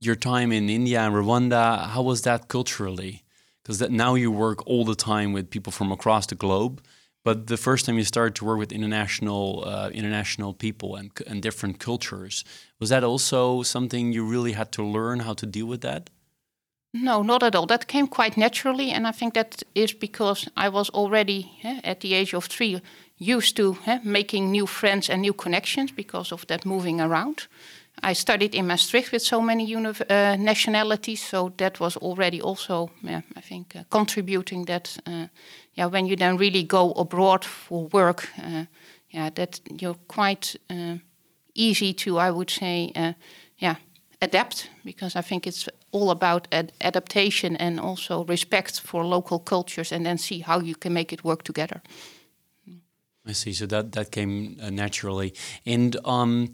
your 0.00 0.16
time 0.16 0.52
in 0.52 0.68
India 0.68 1.00
and 1.00 1.14
Rwanda, 1.14 1.88
how 1.88 2.02
was 2.02 2.22
that 2.22 2.48
culturally? 2.48 3.22
Because 3.62 3.78
that 3.78 3.90
now 3.90 4.14
you 4.14 4.30
work 4.30 4.66
all 4.66 4.84
the 4.84 4.94
time 4.94 5.32
with 5.32 5.50
people 5.50 5.72
from 5.72 5.92
across 5.92 6.26
the 6.26 6.34
globe. 6.34 6.82
But 7.22 7.48
the 7.48 7.58
first 7.58 7.84
time 7.84 7.98
you 7.98 8.04
started 8.04 8.34
to 8.36 8.46
work 8.46 8.58
with 8.58 8.72
international 8.72 9.64
uh, 9.66 9.90
international 9.90 10.54
people 10.54 10.96
and, 10.96 11.10
and 11.26 11.42
different 11.42 11.78
cultures, 11.78 12.44
was 12.78 12.88
that 12.88 13.04
also 13.04 13.62
something 13.62 14.12
you 14.12 14.24
really 14.24 14.52
had 14.52 14.72
to 14.72 14.82
learn 14.82 15.20
how 15.20 15.34
to 15.34 15.46
deal 15.46 15.66
with 15.66 15.82
that? 15.82 16.08
No, 16.92 17.22
not 17.22 17.42
at 17.42 17.54
all. 17.54 17.66
That 17.66 17.86
came 17.86 18.08
quite 18.08 18.36
naturally, 18.36 18.90
and 18.90 19.06
I 19.06 19.12
think 19.12 19.34
that 19.34 19.62
is 19.74 19.92
because 19.92 20.48
I 20.56 20.68
was 20.68 20.90
already 20.90 21.50
eh, 21.62 21.80
at 21.84 22.00
the 22.00 22.14
age 22.14 22.34
of 22.34 22.46
three 22.46 22.80
used 23.16 23.56
to 23.56 23.76
eh, 23.86 24.00
making 24.02 24.50
new 24.50 24.66
friends 24.66 25.08
and 25.08 25.22
new 25.22 25.32
connections 25.32 25.92
because 25.92 26.32
of 26.32 26.46
that 26.46 26.66
moving 26.66 27.00
around. 27.00 27.46
I 28.02 28.14
studied 28.14 28.54
in 28.54 28.66
Maastricht 28.66 29.12
with 29.12 29.22
so 29.22 29.40
many 29.40 29.76
uh, 29.76 30.36
nationalities, 30.36 31.22
so 31.22 31.52
that 31.56 31.78
was 31.78 31.96
already 31.96 32.40
also, 32.40 32.90
yeah, 33.02 33.20
I 33.36 33.40
think, 33.40 33.76
uh, 33.76 33.84
contributing 33.90 34.64
that. 34.64 34.98
Uh, 35.06 35.26
yeah, 35.74 35.86
when 35.86 36.06
you 36.06 36.16
then 36.16 36.38
really 36.38 36.64
go 36.64 36.92
abroad 36.92 37.44
for 37.44 37.86
work, 37.92 38.28
yeah, 39.10 39.30
that 39.30 39.60
you're 39.80 39.98
quite 40.08 40.56
easy 41.54 41.92
to, 41.94 42.18
I 42.18 42.30
would 42.30 42.50
say, 42.50 42.92
yeah, 43.58 43.76
adapt 44.20 44.70
because 44.84 45.16
I 45.16 45.22
think 45.22 45.46
it's 45.46 45.68
all 45.92 46.10
about 46.10 46.48
ad 46.50 46.72
adaptation 46.80 47.56
and 47.56 47.80
also 47.80 48.24
respect 48.24 48.80
for 48.80 49.04
local 49.04 49.38
cultures, 49.38 49.92
and 49.92 50.04
then 50.04 50.18
see 50.18 50.40
how 50.40 50.60
you 50.60 50.74
can 50.74 50.92
make 50.92 51.12
it 51.12 51.22
work 51.22 51.42
together. 51.42 51.80
I 53.28 53.32
see. 53.32 53.52
So 53.52 53.66
that 53.66 53.92
that 53.92 54.10
came 54.10 54.56
naturally, 54.70 55.32
and 55.66 55.96
um, 56.04 56.50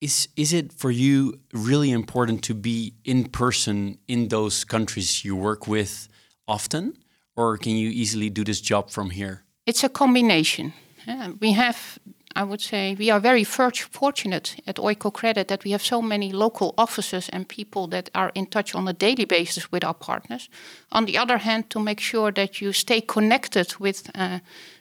is 0.00 0.28
is 0.34 0.52
it 0.52 0.72
for 0.72 0.90
you 0.90 1.40
really 1.52 1.90
important 1.90 2.42
to 2.42 2.54
be 2.54 2.92
in 3.04 3.30
person 3.30 3.98
in 4.06 4.28
those 4.28 4.64
countries 4.66 5.24
you 5.24 5.36
work 5.36 5.66
with 5.66 6.08
often, 6.46 6.92
or 7.36 7.58
can 7.58 7.72
you 7.72 7.90
easily 7.90 8.30
do 8.30 8.44
this 8.44 8.60
job 8.60 8.90
from 8.90 9.10
here? 9.10 9.44
It's 9.66 9.84
a 9.84 9.88
combination. 9.88 10.72
Yeah, 11.06 11.32
we 11.40 11.52
have, 11.52 11.98
I 12.36 12.42
would 12.42 12.60
say, 12.60 12.96
we 12.98 13.10
are 13.10 13.20
very 13.20 13.44
fortunate 13.44 14.56
at 14.66 14.76
Oikocredit 14.76 15.46
that 15.46 15.64
we 15.64 15.70
have 15.70 15.82
so 15.82 16.02
many 16.02 16.32
local 16.32 16.74
offices 16.76 17.28
and 17.28 17.48
people 17.48 17.86
that 17.88 18.10
are 18.14 18.32
in 18.34 18.46
touch 18.46 18.74
on 18.74 18.88
a 18.88 18.92
daily 18.92 19.24
basis 19.24 19.70
with 19.70 19.84
our 19.84 19.94
partners. 19.94 20.48
On 20.90 21.04
the 21.04 21.16
other 21.16 21.38
hand, 21.38 21.70
to 21.70 21.80
make 21.80 22.00
sure 22.00 22.32
that 22.32 22.60
you 22.60 22.72
stay 22.72 23.00
connected 23.00 23.74
with. 23.78 24.10
Uh, 24.14 24.38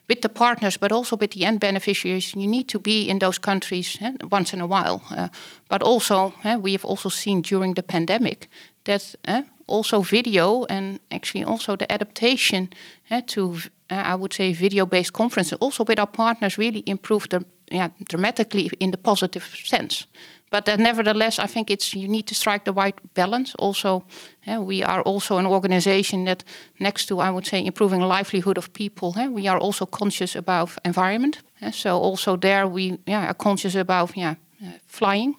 with 0.09 0.21
the 0.21 0.29
partners, 0.29 0.77
but 0.77 0.91
also 0.91 1.15
with 1.15 1.31
the 1.31 1.45
end 1.45 1.59
beneficiaries, 1.59 2.35
you 2.35 2.47
need 2.47 2.67
to 2.67 2.79
be 2.79 3.07
in 3.09 3.19
those 3.19 3.39
countries 3.39 3.97
eh, 4.01 4.11
once 4.31 4.53
in 4.53 4.61
a 4.61 4.67
while. 4.67 5.01
Uh, 5.09 5.29
but 5.69 5.81
also, 5.81 6.33
eh, 6.43 6.57
we 6.57 6.73
have 6.73 6.85
also 6.85 7.09
seen 7.09 7.41
during 7.41 7.73
the 7.75 7.83
pandemic 7.83 8.49
that 8.83 9.15
eh, 9.25 9.43
also 9.67 10.01
video 10.01 10.65
and 10.69 10.99
actually 11.09 11.43
also 11.43 11.75
the 11.75 11.91
adaptation 11.91 12.69
eh, 13.09 13.21
to, 13.25 13.57
eh, 13.89 14.13
I 14.13 14.15
would 14.15 14.33
say, 14.33 14.53
video-based 14.53 15.13
conferences, 15.13 15.57
also 15.59 15.83
with 15.83 15.99
our 15.99 16.07
partners, 16.07 16.57
really 16.57 16.83
improved 16.85 17.29
them, 17.29 17.45
yeah, 17.71 17.89
dramatically 18.09 18.69
in 18.79 18.91
the 18.91 18.97
positive 18.97 19.43
sense. 19.65 20.07
But 20.49 20.69
uh, 20.69 20.75
nevertheless, 20.75 21.39
I 21.39 21.47
think 21.47 21.69
it's 21.69 21.95
you 21.95 22.07
need 22.07 22.27
to 22.27 22.35
strike 22.35 22.63
the 22.65 22.73
right 22.73 22.95
balance. 23.13 23.55
Also, 23.57 24.03
eh, 24.45 24.57
we 24.57 24.83
are 24.83 25.01
also 25.01 25.37
an 25.37 25.45
organization 25.45 26.25
that, 26.25 26.43
next 26.79 27.07
to 27.07 27.19
I 27.19 27.29
would 27.29 27.45
say 27.45 27.65
improving 27.65 28.01
livelihood 28.01 28.57
of 28.57 28.71
people, 28.73 29.15
we 29.31 29.49
are 29.49 29.57
also 29.59 29.85
conscious 29.85 30.35
about 30.35 30.69
environment. 30.85 31.41
so 31.71 31.97
also 31.97 32.37
there 32.37 32.67
we 32.67 32.99
yeah, 33.07 33.29
are 33.29 33.33
conscious 33.33 33.75
about 33.75 34.15
yeah, 34.15 34.35
uh, 34.61 34.77
flying. 34.87 35.35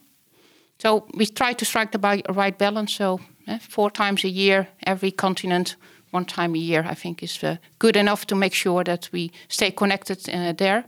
So 0.79 1.07
we 1.15 1.27
try 1.27 1.55
to 1.55 1.65
strike 1.65 1.93
the 1.93 1.99
right 2.35 2.59
balance. 2.59 2.97
So 2.97 3.21
four 3.61 3.91
times 3.91 4.25
a 4.25 4.29
year, 4.29 4.69
every 4.87 5.11
continent, 5.11 5.77
one 6.11 6.25
time 6.25 6.55
a 6.55 6.59
year, 6.59 6.87
I 6.91 6.95
think 6.95 7.23
is 7.23 7.43
uh, 7.43 7.57
good 7.79 7.97
enough 7.97 8.25
to 8.27 8.35
make 8.35 8.55
sure 8.55 8.85
that 8.85 9.09
we 9.13 9.31
stay 9.49 9.71
connected 9.71 10.29
uh, 10.29 10.53
there. 10.53 10.85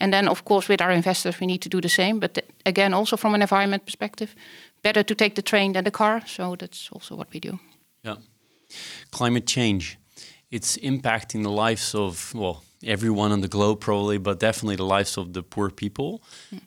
And 0.00 0.12
then, 0.12 0.28
of 0.28 0.44
course, 0.44 0.68
with 0.68 0.80
our 0.80 0.90
investors, 0.92 1.40
we 1.40 1.46
need 1.46 1.60
to 1.62 1.68
do 1.68 1.80
the 1.80 1.88
same. 1.88 2.18
But 2.18 2.38
again, 2.64 2.94
also 2.94 3.16
from 3.16 3.34
an 3.34 3.42
environment 3.42 3.84
perspective, 3.84 4.34
better 4.82 5.02
to 5.02 5.14
take 5.14 5.34
the 5.34 5.42
train 5.42 5.72
than 5.72 5.84
the 5.84 5.90
car. 5.90 6.22
So 6.26 6.56
that's 6.56 6.88
also 6.92 7.16
what 7.16 7.28
we 7.32 7.40
do. 7.40 7.58
Yeah. 8.02 8.16
Climate 9.10 9.46
change, 9.46 9.98
it's 10.50 10.78
impacting 10.78 11.42
the 11.42 11.50
lives 11.50 11.94
of, 11.94 12.32
well, 12.34 12.62
everyone 12.82 13.32
on 13.32 13.40
the 13.40 13.48
globe 13.48 13.80
probably, 13.80 14.18
but 14.18 14.40
definitely 14.40 14.76
the 14.76 14.96
lives 14.96 15.18
of 15.18 15.32
the 15.32 15.42
poor 15.42 15.70
people. 15.70 16.22
Mm. 16.50 16.60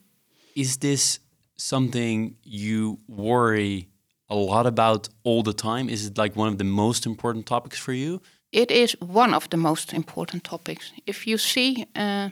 Is 0.55 0.77
this 0.77 1.19
something 1.55 2.35
you 2.43 2.99
worry 3.07 3.87
a 4.29 4.35
lot 4.35 4.65
about 4.65 5.09
all 5.23 5.43
the 5.43 5.53
time? 5.53 5.89
Is 5.89 6.05
it 6.07 6.17
like 6.17 6.35
one 6.35 6.47
of 6.47 6.57
the 6.57 6.63
most 6.63 7.05
important 7.05 7.45
topics 7.45 7.79
for 7.79 7.93
you? 7.93 8.21
It 8.51 8.69
is 8.71 8.95
one 8.99 9.33
of 9.33 9.49
the 9.49 9.57
most 9.57 9.93
important 9.93 10.43
topics. 10.43 10.91
If 11.07 11.25
you 11.25 11.37
see, 11.37 11.87
uh, 11.95 12.29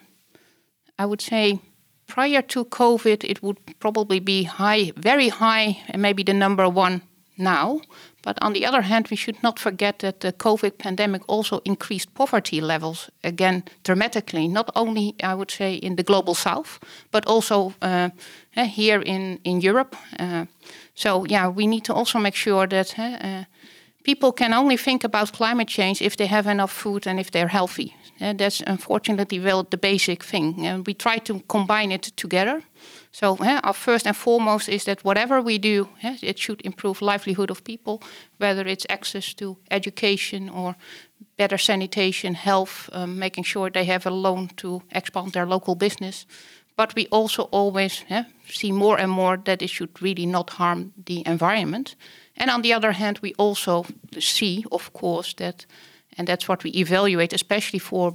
I 1.00 1.06
would 1.06 1.22
say 1.22 1.60
prior 2.08 2.42
to 2.42 2.66
COVID, 2.66 3.24
it 3.24 3.42
would 3.42 3.58
probably 3.80 4.20
be 4.20 4.44
high, 4.44 4.92
very 4.96 5.30
high, 5.30 5.82
and 5.90 6.02
maybe 6.02 6.24
the 6.24 6.34
number 6.34 6.70
one 6.70 7.02
now. 7.38 7.82
But 8.22 8.38
on 8.42 8.54
the 8.54 8.66
other 8.68 8.82
hand, 8.82 9.08
we 9.10 9.18
should 9.18 9.42
not 9.42 9.60
forget 9.60 10.00
that 10.00 10.20
the 10.20 10.32
COVID 10.32 10.78
pandemic 10.78 11.22
also 11.28 11.62
increased 11.64 12.14
poverty 12.14 12.62
levels 12.62 13.10
again 13.24 13.64
dramatically, 13.84 14.48
not 14.48 14.70
only, 14.76 15.16
I 15.24 15.34
would 15.34 15.52
say, 15.52 15.74
in 15.74 15.96
the 15.96 16.04
global 16.04 16.36
south, 16.36 16.80
but 17.12 17.26
also 17.26 17.74
uh, 17.82 18.10
here 18.56 19.02
in, 19.02 19.40
in 19.44 19.62
Europe. 19.62 19.96
Uh, 20.20 20.46
so, 20.94 21.26
yeah, 21.26 21.48
we 21.48 21.66
need 21.66 21.84
to 21.86 21.94
also 21.94 22.20
make 22.20 22.36
sure 22.36 22.68
that 22.68 23.00
uh, 23.00 23.44
people 24.04 24.32
can 24.32 24.54
only 24.54 24.78
think 24.78 25.04
about 25.04 25.32
climate 25.34 25.68
change 25.68 26.02
if 26.02 26.16
they 26.16 26.28
have 26.28 26.48
enough 26.48 26.72
food 26.72 27.08
and 27.08 27.20
if 27.20 27.32
they're 27.32 27.48
healthy. 27.48 27.96
Uh, 28.20 28.34
that's 28.34 28.62
unfortunately 28.68 29.40
well 29.40 29.64
the 29.64 29.78
basic 29.78 30.24
thing. 30.24 30.66
And 30.66 30.86
we 30.86 30.94
try 30.94 31.20
to 31.20 31.40
combine 31.48 31.92
it 31.92 32.04
together. 32.16 32.62
So 33.12 33.38
uh, 33.40 33.60
our 33.64 33.74
first 33.74 34.08
and 34.08 34.16
foremost 34.16 34.70
is 34.70 34.84
that 34.86 35.04
whatever 35.04 35.42
we 35.42 35.58
do, 35.58 35.90
uh, 36.04 36.16
it 36.22 36.40
should 36.40 36.62
improve 36.62 37.02
livelihood 37.02 37.52
of 37.52 37.64
people, 37.64 38.02
whether 38.38 38.66
it's 38.66 38.86
access 38.90 39.34
to 39.34 39.58
education 39.70 40.50
or 40.50 40.76
better 41.38 41.58
sanitation, 41.58 42.36
health, 42.36 42.90
um, 42.94 43.20
making 43.20 43.44
sure 43.44 43.70
they 43.70 43.86
have 43.86 44.06
a 44.06 44.12
loan 44.12 44.50
to 44.56 44.82
expand 44.92 45.34
their 45.34 45.46
local 45.46 45.76
business. 45.76 46.26
But 46.78 46.96
we 46.96 47.08
also 47.12 47.44
always 47.52 48.06
see 48.48 48.72
more 48.72 48.98
and 48.98 49.12
more 49.12 49.38
that 49.44 49.62
it 49.62 49.70
should 49.70 50.02
really 50.02 50.26
not 50.26 50.50
harm 50.52 50.94
the 51.06 51.22
environment. 51.26 51.96
And 52.38 52.50
on 52.50 52.62
the 52.62 52.74
other 52.74 52.94
hand, 52.94 53.20
we 53.22 53.34
also 53.38 53.86
see, 54.20 54.66
of 54.72 54.94
course, 54.94 55.34
that 55.34 55.66
and 56.18 56.28
that's 56.28 56.48
what 56.48 56.64
we 56.64 56.72
evaluate, 56.72 57.34
especially 57.34 57.80
for, 57.80 58.12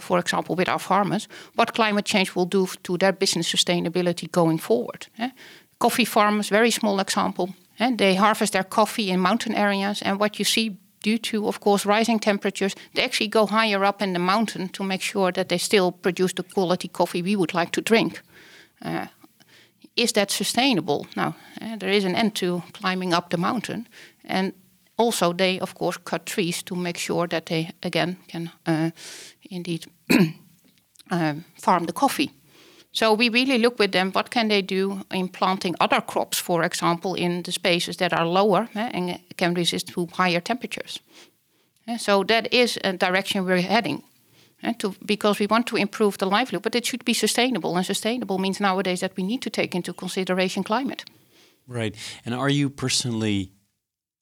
for 0.00 0.18
example, 0.18 0.54
with 0.54 0.68
our 0.68 0.78
farmers, 0.78 1.28
what 1.54 1.74
climate 1.74 2.04
change 2.04 2.34
will 2.34 2.46
do 2.46 2.66
to 2.82 2.96
their 2.96 3.12
business 3.12 3.52
sustainability 3.52 4.30
going 4.30 4.58
forward. 4.58 5.06
Coffee 5.78 6.04
farmers, 6.04 6.48
very 6.50 6.70
small 6.70 7.00
example, 7.00 7.54
they 7.96 8.14
harvest 8.14 8.52
their 8.52 8.64
coffee 8.64 9.10
in 9.10 9.20
mountain 9.20 9.54
areas, 9.54 10.02
and 10.02 10.20
what 10.20 10.38
you 10.38 10.44
see 10.44 10.76
due 11.02 11.18
to, 11.18 11.48
of 11.48 11.60
course, 11.60 11.86
rising 11.86 12.18
temperatures, 12.18 12.74
they 12.94 13.02
actually 13.02 13.28
go 13.28 13.46
higher 13.46 13.84
up 13.84 14.02
in 14.02 14.12
the 14.12 14.18
mountain 14.18 14.68
to 14.68 14.84
make 14.84 15.02
sure 15.02 15.32
that 15.32 15.48
they 15.48 15.58
still 15.58 15.92
produce 15.92 16.34
the 16.34 16.42
quality 16.42 16.88
coffee 16.88 17.22
we 17.22 17.36
would 17.36 17.54
like 17.54 17.70
to 17.72 17.80
drink. 17.80 18.20
Uh, 18.84 19.06
is 19.96 20.12
that 20.12 20.30
sustainable? 20.30 21.06
Now, 21.16 21.34
uh, 21.60 21.76
there 21.76 21.90
is 21.90 22.04
an 22.04 22.14
end 22.14 22.34
to 22.36 22.62
climbing 22.72 23.14
up 23.14 23.30
the 23.30 23.38
mountain, 23.38 23.88
and 24.24 24.52
also 25.00 25.32
they, 25.32 25.60
of 25.60 25.74
course, 25.74 25.98
cut 26.04 26.26
trees 26.26 26.62
to 26.62 26.76
make 26.76 26.98
sure 26.98 27.28
that 27.28 27.46
they 27.46 27.70
again 27.82 28.16
can 28.28 28.50
uh, 28.66 28.90
indeed 29.50 29.86
uh, 31.10 31.34
farm 31.58 31.86
the 31.86 31.92
coffee. 31.92 32.30
So 32.92 33.14
we 33.14 33.28
really 33.28 33.58
look 33.58 33.78
with 33.78 33.92
them 33.92 34.12
what 34.12 34.30
can 34.30 34.48
they 34.48 34.62
do 34.62 35.00
in 35.10 35.28
planting 35.28 35.76
other 35.80 36.00
crops, 36.00 36.38
for 36.38 36.64
example, 36.64 37.14
in 37.14 37.42
the 37.42 37.52
spaces 37.52 37.96
that 37.96 38.12
are 38.12 38.26
lower 38.26 38.68
eh, 38.74 38.90
and 38.92 39.18
can 39.36 39.54
resist 39.54 39.86
to 39.88 40.06
higher 40.06 40.40
temperatures. 40.40 41.00
Eh, 41.86 41.98
so 41.98 42.24
that 42.24 42.52
is 42.52 42.78
a 42.84 42.92
direction 42.92 43.44
we're 43.44 43.62
heading. 43.62 44.02
Eh, 44.62 44.74
to, 44.78 44.94
because 45.06 45.38
we 45.38 45.46
want 45.46 45.66
to 45.66 45.76
improve 45.76 46.18
the 46.18 46.26
livelihood, 46.26 46.62
but 46.62 46.74
it 46.74 46.84
should 46.84 47.04
be 47.04 47.14
sustainable. 47.14 47.76
And 47.76 47.86
sustainable 47.86 48.38
means 48.38 48.58
nowadays 48.58 49.00
that 49.00 49.16
we 49.16 49.22
need 49.22 49.40
to 49.42 49.50
take 49.50 49.76
into 49.76 49.92
consideration 49.92 50.64
climate. 50.64 51.04
Right. 51.68 51.94
And 52.26 52.34
are 52.34 52.50
you 52.50 52.70
personally 52.70 53.52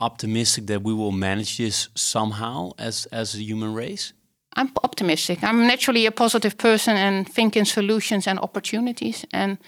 optimistic 0.01 0.67
that 0.67 0.83
we 0.83 0.95
will 0.95 1.13
manage 1.13 1.59
this 1.59 1.89
somehow 1.95 2.73
as 2.79 3.07
as 3.13 3.35
a 3.35 3.43
human 3.43 3.75
race? 3.75 4.13
I'm 4.59 4.71
optimistic. 4.83 5.39
I'm 5.43 5.67
naturally 5.67 6.07
a 6.07 6.11
positive 6.11 6.57
person 6.57 6.97
and 6.97 7.29
think 7.29 7.57
in 7.57 7.65
solutions 7.65 8.27
and 8.27 8.39
opportunities. 8.39 9.25
And 9.33 9.59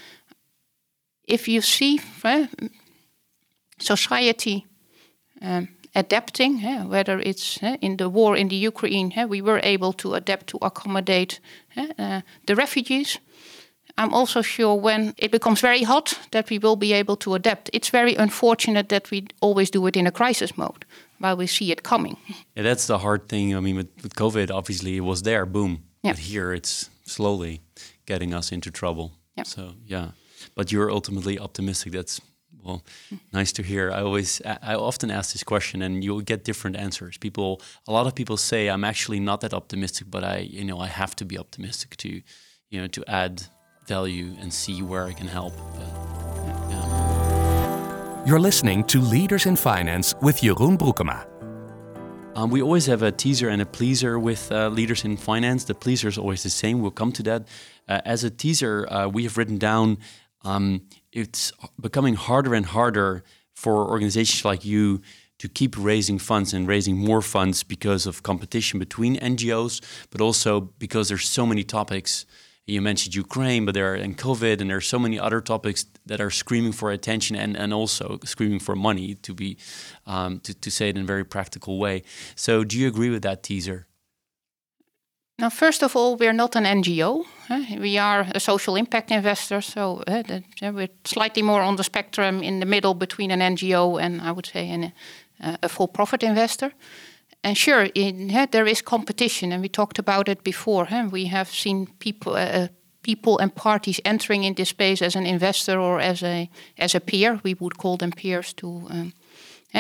if 1.24 1.48
you 1.48 1.60
see 1.60 2.00
uh, 2.24 2.46
society 3.78 4.66
um, 5.42 5.68
adapting, 5.94 6.64
uh, 6.64 6.84
whether 6.88 7.20
it's 7.20 7.62
uh, 7.62 7.76
in 7.80 7.96
the 7.96 8.08
war 8.08 8.36
in 8.36 8.48
the 8.48 8.56
Ukraine, 8.56 9.12
we 9.28 9.42
were 9.42 9.60
able 9.62 9.92
to 9.92 10.14
adapt 10.14 10.46
to 10.48 10.58
accommodate 10.60 11.40
the 12.46 12.54
refugees. 12.56 13.20
I'm 14.00 14.14
also 14.14 14.42
sure 14.42 14.74
when 14.80 15.12
it 15.18 15.30
becomes 15.30 15.60
very 15.60 15.82
hot 15.82 16.18
that 16.30 16.48
we 16.50 16.58
will 16.58 16.76
be 16.76 16.92
able 17.00 17.16
to 17.16 17.34
adapt. 17.34 17.68
It's 17.72 17.90
very 17.90 18.14
unfortunate 18.16 18.88
that 18.88 19.10
we 19.10 19.26
always 19.40 19.70
do 19.70 19.86
it 19.86 19.96
in 19.96 20.06
a 20.06 20.10
crisis 20.10 20.56
mode 20.56 20.86
while 21.18 21.36
we 21.36 21.46
see 21.46 21.70
it 21.70 21.82
coming. 21.82 22.16
Yeah, 22.56 22.62
that's 22.62 22.86
the 22.86 22.98
hard 22.98 23.28
thing. 23.28 23.54
I 23.54 23.60
mean, 23.60 23.76
with, 23.76 23.88
with 24.02 24.14
COVID, 24.14 24.50
obviously 24.50 24.96
it 24.96 25.04
was 25.04 25.22
there, 25.22 25.44
boom. 25.46 25.82
Yeah. 26.02 26.12
But 26.12 26.20
here 26.20 26.54
it's 26.54 26.88
slowly 27.04 27.60
getting 28.06 28.34
us 28.34 28.52
into 28.52 28.70
trouble. 28.70 29.12
Yeah. 29.36 29.44
So, 29.44 29.74
yeah. 29.84 30.12
But 30.54 30.72
you're 30.72 30.90
ultimately 30.90 31.38
optimistic 31.38 31.92
that's 31.92 32.20
Well, 32.64 32.82
nice 33.32 33.52
to 33.52 33.62
hear. 33.62 33.90
I 33.90 34.00
always, 34.02 34.40
I 34.44 34.74
often 34.74 35.10
ask 35.10 35.32
this 35.32 35.44
question, 35.44 35.82
and 35.82 36.04
you'll 36.04 36.24
get 36.24 36.44
different 36.44 36.76
answers. 36.76 37.18
People, 37.18 37.60
a 37.86 37.92
lot 37.92 38.06
of 38.06 38.14
people 38.14 38.36
say, 38.36 38.68
"I'm 38.68 38.84
actually 38.84 39.20
not 39.20 39.40
that 39.40 39.52
optimistic, 39.54 40.06
but 40.10 40.22
I, 40.24 40.38
you 40.38 40.64
know, 40.64 40.78
I 40.84 40.88
have 40.88 41.14
to 41.16 41.24
be 41.24 41.38
optimistic 41.38 41.96
to, 41.96 42.08
you 42.70 42.80
know, 42.80 42.88
to 42.88 43.02
add 43.06 43.42
value 43.90 44.28
and 44.40 44.48
see 44.52 44.82
where 44.90 45.04
I 45.10 45.12
can 45.12 45.28
help." 45.28 45.54
But, 45.76 45.90
yeah. 46.70 48.24
You're 48.26 48.44
listening 48.50 48.84
to 48.84 49.00
Leaders 49.16 49.46
in 49.46 49.56
Finance 49.56 50.14
with 50.22 50.36
Jeroen 50.42 50.76
Broekema. 50.78 51.18
Um, 52.36 52.50
we 52.50 52.62
always 52.62 52.86
have 52.86 53.02
a 53.02 53.12
teaser 53.12 53.48
and 53.48 53.60
a 53.60 53.66
pleaser 53.66 54.18
with 54.18 54.42
uh, 54.52 54.68
leaders 54.78 55.04
in 55.04 55.16
finance. 55.16 55.64
The 55.64 55.74
pleaser 55.74 56.08
is 56.08 56.16
always 56.16 56.42
the 56.42 56.54
same. 56.62 56.80
We'll 56.80 56.98
come 57.02 57.12
to 57.12 57.22
that. 57.24 57.40
Uh, 57.88 58.00
as 58.04 58.24
a 58.24 58.30
teaser, 58.30 58.86
uh, 58.88 59.08
we 59.08 59.24
have 59.24 59.36
written 59.36 59.58
down 59.58 59.98
um, 60.42 60.82
it's 61.12 61.52
becoming 61.80 62.14
harder 62.14 62.54
and 62.54 62.66
harder 62.66 63.24
for 63.54 63.88
organizations 63.90 64.44
like 64.44 64.64
you 64.64 65.00
to 65.38 65.48
keep 65.48 65.74
raising 65.78 66.18
funds 66.18 66.52
and 66.52 66.68
raising 66.68 66.96
more 66.98 67.22
funds 67.22 67.62
because 67.62 68.06
of 68.06 68.22
competition 68.22 68.78
between 68.78 69.16
NGOs, 69.16 69.80
but 70.10 70.20
also 70.20 70.60
because 70.78 71.08
there's 71.08 71.28
so 71.28 71.46
many 71.46 71.64
topics. 71.64 72.26
You 72.66 72.80
mentioned 72.80 73.14
Ukraine, 73.14 73.64
but 73.64 73.74
there 73.74 73.92
are 73.92 73.94
and 73.94 74.16
COVID, 74.16 74.60
and 74.60 74.70
there 74.70 74.76
are 74.76 74.80
so 74.80 74.98
many 74.98 75.18
other 75.18 75.40
topics 75.40 75.86
that 76.06 76.20
are 76.20 76.30
screaming 76.30 76.72
for 76.72 76.92
attention 76.92 77.36
and, 77.36 77.56
and 77.56 77.74
also 77.74 78.18
screaming 78.24 78.60
for 78.60 78.76
money 78.76 79.14
to 79.14 79.34
be 79.34 79.56
um, 80.06 80.40
to, 80.40 80.54
to 80.54 80.70
say 80.70 80.88
it 80.88 80.96
in 80.96 81.02
a 81.02 81.06
very 81.06 81.24
practical 81.24 81.78
way. 81.78 82.02
So, 82.36 82.64
do 82.64 82.78
you 82.78 82.86
agree 82.86 83.10
with 83.10 83.22
that 83.22 83.42
teaser? 83.42 83.86
Now, 85.40 85.48
first 85.48 85.82
of 85.82 85.96
all, 85.96 86.16
we're 86.16 86.34
not 86.34 86.54
an 86.54 86.64
NGO. 86.64 87.24
We 87.78 87.96
are 87.96 88.26
a 88.34 88.40
social 88.40 88.76
impact 88.76 89.10
investor, 89.10 89.62
so 89.62 90.04
we're 90.06 90.90
slightly 91.04 91.42
more 91.42 91.62
on 91.62 91.76
the 91.76 91.82
spectrum 91.82 92.42
in 92.42 92.60
the 92.60 92.66
middle 92.66 92.92
between 92.92 93.30
an 93.30 93.40
NGO 93.40 93.98
and 93.98 94.20
I 94.20 94.32
would 94.32 94.44
say 94.44 94.68
an, 94.68 94.92
a 95.40 95.68
for-profit 95.68 96.22
investor. 96.22 96.72
And 97.42 97.56
sure, 97.56 97.88
in, 97.94 98.48
there 98.50 98.66
is 98.66 98.82
competition, 98.82 99.52
and 99.52 99.62
we 99.62 99.68
talked 99.68 99.98
about 99.98 100.28
it 100.28 100.44
before. 100.44 100.86
We 101.10 101.26
have 101.26 101.48
seen 101.48 101.86
people, 101.98 102.34
uh, 102.34 102.68
people 103.02 103.38
and 103.38 103.54
parties 103.54 104.00
entering 104.04 104.44
in 104.44 104.54
this 104.54 104.68
space 104.68 105.00
as 105.02 105.16
an 105.16 105.26
investor 105.26 105.78
or 105.80 106.00
as 106.00 106.22
a 106.22 106.50
as 106.76 106.94
a 106.94 107.00
peer. 107.00 107.40
We 107.42 107.54
would 107.54 107.78
call 107.78 107.96
them 107.96 108.12
peers 108.12 108.52
to 108.54 108.66
um, 108.90 109.12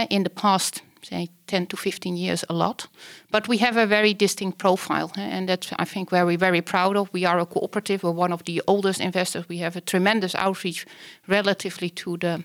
in 0.08 0.22
the 0.22 0.30
past 0.30 0.82
say 1.02 1.28
10 1.46 1.66
to 1.66 1.76
15 1.76 2.16
years 2.16 2.44
a 2.48 2.52
lot. 2.52 2.88
But 3.30 3.48
we 3.48 3.58
have 3.58 3.76
a 3.76 3.86
very 3.86 4.14
distinct 4.14 4.58
profile, 4.58 5.10
and 5.16 5.48
that's 5.48 5.72
I 5.78 5.84
think 5.84 6.10
where 6.10 6.26
we're 6.26 6.38
very 6.38 6.62
proud 6.62 6.96
of. 6.96 7.08
We 7.12 7.26
are 7.26 7.40
a 7.40 7.46
cooperative, 7.46 8.02
we're 8.02 8.10
one 8.12 8.32
of 8.32 8.42
the 8.44 8.62
oldest 8.66 9.00
investors. 9.00 9.48
We 9.48 9.58
have 9.58 9.76
a 9.76 9.80
tremendous 9.80 10.34
outreach 10.34 10.86
relatively 11.26 11.90
to 11.90 12.16
the 12.16 12.44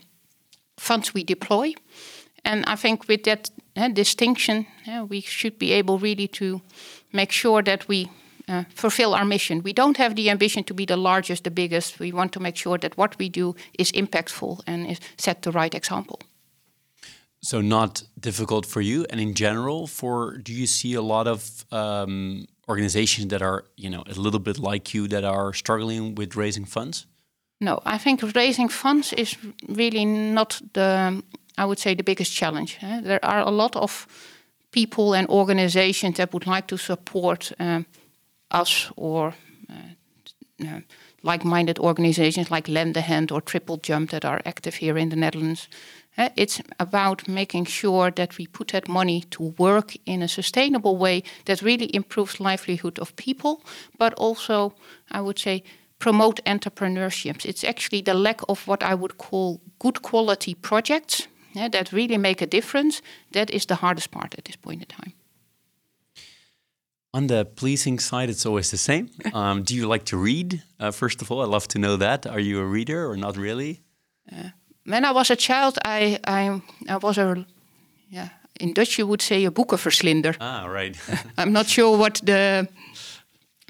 funds 0.78 1.14
we 1.14 1.24
deploy. 1.24 1.74
And 2.46 2.64
I 2.68 2.76
think 2.76 3.08
with 3.08 3.24
that 3.24 3.50
uh, 3.76 3.90
distinction, 3.90 4.68
uh, 4.88 5.06
we 5.10 5.22
should 5.22 5.58
be 5.58 5.74
able 5.74 5.98
really 6.00 6.28
to 6.28 6.62
make 7.12 7.32
sure 7.32 7.64
that 7.64 7.88
we 7.88 8.10
uh, 8.48 8.64
fulfill 8.76 9.16
our 9.16 9.26
mission. 9.26 9.64
We 9.64 9.74
don't 9.74 9.98
have 9.98 10.16
the 10.16 10.30
ambition 10.30 10.64
to 10.66 10.74
be 10.74 10.86
the 10.86 10.98
largest, 10.98 11.44
the 11.44 11.52
biggest. 11.52 12.00
We 12.00 12.12
want 12.12 12.32
to 12.34 12.40
make 12.40 12.56
sure 12.56 12.78
that 12.78 12.96
what 12.98 13.18
we 13.18 13.30
do 13.30 13.56
is 13.80 13.92
impactful 13.92 14.62
and 14.68 14.88
is 14.88 15.00
set 15.18 15.42
the 15.42 15.52
right 15.52 15.74
example. 15.74 16.20
So 17.42 17.62
not 17.62 18.04
difficult 18.20 18.66
for 18.66 18.82
you, 18.82 19.06
and 19.10 19.20
in 19.20 19.34
general, 19.34 19.88
for 19.88 20.38
do 20.38 20.52
you 20.52 20.66
see 20.66 20.96
a 20.96 21.02
lot 21.02 21.28
of 21.28 21.66
um, 21.72 22.48
organizations 22.68 23.28
that 23.28 23.42
are 23.42 23.66
you 23.78 23.90
know 23.90 24.04
a 24.08 24.20
little 24.20 24.40
bit 24.40 24.58
like 24.58 24.94
you 24.96 25.08
that 25.08 25.24
are 25.24 25.54
struggling 25.54 26.16
with 26.16 26.36
raising 26.36 26.66
funds? 26.66 27.06
No, 27.62 27.80
I 27.86 27.98
think 28.00 28.22
raising 28.36 28.70
funds 28.70 29.14
is 29.14 29.38
really 29.68 30.06
not 30.06 30.62
the 30.74 31.24
I 31.58 31.66
would 31.66 31.80
say 31.80 31.96
the 31.96 32.04
biggest 32.04 32.34
challenge. 32.34 32.78
Eh? 32.82 33.02
There 33.02 33.24
are 33.24 33.40
a 33.40 33.52
lot 33.52 33.76
of 33.76 34.08
people 34.72 35.14
and 35.14 35.28
organizations 35.30 36.18
that 36.18 36.34
would 36.34 36.48
like 36.48 36.68
to 36.68 36.78
support 36.78 37.52
um, 37.60 37.86
us 38.52 38.92
or 38.96 39.34
uh, 39.70 40.66
uh, 40.68 40.82
like-minded 41.24 41.80
organizations 41.80 42.52
like 42.52 42.68
Lendahand 42.68 43.32
or 43.32 43.42
Triple 43.42 43.78
Jump 43.78 44.10
that 44.10 44.26
are 44.26 44.42
active 44.46 44.76
here 44.76 44.98
in 44.98 45.10
the 45.10 45.16
Netherlands. 45.16 45.68
It's 46.36 46.62
about 46.80 47.28
making 47.28 47.66
sure 47.66 48.12
that 48.12 48.38
we 48.38 48.48
put 48.48 48.70
that 48.70 48.88
money 48.88 49.22
to 49.32 49.54
work 49.58 49.98
in 50.06 50.22
a 50.22 50.28
sustainable 50.28 50.96
way 50.96 51.24
that 51.44 51.62
really 51.62 51.94
improves 51.94 52.40
livelihood 52.40 53.00
of 53.00 53.16
people, 53.16 53.62
but 53.98 54.14
also, 54.14 54.74
I 55.12 55.20
would 55.20 55.40
say, 55.40 55.64
promote 56.00 56.42
entrepreneurship. 56.46 57.46
It's 57.46 57.66
actually 57.66 58.02
the 58.02 58.14
lack 58.14 58.40
of 58.48 58.66
what 58.68 58.82
I 58.82 58.96
would 58.96 59.18
call 59.18 59.60
good 59.80 60.02
quality 60.02 60.54
projects 60.54 61.28
yeah, 61.56 61.70
that 61.70 61.92
really 61.92 62.18
make 62.18 62.42
a 62.42 62.46
difference. 62.46 63.02
That 63.32 63.50
is 63.50 63.66
the 63.66 63.76
hardest 63.76 64.12
part 64.12 64.36
at 64.38 64.44
this 64.46 64.58
point 64.58 64.82
in 64.82 64.88
time. 64.88 65.14
On 67.14 67.28
the 67.28 67.46
pleasing 67.46 68.00
side, 68.00 68.30
it's 68.30 68.46
always 68.46 68.70
the 68.70 68.78
same. 68.78 69.10
Um, 69.34 69.64
do 69.64 69.74
you 69.74 69.88
like 69.88 70.04
to 70.06 70.18
read? 70.18 70.62
Uh, 70.80 70.92
first 70.92 71.22
of 71.22 71.32
all, 71.32 71.42
I'd 71.42 71.50
love 71.50 71.68
to 71.68 71.80
know 71.80 71.98
that. 71.98 72.26
Are 72.28 72.42
you 72.42 72.60
a 72.60 72.66
reader 72.66 73.10
or 73.10 73.18
not 73.18 73.38
really? 73.38 73.82
Uh, 74.32 74.50
when 74.84 75.06
I 75.06 75.12
was 75.12 75.32
a 75.32 75.36
child, 75.36 75.78
I, 75.86 76.20
I, 76.28 76.62
I 76.90 76.98
was 76.98 77.18
a, 77.18 77.46
yeah, 78.10 78.30
in 78.60 78.74
Dutch 78.74 78.98
you 78.98 79.08
would 79.08 79.22
say 79.22 79.46
a 79.46 79.52
boekenverslinder. 79.52 80.36
Ah, 80.40 80.66
right. 80.66 80.98
I'm 81.38 81.52
not 81.52 81.68
sure 81.68 81.98
what 81.98 82.22
the 82.26 82.68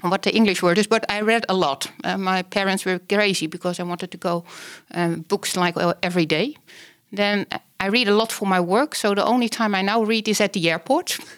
what 0.02 0.22
the 0.22 0.34
English 0.34 0.62
word 0.62 0.78
is, 0.78 0.88
but 0.88 1.04
I 1.08 1.22
read 1.22 1.44
a 1.48 1.54
lot. 1.54 1.90
Uh, 2.04 2.18
my 2.18 2.42
parents 2.42 2.84
were 2.84 2.98
crazy 2.98 3.46
because 3.46 3.80
I 3.80 3.84
wanted 3.84 4.10
to 4.10 4.18
go 4.18 4.44
um, 4.94 5.24
books 5.28 5.56
like 5.56 5.74
every 6.02 6.26
day. 6.26 6.56
Then 7.16 7.46
I 7.80 7.88
read 7.88 8.08
a 8.08 8.14
lot 8.14 8.32
for 8.32 8.46
my 8.46 8.60
work, 8.60 8.94
so 8.94 9.14
the 9.14 9.24
only 9.24 9.48
time 9.48 9.74
I 9.74 9.82
now 9.82 10.02
read 10.02 10.28
is 10.28 10.40
at 10.40 10.52
the 10.52 10.70
airport. 10.70 11.18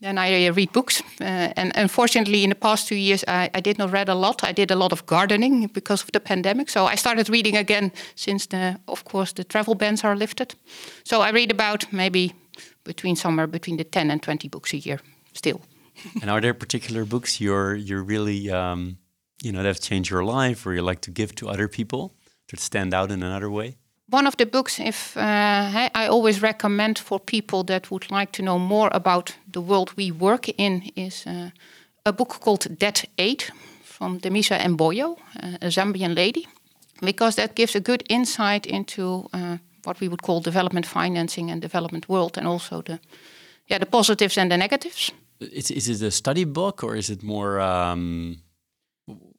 Then 0.00 0.16
I 0.16 0.46
uh, 0.46 0.54
read 0.54 0.72
books. 0.72 1.02
Uh, 1.20 1.52
and 1.56 1.72
unfortunately, 1.74 2.42
in 2.42 2.48
the 2.48 2.54
past 2.54 2.88
two 2.88 2.94
years, 2.94 3.22
I, 3.28 3.50
I, 3.52 3.60
did 3.60 3.78
not 3.78 3.92
read 3.92 4.08
a 4.08 4.14
lot. 4.14 4.42
I 4.42 4.52
did 4.52 4.70
a 4.70 4.74
lot 4.74 4.92
of 4.92 5.04
gardening 5.04 5.66
because 5.66 6.02
of 6.02 6.10
the 6.12 6.20
pandemic. 6.20 6.70
So 6.70 6.86
I 6.86 6.94
started 6.94 7.28
reading 7.28 7.56
again 7.56 7.92
since, 8.14 8.46
the, 8.46 8.80
of 8.86 9.04
course, 9.04 9.34
the 9.34 9.44
travel 9.44 9.74
bans 9.74 10.02
are 10.02 10.16
lifted. 10.16 10.54
So 11.04 11.20
I 11.20 11.30
read 11.30 11.50
about 11.50 11.92
maybe 11.92 12.32
between 12.84 13.14
somewhere 13.14 13.46
between 13.46 13.76
the 13.76 13.84
10 13.84 14.10
and 14.10 14.22
20 14.22 14.48
books 14.48 14.72
a 14.72 14.78
year 14.78 15.00
still. 15.34 15.60
and 16.22 16.30
are 16.30 16.40
there 16.40 16.54
particular 16.54 17.04
books 17.04 17.38
you're, 17.38 17.74
you're 17.74 18.02
really, 18.02 18.50
um, 18.50 18.96
you 19.42 19.52
know, 19.52 19.62
that 19.62 19.68
have 19.68 19.80
changed 19.80 20.10
your 20.10 20.24
life 20.24 20.66
or 20.66 20.72
you 20.72 20.80
like 20.80 21.02
to 21.02 21.10
give 21.10 21.34
to 21.34 21.48
other 21.48 21.68
people 21.68 22.14
that 22.48 22.58
stand 22.58 22.94
out 22.94 23.10
in 23.10 23.22
another 23.22 23.50
way? 23.50 23.76
One 24.12 24.26
of 24.26 24.36
the 24.36 24.46
books 24.46 24.80
if 24.80 25.16
uh, 25.16 25.90
I 25.94 26.08
always 26.08 26.42
recommend 26.42 26.98
for 26.98 27.20
people 27.20 27.64
that 27.64 27.90
would 27.90 28.10
like 28.10 28.32
to 28.32 28.42
know 28.42 28.58
more 28.58 28.90
about 28.92 29.36
the 29.52 29.60
world 29.60 29.92
we 29.96 30.10
work 30.10 30.48
in 30.58 30.90
is 30.96 31.26
uh, 31.26 31.50
a 32.04 32.12
book 32.12 32.40
called 32.40 32.78
Dead 32.78 33.08
Aid 33.18 33.44
from 33.84 34.18
Dambisa 34.18 34.58
Moyo, 34.76 35.16
uh, 35.42 35.58
a 35.62 35.70
Zambian 35.70 36.16
lady, 36.16 36.48
because 37.00 37.36
that 37.36 37.54
gives 37.54 37.76
a 37.76 37.80
good 37.80 38.02
insight 38.08 38.66
into 38.66 39.28
uh, 39.32 39.58
what 39.84 40.00
we 40.00 40.08
would 40.08 40.22
call 40.22 40.40
development 40.40 40.86
financing 40.86 41.50
and 41.50 41.62
development 41.62 42.08
world, 42.08 42.36
and 42.38 42.48
also 42.48 42.82
the 42.82 42.98
yeah 43.66 43.78
the 43.78 43.86
positives 43.86 44.38
and 44.38 44.50
the 44.50 44.56
negatives. 44.56 45.12
Is, 45.38 45.70
is 45.70 45.88
it 45.88 46.06
a 46.06 46.10
study 46.10 46.44
book 46.44 46.82
or 46.82 46.96
is 46.96 47.10
it 47.10 47.22
more? 47.22 47.60
Um, 47.60 48.42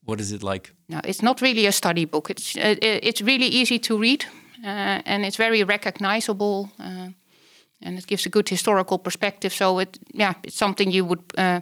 what 0.05 0.19
is 0.19 0.31
it 0.31 0.43
like? 0.43 0.73
No, 0.87 0.99
it's 1.03 1.21
not 1.21 1.41
really 1.41 1.67
a 1.67 1.71
study 1.71 2.05
book. 2.05 2.29
It's 2.29 2.55
uh, 2.55 2.75
it's 2.81 3.21
really 3.21 3.47
easy 3.47 3.79
to 3.79 3.97
read 3.97 4.25
and 4.63 5.25
it's 5.25 5.37
very 5.37 5.63
recognizable, 5.63 6.69
uh, 6.79 7.09
and 7.81 7.97
it 7.97 8.07
gives 8.07 8.25
a 8.25 8.29
good 8.29 8.49
historical 8.49 8.99
perspective. 8.99 9.53
So 9.53 9.79
it, 9.79 9.99
yeah, 10.13 10.33
it's 10.43 10.55
something 10.57 10.91
you 10.91 11.05
would. 11.05 11.23
Uh, 11.37 11.61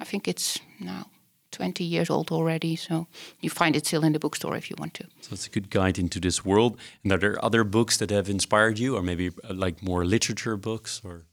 I 0.00 0.04
think 0.04 0.26
it's 0.26 0.58
now 0.80 1.06
20 1.52 1.84
years 1.84 2.10
old 2.10 2.30
already, 2.32 2.76
so 2.76 3.06
you 3.40 3.50
find 3.50 3.76
it 3.76 3.86
still 3.86 4.04
in 4.04 4.12
the 4.12 4.18
bookstore 4.18 4.56
if 4.56 4.68
you 4.70 4.76
want 4.78 4.94
to. 4.94 5.04
So 5.20 5.32
it's 5.32 5.46
a 5.46 5.50
good 5.50 5.70
guide 5.70 5.98
into 5.98 6.18
this 6.20 6.44
world. 6.44 6.78
And 7.04 7.12
are 7.12 7.18
there 7.18 7.44
other 7.44 7.64
books 7.64 7.96
that 7.98 8.10
have 8.10 8.28
inspired 8.28 8.78
you, 8.78 8.96
or 8.96 9.02
maybe 9.02 9.30
like 9.48 9.82
more 9.82 10.04
literature 10.04 10.56
books, 10.56 11.00
or? 11.04 11.26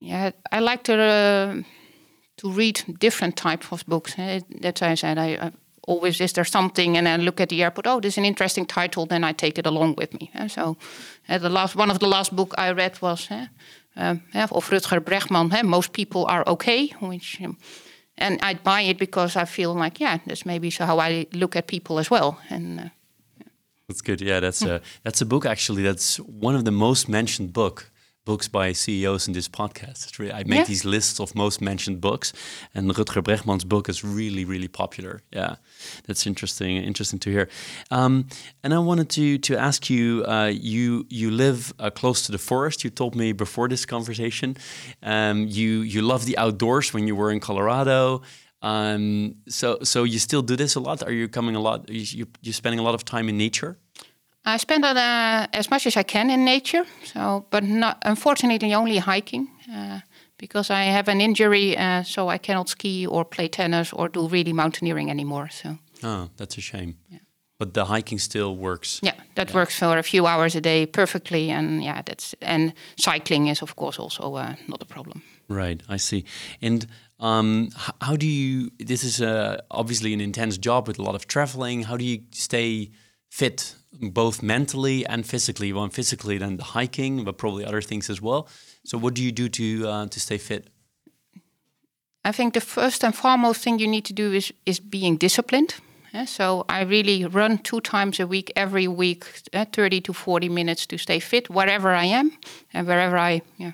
Yeah, 0.00 0.30
I 0.52 0.60
like 0.60 0.84
to 0.84 0.94
uh, 0.94 1.62
to 2.36 2.52
read 2.52 2.84
different 3.00 3.36
types 3.36 3.72
of 3.72 3.84
books. 3.86 4.14
That's 4.14 4.80
why 4.80 4.90
I 4.90 4.94
said 4.94 5.18
I, 5.18 5.52
always 5.88 6.20
is 6.20 6.32
there 6.32 6.44
something? 6.44 6.96
And 6.96 7.08
I 7.08 7.16
look 7.16 7.40
at 7.40 7.48
the 7.48 7.62
airport. 7.62 7.86
Oh 7.86 8.00
this 8.00 8.14
is 8.14 8.18
an 8.18 8.24
interesting 8.24 8.66
title. 8.66 9.06
Then 9.06 9.24
I 9.24 9.32
take 9.32 9.58
it 9.58 9.66
along 9.66 9.96
with 9.96 10.12
me. 10.12 10.30
And 10.34 10.50
so 10.50 10.76
uh, 11.28 11.38
the 11.38 11.48
last 11.48 11.76
one 11.76 11.90
of 11.90 11.98
the 11.98 12.08
last 12.08 12.34
book 12.36 12.54
I 12.58 12.72
read 12.72 13.00
was 13.00 13.30
uh, 13.30 13.46
of 13.96 14.70
Rutger 14.70 15.00
Bregman 15.00 15.64
most 15.64 15.92
people 15.92 16.24
are 16.26 16.44
okay 16.46 16.88
which 17.00 17.40
um, 17.42 17.56
and 18.16 18.38
I 18.42 18.54
buy 18.54 18.82
it 18.82 18.98
because 18.98 19.36
I 19.36 19.44
feel 19.44 19.74
like 19.74 20.00
yeah 20.00 20.18
that's 20.26 20.44
maybe 20.44 20.70
so 20.70 20.86
how 20.86 21.00
I 21.00 21.26
look 21.32 21.56
at 21.56 21.66
people 21.66 21.98
as 21.98 22.10
well. 22.10 22.38
And 22.50 22.80
uh, 22.80 22.88
that's 23.88 24.02
good. 24.02 24.20
Yeah 24.20 24.40
that's 24.40 24.62
a 24.62 24.80
that's 25.02 25.20
a 25.20 25.26
book 25.26 25.46
actually 25.46 25.82
that's 25.82 26.20
one 26.20 26.56
of 26.58 26.64
the 26.64 26.72
most 26.72 27.08
mentioned 27.08 27.52
book 27.52 27.90
books 28.28 28.48
by 28.48 28.72
CEOs 28.74 29.26
in 29.28 29.32
this 29.34 29.48
podcast. 29.48 29.98
It's 30.06 30.18
really, 30.18 30.32
I 30.40 30.42
make 30.44 30.58
Yeah. 30.60 30.64
these 30.72 30.84
lists 30.96 31.18
of 31.20 31.34
most 31.34 31.60
mentioned 31.60 31.98
books, 32.00 32.32
and 32.74 32.90
Rutger 32.96 33.22
Bregman's 33.22 33.64
book 33.64 33.88
is 33.88 33.98
really, 34.04 34.44
really 34.44 34.68
popular. 34.68 35.14
Yeah, 35.32 35.52
that's 36.06 36.26
interesting. 36.26 36.76
Interesting 36.90 37.18
to 37.20 37.30
hear. 37.30 37.48
Um, 37.90 38.26
and 38.62 38.72
I 38.74 38.78
wanted 38.78 39.08
to 39.16 39.24
to 39.48 39.52
ask 39.68 39.80
you. 39.94 40.24
Uh, 40.34 40.50
you 40.74 41.06
you 41.20 41.30
live 41.30 41.60
uh, 41.78 41.90
close 42.00 42.18
to 42.26 42.32
the 42.32 42.38
forest. 42.50 42.84
You 42.84 42.90
told 42.90 43.14
me 43.14 43.32
before 43.32 43.68
this 43.68 43.86
conversation. 43.86 44.56
Um, 45.02 45.36
you 45.58 45.70
you 45.94 46.00
love 46.12 46.22
the 46.30 46.36
outdoors 46.44 46.92
when 46.94 47.06
you 47.08 47.16
were 47.20 47.32
in 47.34 47.40
Colorado. 47.40 48.20
Um, 48.62 49.34
so 49.48 49.78
so 49.82 50.04
you 50.04 50.18
still 50.18 50.42
do 50.42 50.56
this 50.56 50.76
a 50.76 50.80
lot? 50.80 51.02
Are 51.02 51.12
you 51.20 51.28
coming 51.28 51.56
a 51.56 51.60
lot? 51.68 51.78
You 51.88 52.04
you 52.18 52.26
you 52.46 52.52
spending 52.52 52.80
a 52.80 52.84
lot 52.88 52.94
of 52.94 53.02
time 53.04 53.28
in 53.30 53.36
nature? 53.36 53.72
I 54.44 54.56
spend 54.58 54.84
uh, 54.84 55.46
as 55.52 55.70
much 55.70 55.86
as 55.86 55.96
I 55.96 56.02
can 56.02 56.30
in 56.30 56.44
nature. 56.44 56.84
So, 57.04 57.44
but 57.50 57.64
not 57.64 57.98
unfortunately 58.04 58.74
only 58.74 58.98
hiking 58.98 59.48
uh, 59.72 60.00
because 60.38 60.70
I 60.70 60.84
have 60.84 61.08
an 61.08 61.20
injury, 61.20 61.76
uh, 61.76 62.02
so 62.02 62.28
I 62.28 62.38
cannot 62.38 62.68
ski 62.68 63.06
or 63.06 63.24
play 63.24 63.48
tennis 63.48 63.92
or 63.92 64.08
do 64.08 64.28
really 64.28 64.52
mountaineering 64.52 65.10
anymore. 65.10 65.48
So, 65.50 65.76
Oh, 66.02 66.28
that's 66.36 66.56
a 66.58 66.60
shame. 66.60 66.94
But 67.58 67.74
the 67.74 67.84
hiking 67.86 68.20
still 68.20 68.54
works. 68.56 69.00
yeah, 69.02 69.14
that 69.34 69.52
works 69.52 69.76
for 69.78 69.98
a 69.98 70.02
few 70.02 70.26
hours 70.26 70.54
a 70.54 70.60
day 70.60 70.86
perfectly, 70.86 71.50
and 71.50 71.82
yeah, 71.82 72.02
that's 72.02 72.32
and 72.40 72.72
cycling 72.96 73.48
is 73.48 73.62
of 73.62 73.74
course 73.74 73.98
also 74.02 74.36
uh, 74.36 74.54
not 74.68 74.80
a 74.80 74.84
problem. 74.86 75.22
Right, 75.48 75.82
I 75.88 75.96
see. 75.98 76.24
And 76.62 76.86
um, 77.18 77.70
how 78.00 78.14
do 78.16 78.26
you? 78.26 78.70
This 78.78 79.02
is 79.02 79.20
uh, 79.20 79.56
obviously 79.72 80.14
an 80.14 80.20
intense 80.20 80.56
job 80.56 80.86
with 80.86 81.00
a 81.00 81.02
lot 81.02 81.16
of 81.16 81.26
traveling. 81.26 81.82
How 81.82 81.96
do 81.96 82.04
you 82.04 82.20
stay 82.30 82.90
fit, 83.28 83.74
both 83.92 84.42
mentally 84.42 85.06
and 85.06 85.26
physically? 85.26 85.72
Well, 85.72 85.88
physically, 85.88 86.38
then 86.38 86.56
the 86.56 86.64
hiking, 86.64 87.24
but 87.24 87.38
probably 87.38 87.64
other 87.64 87.82
things 87.82 88.10
as 88.10 88.20
well. 88.20 88.48
So, 88.84 88.98
what 88.98 89.14
do 89.14 89.22
you 89.22 89.32
do 89.32 89.48
to 89.48 89.88
uh, 89.88 90.06
to 90.06 90.20
stay 90.20 90.38
fit? 90.38 90.68
I 92.24 92.32
think 92.32 92.54
the 92.54 92.60
first 92.60 93.04
and 93.04 93.14
foremost 93.14 93.62
thing 93.62 93.78
you 93.78 93.88
need 93.88 94.04
to 94.04 94.12
do 94.12 94.32
is 94.32 94.52
is 94.64 94.80
being 94.80 95.18
disciplined. 95.18 95.74
Uh, 96.14 96.24
so 96.24 96.64
I 96.68 96.82
really 96.82 97.26
run 97.26 97.58
two 97.58 97.80
times 97.80 98.20
a 98.20 98.26
week, 98.26 98.50
every 98.56 98.88
week, 98.88 99.24
uh, 99.52 99.66
30 99.72 100.00
to 100.00 100.12
40 100.12 100.48
minutes 100.48 100.86
to 100.86 100.98
stay 100.98 101.20
fit 101.20 101.50
wherever 101.50 101.90
I 101.90 102.06
am 102.06 102.32
and 102.72 102.86
wherever 102.86 103.18
I 103.18 103.42
yeah, 103.58 103.72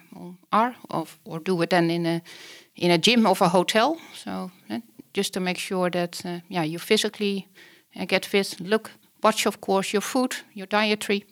are, 0.51 0.75
or, 0.91 1.07
or 1.25 1.39
do 1.39 1.63
it 1.63 1.71
then 1.71 1.91
in 1.91 2.07
a 2.07 2.23
in 2.77 2.91
a 2.91 2.99
gym 2.99 3.27
of 3.27 3.41
a 3.41 3.49
hotel. 3.49 3.99
So 4.15 4.51
uh, 4.69 4.81
just 5.13 5.33
to 5.35 5.41
make 5.41 5.59
sure 5.59 5.91
that 5.91 6.27
uh, 6.27 6.41
yeah 6.49 6.65
you 6.65 6.79
physically 6.79 7.49
uh, 7.97 8.05
get 8.05 8.27
fit. 8.27 8.57
Look, 8.61 8.91
watch 9.25 9.47
of 9.47 9.61
course 9.61 9.93
your 9.93 10.03
food, 10.03 10.37
your 10.55 10.67
dietary, 10.69 11.25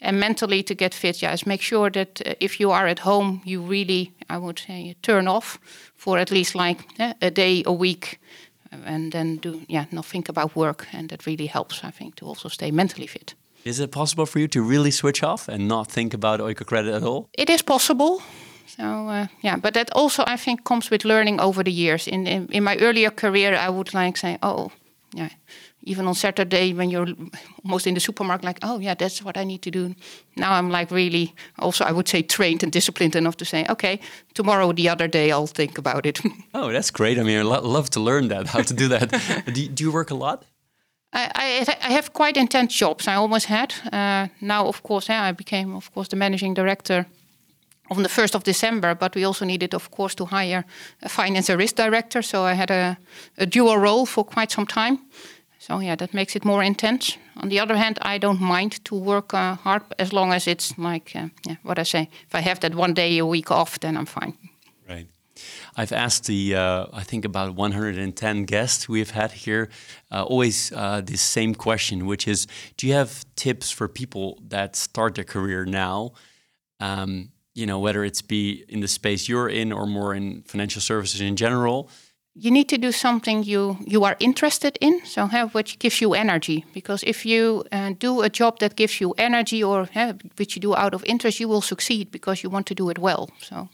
and 0.00 0.18
mentally 0.20 0.62
to 0.62 0.74
get 0.74 0.94
fit. 0.94 1.22
Yes, 1.22 1.46
make 1.46 1.62
sure 1.62 1.90
that 1.90 2.20
uh, 2.26 2.34
if 2.40 2.60
you 2.60 2.70
are 2.72 2.90
at 2.90 2.98
home, 3.00 3.40
you 3.44 3.60
really 3.70 4.12
I 4.28 4.36
would 4.38 4.58
say 4.58 4.94
turn 5.00 5.28
off 5.28 5.58
for 5.96 6.18
at 6.18 6.30
least 6.30 6.54
like 6.54 6.84
uh, 6.98 7.14
a 7.20 7.30
day 7.30 7.62
a 7.66 7.72
week 7.72 8.18
and 8.86 9.12
then 9.12 9.38
do 9.40 9.60
yeah 9.68 9.84
not 9.90 10.06
think 10.06 10.28
about 10.28 10.54
work 10.54 10.86
and 10.92 11.08
that 11.08 11.26
really 11.26 11.46
helps 11.46 11.84
i 11.84 11.90
think 11.90 12.14
to 12.14 12.26
also 12.26 12.48
stay 12.48 12.70
mentally 12.70 13.06
fit 13.06 13.34
Is 13.64 13.78
it 13.78 13.90
possible 13.90 14.26
for 14.26 14.38
you 14.40 14.48
to 14.48 14.68
really 14.68 14.90
switch 14.90 15.22
off 15.22 15.48
and 15.48 15.66
not 15.66 15.92
think 15.92 16.14
about 16.14 16.40
Oikocredit 16.40 16.94
at 16.96 17.02
all? 17.02 17.28
it 17.32 17.50
is 17.50 17.62
possible 17.62 18.22
so 18.66 18.82
uh, 19.08 19.26
yeah 19.42 19.60
but 19.60 19.72
that 19.74 19.90
also 19.92 20.22
i 20.34 20.36
think 20.36 20.62
comes 20.62 20.90
with 20.90 21.04
learning 21.04 21.40
over 21.40 21.64
the 21.64 21.72
years 21.72 22.06
in, 22.06 22.26
in 22.26 22.46
in 22.52 22.62
my 22.64 22.76
earlier 22.76 23.10
career 23.10 23.54
i 23.54 23.68
would 23.68 23.92
like 23.94 24.16
say 24.18 24.38
oh 24.42 24.70
yeah 25.16 25.30
even 25.82 26.06
on 26.06 26.14
saturday 26.14 26.72
when 26.72 26.90
you're 26.90 27.08
almost 27.64 27.86
in 27.86 27.94
the 27.94 28.00
supermarket 28.00 28.44
like 28.44 28.58
oh 28.62 28.78
yeah 28.78 28.94
that's 28.94 29.22
what 29.22 29.36
i 29.36 29.44
need 29.44 29.62
to 29.62 29.70
do 29.70 29.94
now 30.36 30.52
i'm 30.52 30.70
like 30.70 30.90
really 30.90 31.34
also 31.58 31.84
i 31.84 31.92
would 31.92 32.08
say 32.08 32.22
trained 32.22 32.62
and 32.62 32.72
disciplined 32.72 33.16
enough 33.16 33.36
to 33.36 33.44
say 33.44 33.64
okay 33.68 33.98
tomorrow 34.34 34.72
the 34.72 34.88
other 34.88 35.08
day 35.08 35.30
i'll 35.30 35.46
think 35.46 35.78
about 35.78 36.06
it 36.06 36.20
Oh, 36.54 36.72
that's 36.72 36.90
great. 36.90 37.18
I 37.18 37.22
mean, 37.22 37.38
I 37.38 37.42
lo- 37.42 37.62
love 37.62 37.90
to 37.90 38.00
learn 38.00 38.28
that, 38.28 38.48
how 38.48 38.62
to 38.62 38.74
do 38.74 38.88
that. 38.88 39.10
do, 39.54 39.62
you, 39.62 39.68
do 39.68 39.84
you 39.84 39.92
work 39.92 40.10
a 40.10 40.14
lot? 40.14 40.44
I, 41.12 41.30
I, 41.34 41.76
I 41.88 41.92
have 41.92 42.12
quite 42.12 42.36
intense 42.36 42.74
jobs. 42.74 43.06
I 43.08 43.14
almost 43.14 43.46
had. 43.46 43.74
Uh, 43.92 44.28
now, 44.40 44.66
of 44.66 44.82
course, 44.82 45.08
yeah, 45.08 45.22
I 45.22 45.32
became, 45.32 45.74
of 45.76 45.90
course, 45.92 46.08
the 46.08 46.16
managing 46.16 46.54
director 46.54 47.06
on 47.90 48.02
the 48.02 48.08
first 48.08 48.34
of 48.34 48.42
December. 48.42 48.94
But 48.94 49.14
we 49.14 49.24
also 49.24 49.44
needed, 49.44 49.74
of 49.74 49.90
course, 49.90 50.14
to 50.16 50.24
hire 50.26 50.64
a 51.02 51.08
finance 51.08 51.48
and 51.48 51.58
risk 51.58 51.76
director. 51.76 52.22
So 52.22 52.42
I 52.42 52.54
had 52.54 52.70
a, 52.70 52.98
a 53.38 53.46
dual 53.46 53.78
role 53.78 54.06
for 54.06 54.24
quite 54.24 54.50
some 54.50 54.66
time. 54.66 54.98
So 55.60 55.78
yeah, 55.80 55.94
that 55.96 56.14
makes 56.14 56.34
it 56.36 56.44
more 56.44 56.62
intense. 56.62 57.18
On 57.36 57.50
the 57.50 57.60
other 57.60 57.76
hand, 57.76 57.98
I 58.00 58.16
don't 58.16 58.40
mind 58.40 58.82
to 58.86 58.94
work 58.94 59.34
uh, 59.34 59.56
hard 59.56 59.82
as 59.98 60.10
long 60.10 60.32
as 60.32 60.46
it's 60.46 60.78
like 60.78 61.12
uh, 61.14 61.28
yeah, 61.46 61.56
what 61.62 61.78
I 61.78 61.82
say. 61.82 62.08
If 62.26 62.34
I 62.34 62.40
have 62.40 62.60
that 62.60 62.74
one 62.74 62.94
day 62.94 63.18
a 63.18 63.26
week 63.26 63.50
off, 63.50 63.78
then 63.78 63.96
I'm 63.98 64.06
fine. 64.06 64.38
Right. 64.88 65.06
I've 65.76 65.92
asked 65.92 66.26
the, 66.26 66.56
uh, 66.56 66.86
I 66.92 67.02
think 67.02 67.26
about 67.26 67.54
110 67.54 68.44
guests 68.44 68.88
we've 68.88 69.10
had 69.10 69.32
here, 69.32 69.68
uh, 70.10 70.24
always 70.24 70.72
uh, 70.72 71.02
this 71.04 71.20
same 71.20 71.54
question, 71.54 72.06
which 72.06 72.26
is 72.26 72.46
Do 72.78 72.86
you 72.86 72.94
have 72.94 73.24
tips 73.36 73.70
for 73.70 73.86
people 73.86 74.38
that 74.48 74.76
start 74.76 75.14
their 75.14 75.24
career 75.24 75.66
now? 75.66 76.12
Um, 76.80 77.32
you 77.54 77.66
know, 77.66 77.78
whether 77.78 78.02
it's 78.02 78.22
be 78.22 78.64
in 78.68 78.80
the 78.80 78.88
space 78.88 79.28
you're 79.28 79.48
in 79.48 79.72
or 79.72 79.86
more 79.86 80.14
in 80.14 80.42
financial 80.42 80.80
services 80.80 81.20
in 81.20 81.36
general. 81.36 81.90
You 82.34 82.50
need 82.50 82.68
to 82.68 82.78
do 82.78 82.92
something 82.92 83.42
you 83.44 83.76
you 83.86 84.04
are 84.04 84.16
interested 84.18 84.76
in 84.80 85.00
so 85.04 85.26
have 85.26 85.52
which 85.54 85.78
gives 85.78 86.00
you 86.00 86.14
energy 86.14 86.64
because 86.74 87.02
if 87.06 87.24
you 87.26 87.64
uh, 87.72 87.90
do 87.98 88.22
a 88.22 88.28
job 88.28 88.58
that 88.58 88.76
gives 88.76 89.00
you 89.00 89.12
energy 89.18 89.62
or 89.64 89.88
uh, 89.96 90.12
which 90.38 90.54
you 90.56 90.60
do 90.62 90.74
out 90.76 90.94
of 90.94 91.02
interest 91.04 91.40
you 91.40 91.48
will 91.48 91.62
succeed 91.62 92.10
because 92.10 92.42
you 92.44 92.52
want 92.52 92.66
to 92.66 92.74
do 92.74 92.90
it 92.90 92.98
well 92.98 93.28
so 93.42 93.68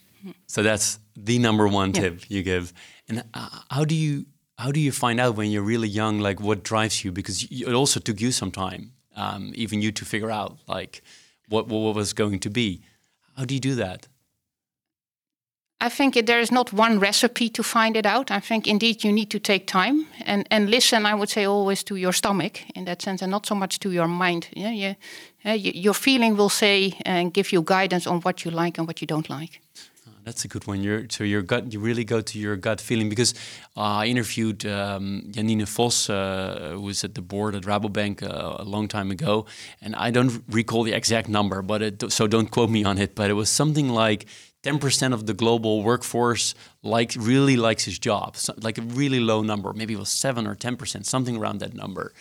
So 0.46 0.62
that's 0.62 0.98
the 1.24 1.38
number 1.38 1.68
one 1.68 1.92
Yeah. 1.94 2.00
tip 2.02 2.30
you 2.30 2.42
give. 2.42 2.72
And 3.08 3.22
uh, 3.34 3.48
how 3.70 3.84
do 3.84 3.94
you 3.94 4.24
how 4.58 4.72
do 4.72 4.80
you 4.80 4.92
find 4.92 5.20
out 5.20 5.36
when 5.36 5.50
you're 5.50 5.68
really 5.68 5.88
young, 5.88 6.18
like 6.28 6.40
what 6.40 6.64
drives 6.64 7.04
you? 7.04 7.12
Because 7.12 7.46
it 7.50 7.74
also 7.74 8.00
took 8.00 8.20
you 8.20 8.32
some 8.32 8.50
time, 8.50 8.92
um, 9.14 9.52
even 9.54 9.82
you 9.82 9.92
to 9.92 10.04
figure 10.04 10.30
out 10.30 10.58
like 10.66 11.02
what 11.48 11.68
what 11.68 11.94
was 11.94 12.12
going 12.14 12.40
to 12.40 12.50
be. 12.50 12.80
How 13.36 13.44
do 13.44 13.54
you 13.54 13.60
do 13.60 13.74
that? 13.84 14.08
I 15.78 15.90
think 15.90 16.26
there 16.26 16.40
is 16.40 16.50
not 16.50 16.72
one 16.72 16.98
recipe 16.98 17.50
to 17.50 17.62
find 17.62 17.96
it 17.96 18.06
out. 18.06 18.30
I 18.30 18.40
think 18.40 18.66
indeed 18.66 19.04
you 19.04 19.12
need 19.12 19.30
to 19.30 19.38
take 19.38 19.66
time 19.66 20.06
and, 20.24 20.46
and 20.50 20.70
listen. 20.70 21.04
I 21.04 21.14
would 21.14 21.28
say 21.28 21.44
always 21.44 21.84
to 21.84 21.96
your 21.96 22.14
stomach 22.14 22.60
in 22.74 22.86
that 22.86 23.02
sense, 23.02 23.20
and 23.20 23.30
not 23.30 23.44
so 23.46 23.54
much 23.54 23.78
to 23.80 23.90
your 23.90 24.08
mind. 24.08 24.48
Yeah, 24.56 24.70
yeah, 25.44 25.54
your 25.54 25.94
feeling 25.94 26.36
will 26.36 26.48
say 26.48 26.94
and 27.04 27.32
give 27.32 27.52
you 27.52 27.62
guidance 27.62 28.06
on 28.06 28.20
what 28.22 28.44
you 28.44 28.50
like 28.50 28.78
and 28.78 28.86
what 28.86 29.00
you 29.02 29.06
don't 29.06 29.28
like. 29.28 29.60
That's 30.24 30.44
a 30.44 30.48
good 30.48 30.66
one. 30.66 30.82
You're, 30.82 31.06
so 31.08 31.22
your 31.22 31.42
gut, 31.42 31.72
you 31.72 31.78
really 31.78 32.02
go 32.02 32.20
to 32.20 32.38
your 32.38 32.56
gut 32.56 32.80
feeling 32.80 33.08
because 33.08 33.32
uh, 33.76 34.02
I 34.02 34.06
interviewed 34.06 34.66
um, 34.66 35.22
Janine 35.30 35.68
Vos, 35.68 36.10
uh, 36.10 36.70
who 36.72 36.80
was 36.80 37.04
at 37.04 37.14
the 37.14 37.22
board 37.22 37.54
at 37.54 37.62
Rabobank 37.62 38.24
uh, 38.24 38.56
a 38.58 38.64
long 38.64 38.88
time 38.88 39.12
ago, 39.12 39.46
and 39.80 39.94
I 39.94 40.10
don't 40.10 40.42
recall 40.48 40.82
the 40.82 40.94
exact 40.94 41.28
number, 41.28 41.62
but 41.62 41.80
it, 41.80 42.12
so 42.12 42.26
don't 42.26 42.50
quote 42.50 42.70
me 42.70 42.82
on 42.82 42.98
it. 42.98 43.14
But 43.14 43.30
it 43.30 43.34
was 43.34 43.48
something 43.48 43.88
like 43.90 44.26
10% 44.66 45.12
of 45.12 45.26
the 45.26 45.34
global 45.34 45.82
workforce 45.84 46.54
like 46.82 47.12
really 47.16 47.56
likes 47.56 47.84
his 47.84 47.98
job, 48.00 48.36
so, 48.36 48.52
like 48.60 48.78
a 48.78 48.82
really 48.82 49.20
low 49.20 49.40
number. 49.42 49.72
Maybe 49.72 49.94
it 49.94 49.98
was 49.98 50.08
seven 50.08 50.46
or 50.46 50.56
10%, 50.56 51.06
something 51.06 51.36
around 51.36 51.58
that 51.60 51.72
number. 51.74 52.12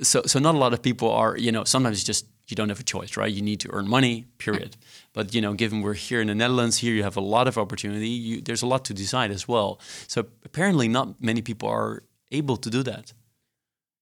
So, 0.00 0.22
so 0.24 0.38
not 0.38 0.54
a 0.54 0.58
lot 0.58 0.72
of 0.72 0.80
people 0.80 1.10
are, 1.10 1.36
you 1.36 1.52
know, 1.52 1.64
sometimes 1.64 1.98
it's 1.98 2.06
just 2.06 2.24
you 2.48 2.56
don't 2.56 2.70
have 2.70 2.80
a 2.80 2.90
choice, 2.94 3.16
right? 3.16 3.32
You 3.32 3.42
need 3.42 3.60
to 3.60 3.68
earn 3.72 3.88
money, 3.88 4.26
period. 4.38 4.76
But 5.12 5.34
you 5.34 5.40
know, 5.40 5.52
given 5.52 5.82
we're 5.82 6.00
here 6.08 6.20
in 6.20 6.28
the 6.28 6.34
Netherlands, 6.34 6.78
here 6.78 6.94
you 6.94 7.02
have 7.02 7.16
a 7.16 7.26
lot 7.36 7.46
of 7.46 7.58
opportunity. 7.58 8.08
You, 8.08 8.40
there's 8.40 8.62
a 8.62 8.66
lot 8.66 8.84
to 8.86 8.94
decide 8.94 9.30
as 9.30 9.46
well. 9.46 9.78
So 10.06 10.26
apparently, 10.44 10.88
not 10.88 11.20
many 11.20 11.42
people 11.42 11.68
are 11.68 12.02
able 12.30 12.56
to 12.56 12.70
do 12.70 12.82
that. 12.82 13.12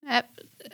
Uh, 0.09 0.23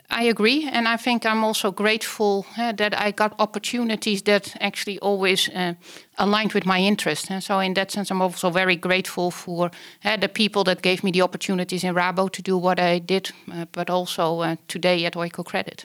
I 0.08 0.24
agree, 0.24 0.68
and 0.72 0.86
I 0.86 0.96
think 0.96 1.24
I'm 1.24 1.44
also 1.44 1.72
grateful 1.72 2.46
uh, 2.56 2.72
that 2.72 2.94
I 2.98 3.10
got 3.10 3.34
opportunities 3.38 4.22
that 4.22 4.56
actually 4.60 4.98
always 5.00 5.48
uh, 5.48 5.74
aligned 6.18 6.52
with 6.52 6.64
my 6.64 6.80
interest. 6.80 7.30
And 7.30 7.42
so, 7.42 7.58
in 7.58 7.74
that 7.74 7.90
sense, 7.90 8.10
I'm 8.10 8.22
also 8.22 8.50
very 8.50 8.76
grateful 8.76 9.30
for 9.30 9.70
uh, 10.04 10.16
the 10.16 10.28
people 10.28 10.64
that 10.64 10.82
gave 10.82 11.02
me 11.02 11.10
the 11.10 11.22
opportunities 11.22 11.84
in 11.84 11.94
Rabo 11.94 12.30
to 12.30 12.42
do 12.42 12.56
what 12.56 12.78
I 12.78 13.00
did, 13.00 13.32
but 13.72 13.90
also 13.90 14.56
today 14.68 15.04
at 15.06 15.14
Oikocredit. 15.14 15.84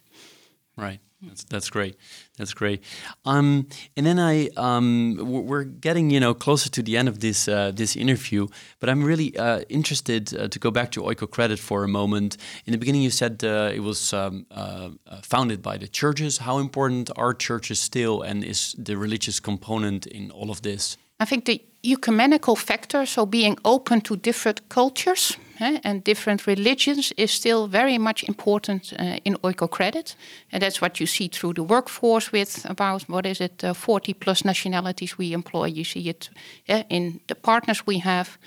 Right. 0.78 1.00
That's 1.22 1.44
that's 1.44 1.70
great. 1.70 1.96
That's 2.38 2.54
great. 2.54 2.84
Um, 3.26 3.68
and 3.96 4.06
then 4.06 4.20
I 4.20 4.50
um, 4.58 5.18
we're 5.22 5.64
getting 5.64 6.10
you 6.10 6.20
know 6.20 6.34
closer 6.34 6.70
to 6.70 6.82
the 6.82 6.98
end 6.98 7.08
of 7.08 7.20
this 7.20 7.48
uh, 7.48 7.72
this 7.72 7.96
interview, 7.96 8.48
but 8.80 8.90
I'm 8.90 9.04
really 9.04 9.38
uh, 9.38 9.62
interested 9.70 10.34
uh, 10.34 10.48
to 10.48 10.60
go 10.60 10.72
back 10.72 10.92
to 10.92 11.02
Oikocredit 11.02 11.60
for 11.60 11.84
a 11.84 11.88
moment. 11.88 12.38
In 12.66 12.72
the 12.72 12.80
beginning, 12.80 13.04
you 13.04 13.12
said 13.12 13.44
uh, 13.44 13.72
it 13.74 13.82
was 13.82 14.14
um, 14.14 14.48
uh, 14.50 14.90
uh, 15.06 15.22
founded 15.22 15.62
by 15.62 15.78
the 15.78 15.88
churches. 15.88 16.40
How 16.40 16.58
important 16.58 17.12
are 17.16 17.36
churches 17.36 17.80
still, 17.80 18.24
and 18.24 18.44
is 18.44 18.76
the 18.78 18.98
religious 18.98 19.40
component 19.40 20.08
in 20.08 20.32
all 20.32 20.50
of 20.50 20.64
this? 20.64 20.98
I 21.22 21.26
think 21.26 21.46
the 21.46 21.62
ecumenical 21.84 22.56
factor, 22.56 23.06
so 23.06 23.26
being 23.26 23.58
open 23.64 24.02
to 24.02 24.16
different 24.16 24.68
cultures 24.70 25.38
eh, 25.60 25.80
and 25.84 26.04
different 26.04 26.48
religions, 26.48 27.14
is 27.16 27.32
still 27.32 27.68
very 27.68 27.98
much 28.00 28.24
important 28.24 28.94
uh, 28.94 29.18
in 29.24 29.38
Oikocredit. 29.44 30.16
And 30.52 30.64
that's 30.64 30.82
what 30.82 31.00
you 31.00 31.06
see 31.06 31.28
through 31.28 31.54
the 31.54 31.64
workforce 31.64 32.32
with 32.32 32.66
about, 32.66 33.04
what 33.04 33.26
is 33.26 33.40
it, 33.40 33.64
uh, 33.64 33.74
40 33.74 34.14
plus 34.16 34.44
nationalities 34.44 35.18
we 35.18 35.34
employ. 35.34 35.66
You 35.66 35.84
see 35.84 36.10
it 36.10 36.30
uh, 36.68 36.84
in 36.90 37.20
the 37.28 37.36
partners 37.36 37.86
we 37.86 38.00
have. 38.00 38.40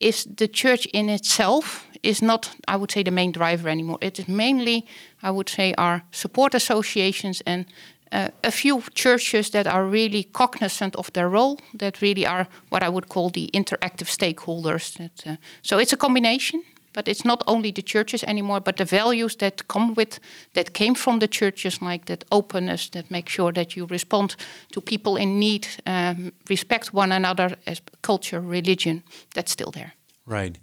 Is 0.00 0.24
the 0.24 0.48
church 0.48 0.86
in 0.92 1.08
itself 1.10 1.86
is 2.02 2.22
not, 2.22 2.50
I 2.66 2.76
would 2.76 2.90
say, 2.90 3.02
the 3.02 3.10
main 3.10 3.32
driver 3.32 3.68
anymore. 3.68 3.98
It 4.00 4.18
is 4.18 4.26
mainly, 4.26 4.86
I 5.22 5.30
would 5.30 5.48
say, 5.48 5.74
our 5.76 6.02
support 6.10 6.54
associations 6.54 7.42
and 7.46 7.66
uh, 8.12 8.28
a 8.42 8.50
few 8.50 8.82
churches 8.94 9.50
that 9.50 9.66
are 9.66 9.84
really 9.84 10.24
cognizant 10.24 10.96
of 10.96 11.12
their 11.12 11.28
role, 11.28 11.58
that 11.78 12.02
really 12.02 12.26
are 12.26 12.46
what 12.70 12.82
I 12.82 12.88
would 12.88 13.08
call 13.08 13.30
the 13.30 13.48
interactive 13.52 14.08
stakeholders. 14.08 14.96
That, 14.96 15.26
uh, 15.26 15.36
so 15.62 15.78
it's 15.78 15.92
a 15.92 15.96
combination, 15.96 16.62
but 16.92 17.08
it's 17.08 17.24
not 17.24 17.42
only 17.46 17.72
the 17.72 17.82
churches 17.82 18.24
anymore, 18.24 18.60
but 18.60 18.76
the 18.76 18.84
values 18.84 19.36
that 19.36 19.68
come 19.68 19.94
with 19.94 20.18
that 20.52 20.72
came 20.72 20.94
from 20.94 21.18
the 21.18 21.28
churches, 21.28 21.80
like 21.80 22.06
that 22.06 22.24
openness, 22.30 22.90
that 22.90 23.10
make 23.10 23.28
sure 23.28 23.52
that 23.52 23.76
you 23.76 23.86
respond 23.86 24.36
to 24.72 24.80
people 24.80 25.16
in 25.16 25.38
need, 25.38 25.66
um, 25.86 26.32
respect 26.48 26.92
one 26.92 27.12
another 27.12 27.56
as 27.66 27.80
culture, 28.02 28.40
religion. 28.40 29.02
That's 29.34 29.52
still 29.52 29.70
there. 29.70 29.92
Right. 30.26 30.58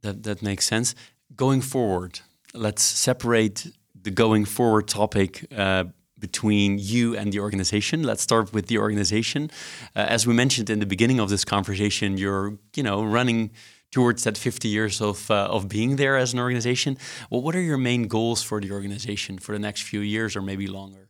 That 0.00 0.22
that 0.22 0.42
makes 0.42 0.66
sense. 0.66 0.94
Going 1.34 1.62
forward, 1.62 2.20
let's 2.52 2.82
separate 2.82 3.72
the 4.02 4.10
going 4.10 4.46
forward 4.46 4.88
topic. 4.88 5.46
Uh, 5.50 5.84
between 6.22 6.78
you 6.78 7.16
and 7.18 7.32
the 7.32 7.40
organization. 7.40 8.02
Let's 8.04 8.22
start 8.22 8.46
with 8.54 8.66
the 8.68 8.78
organization. 8.78 9.50
Uh, 9.96 10.14
as 10.16 10.26
we 10.26 10.32
mentioned 10.32 10.70
in 10.70 10.78
the 10.78 10.86
beginning 10.94 11.20
of 11.20 11.28
this 11.28 11.44
conversation, 11.44 12.16
you're 12.16 12.48
you 12.78 12.84
know 12.88 12.98
running 13.18 13.50
towards 13.90 14.22
that 14.22 14.38
50 14.38 14.68
years 14.68 15.00
of 15.00 15.30
uh, 15.30 15.56
of 15.56 15.68
being 15.68 15.96
there 15.96 16.16
as 16.16 16.32
an 16.32 16.38
organization. 16.38 16.96
Well, 17.28 17.42
what 17.44 17.54
are 17.54 17.66
your 17.70 17.78
main 17.78 18.08
goals 18.08 18.42
for 18.42 18.60
the 18.60 18.70
organization 18.72 19.38
for 19.38 19.52
the 19.52 19.58
next 19.58 19.82
few 19.82 20.00
years 20.00 20.36
or 20.36 20.42
maybe 20.42 20.66
longer? 20.66 21.08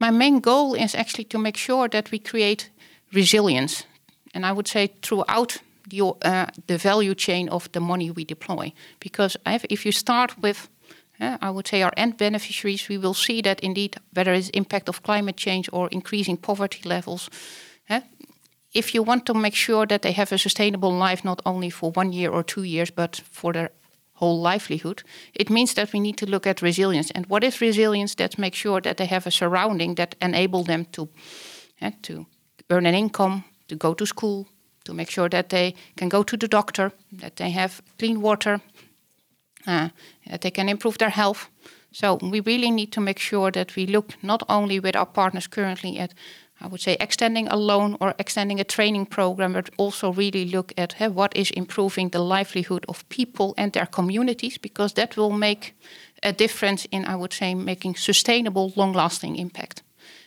My 0.00 0.10
main 0.10 0.40
goal 0.40 0.74
is 0.74 0.94
actually 0.94 1.26
to 1.28 1.38
make 1.38 1.56
sure 1.56 1.88
that 1.88 2.10
we 2.10 2.18
create 2.18 2.70
resilience, 3.14 3.86
and 4.34 4.44
I 4.44 4.52
would 4.52 4.68
say 4.68 4.88
throughout 5.02 5.62
the 5.90 6.00
uh, 6.00 6.46
the 6.66 6.78
value 6.78 7.14
chain 7.14 7.48
of 7.48 7.68
the 7.70 7.80
money 7.80 8.10
we 8.10 8.24
deploy. 8.24 8.72
Because 8.98 9.38
if 9.70 9.84
you 9.86 9.92
start 9.92 10.34
with 10.42 10.68
I 11.22 11.50
would 11.50 11.68
say 11.68 11.82
our 11.82 11.92
end 11.96 12.16
beneficiaries, 12.16 12.88
we 12.88 12.98
will 12.98 13.14
see 13.14 13.42
that 13.42 13.60
indeed 13.60 13.96
whether 14.12 14.32
it's 14.32 14.50
impact 14.50 14.88
of 14.88 15.02
climate 15.02 15.36
change 15.36 15.68
or 15.72 15.88
increasing 15.88 16.36
poverty 16.36 16.88
levels. 16.88 17.30
Uh, 17.88 18.00
if 18.74 18.94
you 18.94 19.04
want 19.04 19.26
to 19.26 19.34
make 19.34 19.54
sure 19.54 19.86
that 19.86 20.02
they 20.02 20.12
have 20.12 20.32
a 20.32 20.38
sustainable 20.38 20.92
life, 20.92 21.24
not 21.24 21.42
only 21.44 21.70
for 21.70 21.92
one 21.92 22.12
year 22.12 22.30
or 22.30 22.42
two 22.42 22.62
years, 22.62 22.90
but 22.90 23.22
for 23.30 23.52
their 23.52 23.70
whole 24.14 24.40
livelihood, 24.40 25.02
it 25.34 25.50
means 25.50 25.74
that 25.74 25.92
we 25.92 26.00
need 26.00 26.16
to 26.16 26.26
look 26.26 26.46
at 26.46 26.62
resilience. 26.62 27.10
And 27.10 27.26
what 27.26 27.44
is 27.44 27.60
resilience? 27.60 28.14
That 28.16 28.38
make 28.38 28.54
sure 28.54 28.80
that 28.80 28.96
they 28.96 29.06
have 29.06 29.26
a 29.26 29.30
surrounding 29.30 29.96
that 29.96 30.14
enable 30.20 30.64
them 30.64 30.86
to, 30.92 31.08
uh, 31.80 31.90
to 32.02 32.26
earn 32.70 32.86
an 32.86 32.94
income, 32.94 33.44
to 33.68 33.76
go 33.76 33.94
to 33.94 34.06
school, 34.06 34.46
to 34.84 34.94
make 34.94 35.10
sure 35.10 35.28
that 35.28 35.48
they 35.48 35.74
can 35.96 36.08
go 36.08 36.22
to 36.22 36.36
the 36.36 36.48
doctor, 36.48 36.92
that 37.20 37.36
they 37.36 37.50
have 37.50 37.82
clean 37.98 38.20
water, 38.20 38.60
Uh, 39.66 39.88
they 40.40 40.50
can 40.50 40.68
improve 40.68 40.98
their 40.98 41.10
health. 41.10 41.48
So 41.92 42.18
we 42.22 42.40
really 42.40 42.70
need 42.70 42.90
to 42.92 43.00
make 43.00 43.18
sure 43.18 43.50
that 43.50 43.76
we 43.76 43.86
look 43.86 44.14
not 44.22 44.42
only 44.48 44.80
with 44.80 44.96
our 44.96 45.06
partners 45.06 45.46
currently 45.46 45.98
at, 45.98 46.14
I 46.60 46.66
would 46.66 46.80
say, 46.80 46.96
extending 46.98 47.48
a 47.48 47.56
loan 47.56 47.96
or 48.00 48.14
extending 48.18 48.60
a 48.60 48.64
training 48.64 49.06
program, 49.06 49.52
but 49.52 49.70
also 49.76 50.12
really 50.12 50.46
look 50.46 50.72
at 50.76 50.94
hey, 50.94 51.08
what 51.08 51.36
is 51.36 51.50
improving 51.50 52.10
the 52.10 52.18
livelihood 52.18 52.84
of 52.88 53.08
people 53.08 53.54
and 53.56 53.72
their 53.72 53.86
communities, 53.86 54.58
because 54.58 54.94
that 54.94 55.16
will 55.16 55.32
make 55.32 55.74
a 56.22 56.32
difference 56.32 56.86
in, 56.90 57.04
I 57.04 57.16
would 57.16 57.32
say, 57.32 57.54
making 57.54 57.96
sustainable, 57.96 58.72
long-lasting 58.76 59.36
impact. 59.36 59.82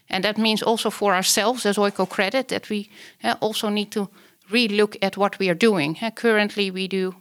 And 0.10 0.24
that 0.24 0.38
means 0.38 0.62
also 0.62 0.90
for 0.90 1.16
ourselves 1.16 1.66
as 1.66 1.78
Oikocredit 1.78 2.48
that 2.48 2.70
we 2.70 2.90
eh, 3.24 3.34
also 3.42 3.70
need 3.70 3.92
to 3.92 4.10
relook 4.52 4.98
at 5.02 5.18
what 5.18 5.40
we 5.40 5.50
are 5.50 5.58
doing. 5.58 5.98
Eh, 6.02 6.12
currently, 6.12 6.70
we 6.70 6.88
do 6.88 7.16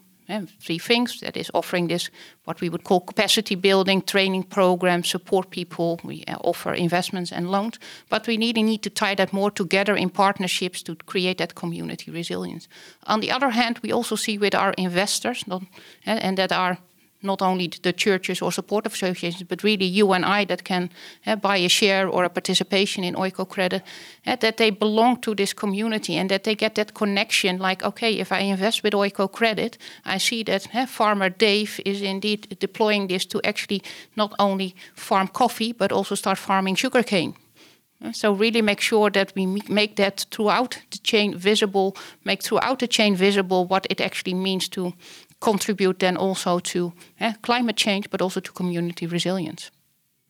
three 0.60 0.78
things. 0.78 1.20
That 1.20 1.36
is 1.36 1.50
offering 1.54 1.88
this 1.88 2.10
what 2.44 2.60
we 2.60 2.68
would 2.68 2.84
call 2.84 3.00
capacity 3.00 3.54
building 3.54 4.02
training 4.02 4.44
programs 4.44 5.10
support 5.10 5.50
people. 5.50 6.00
We 6.04 6.24
uh, 6.28 6.36
offer 6.40 6.74
investments 6.74 7.32
and 7.32 7.50
loans. 7.50 7.78
But 8.08 8.26
we 8.26 8.36
really 8.36 8.62
need 8.62 8.82
to 8.82 8.90
tie 8.90 9.14
that 9.14 9.32
more 9.32 9.50
together 9.50 9.96
in 9.96 10.10
partnerships 10.10 10.82
to 10.82 10.94
create 11.06 11.38
that 11.38 11.54
community 11.54 12.10
resilience. 12.10 12.68
On 13.06 13.20
the 13.20 13.30
other 13.30 13.50
hand 13.50 13.78
we 13.82 13.92
also 13.92 14.16
see 14.16 14.38
with 14.38 14.54
our 14.54 14.72
investors 14.76 15.44
not, 15.46 15.62
and 16.06 16.36
that 16.36 16.52
are 16.52 16.78
not 17.24 17.42
only 17.42 17.70
the 17.82 17.92
churches 17.92 18.42
or 18.42 18.52
supportive 18.52 18.92
associations, 18.92 19.42
but 19.48 19.62
really 19.62 19.86
you 19.86 20.12
and 20.12 20.24
I 20.24 20.44
that 20.44 20.64
can 20.64 20.90
uh, 21.26 21.36
buy 21.36 21.56
a 21.56 21.68
share 21.68 22.08
or 22.08 22.24
a 22.24 22.28
participation 22.28 23.04
in 23.04 23.14
Oikocredit, 23.14 23.82
uh, 24.26 24.36
that 24.36 24.56
they 24.56 24.70
belong 24.70 25.20
to 25.22 25.34
this 25.34 25.52
community 25.54 26.16
and 26.16 26.30
that 26.30 26.44
they 26.44 26.54
get 26.54 26.74
that 26.74 26.94
connection. 26.94 27.58
Like, 27.58 27.82
okay, 27.82 28.18
if 28.18 28.30
I 28.30 28.40
invest 28.40 28.82
with 28.82 28.92
Oikocredit, 28.92 29.76
I 30.04 30.18
see 30.18 30.44
that 30.44 30.68
uh, 30.74 30.86
Farmer 30.86 31.30
Dave 31.30 31.80
is 31.84 32.02
indeed 32.02 32.56
deploying 32.60 33.08
this 33.08 33.26
to 33.26 33.40
actually 33.42 33.82
not 34.16 34.34
only 34.38 34.74
farm 34.94 35.28
coffee, 35.28 35.72
but 35.72 35.92
also 35.92 36.14
start 36.14 36.38
farming 36.38 36.76
sugarcane. 36.76 37.34
So 38.12 38.32
really 38.32 38.60
make 38.60 38.80
sure 38.80 39.10
that 39.10 39.32
we 39.34 39.46
make 39.46 39.96
that 39.96 40.26
throughout 40.30 40.78
the 40.90 40.98
chain 40.98 41.38
visible, 41.38 41.96
make 42.24 42.42
throughout 42.42 42.78
the 42.78 42.88
chain 42.88 43.16
visible 43.16 43.66
what 43.66 43.86
it 43.88 44.00
actually 44.00 44.34
means 44.34 44.68
to 44.68 44.92
contribute 45.44 45.98
then 45.98 46.16
also 46.16 46.58
to 46.58 46.92
eh, 47.20 47.34
climate 47.42 47.76
change, 47.76 48.08
but 48.10 48.20
also 48.20 48.40
to 48.40 48.52
community 48.52 49.06
resilience. 49.06 49.70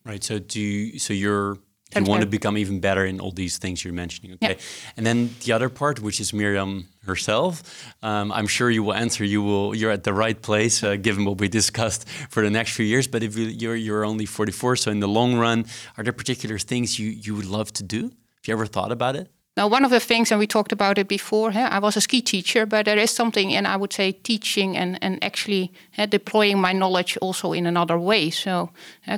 Right. 0.04 0.24
So 0.24 0.38
do 0.38 0.60
you, 0.60 0.98
so 0.98 1.14
you're 1.14 1.56
you 1.96 2.04
want 2.04 2.22
to 2.22 2.26
become 2.26 2.58
even 2.58 2.80
better 2.80 3.04
in 3.04 3.20
all 3.20 3.30
these 3.30 3.58
things 3.58 3.84
you're 3.84 3.94
mentioning. 3.94 4.32
Okay. 4.34 4.54
Yeah. 4.54 4.96
And 4.96 5.06
then 5.06 5.30
the 5.44 5.52
other 5.52 5.68
part, 5.68 6.00
which 6.00 6.20
is 6.20 6.32
Mirjam 6.32 6.84
herself, 7.06 7.62
um, 8.02 8.32
I'm 8.32 8.48
sure 8.48 8.70
you 8.70 8.82
will 8.82 8.94
answer. 8.94 9.24
You 9.24 9.42
will. 9.42 9.74
You're 9.74 9.92
at 9.92 10.02
the 10.02 10.12
right 10.12 10.40
place, 10.40 10.82
uh, 10.82 10.96
given 10.96 11.24
what 11.24 11.38
we 11.38 11.48
discussed 11.48 12.08
for 12.30 12.42
the 12.42 12.50
next 12.50 12.72
few 12.72 12.86
years. 12.86 13.06
But 13.06 13.22
if 13.22 13.36
you, 13.36 13.46
you're 13.46 13.76
you're 13.76 14.04
only 14.04 14.26
44, 14.26 14.76
so 14.76 14.90
in 14.90 15.00
the 15.00 15.08
long 15.08 15.38
run, 15.38 15.66
are 15.96 16.04
there 16.04 16.12
particular 16.12 16.58
things 16.58 16.98
you 16.98 17.10
you 17.10 17.34
would 17.36 17.46
love 17.46 17.72
to 17.72 17.82
do? 17.84 18.02
Have 18.02 18.48
you 18.48 18.54
ever 18.54 18.66
thought 18.66 18.92
about 18.92 19.16
it? 19.16 19.28
Now, 19.56 19.68
one 19.68 19.84
of 19.84 19.92
the 19.92 20.00
things, 20.00 20.32
and 20.32 20.40
we 20.40 20.48
talked 20.48 20.72
about 20.72 20.98
it 20.98 21.06
before, 21.06 21.52
I 21.54 21.78
was 21.78 21.96
a 21.96 22.00
ski 22.00 22.20
teacher, 22.20 22.66
but 22.66 22.86
there 22.86 22.98
is 22.98 23.12
something 23.12 23.52
in, 23.52 23.66
I 23.66 23.76
would 23.76 23.92
say, 23.92 24.10
teaching 24.10 24.76
and, 24.76 24.98
and 25.00 25.22
actually 25.22 25.70
deploying 26.08 26.60
my 26.60 26.72
knowledge 26.72 27.16
also 27.18 27.52
in 27.52 27.66
another 27.66 27.96
way. 27.96 28.30
So 28.30 28.70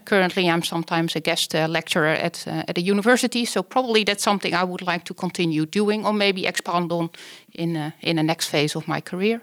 currently, 0.05 0.51
I'm 0.51 0.62
sometimes 0.62 1.16
a 1.16 1.20
guest 1.20 1.55
uh, 1.55 1.66
lecturer 1.68 2.09
at, 2.09 2.47
uh, 2.47 2.64
at 2.68 2.76
a 2.76 2.82
university. 2.82 3.47
So 3.47 3.62
probably 3.62 4.05
that's 4.05 4.22
something 4.22 4.53
I 4.53 4.64
would 4.64 4.82
like 4.82 5.05
to 5.05 5.14
continue 5.14 5.64
doing 5.64 6.05
or 6.05 6.12
maybe 6.12 6.47
expand 6.47 6.93
on 6.93 7.09
in, 7.55 7.74
uh, 7.74 7.93
in 8.03 8.16
the 8.16 8.22
next 8.22 8.51
phase 8.51 8.76
of 8.76 8.87
my 8.87 9.01
career. 9.01 9.41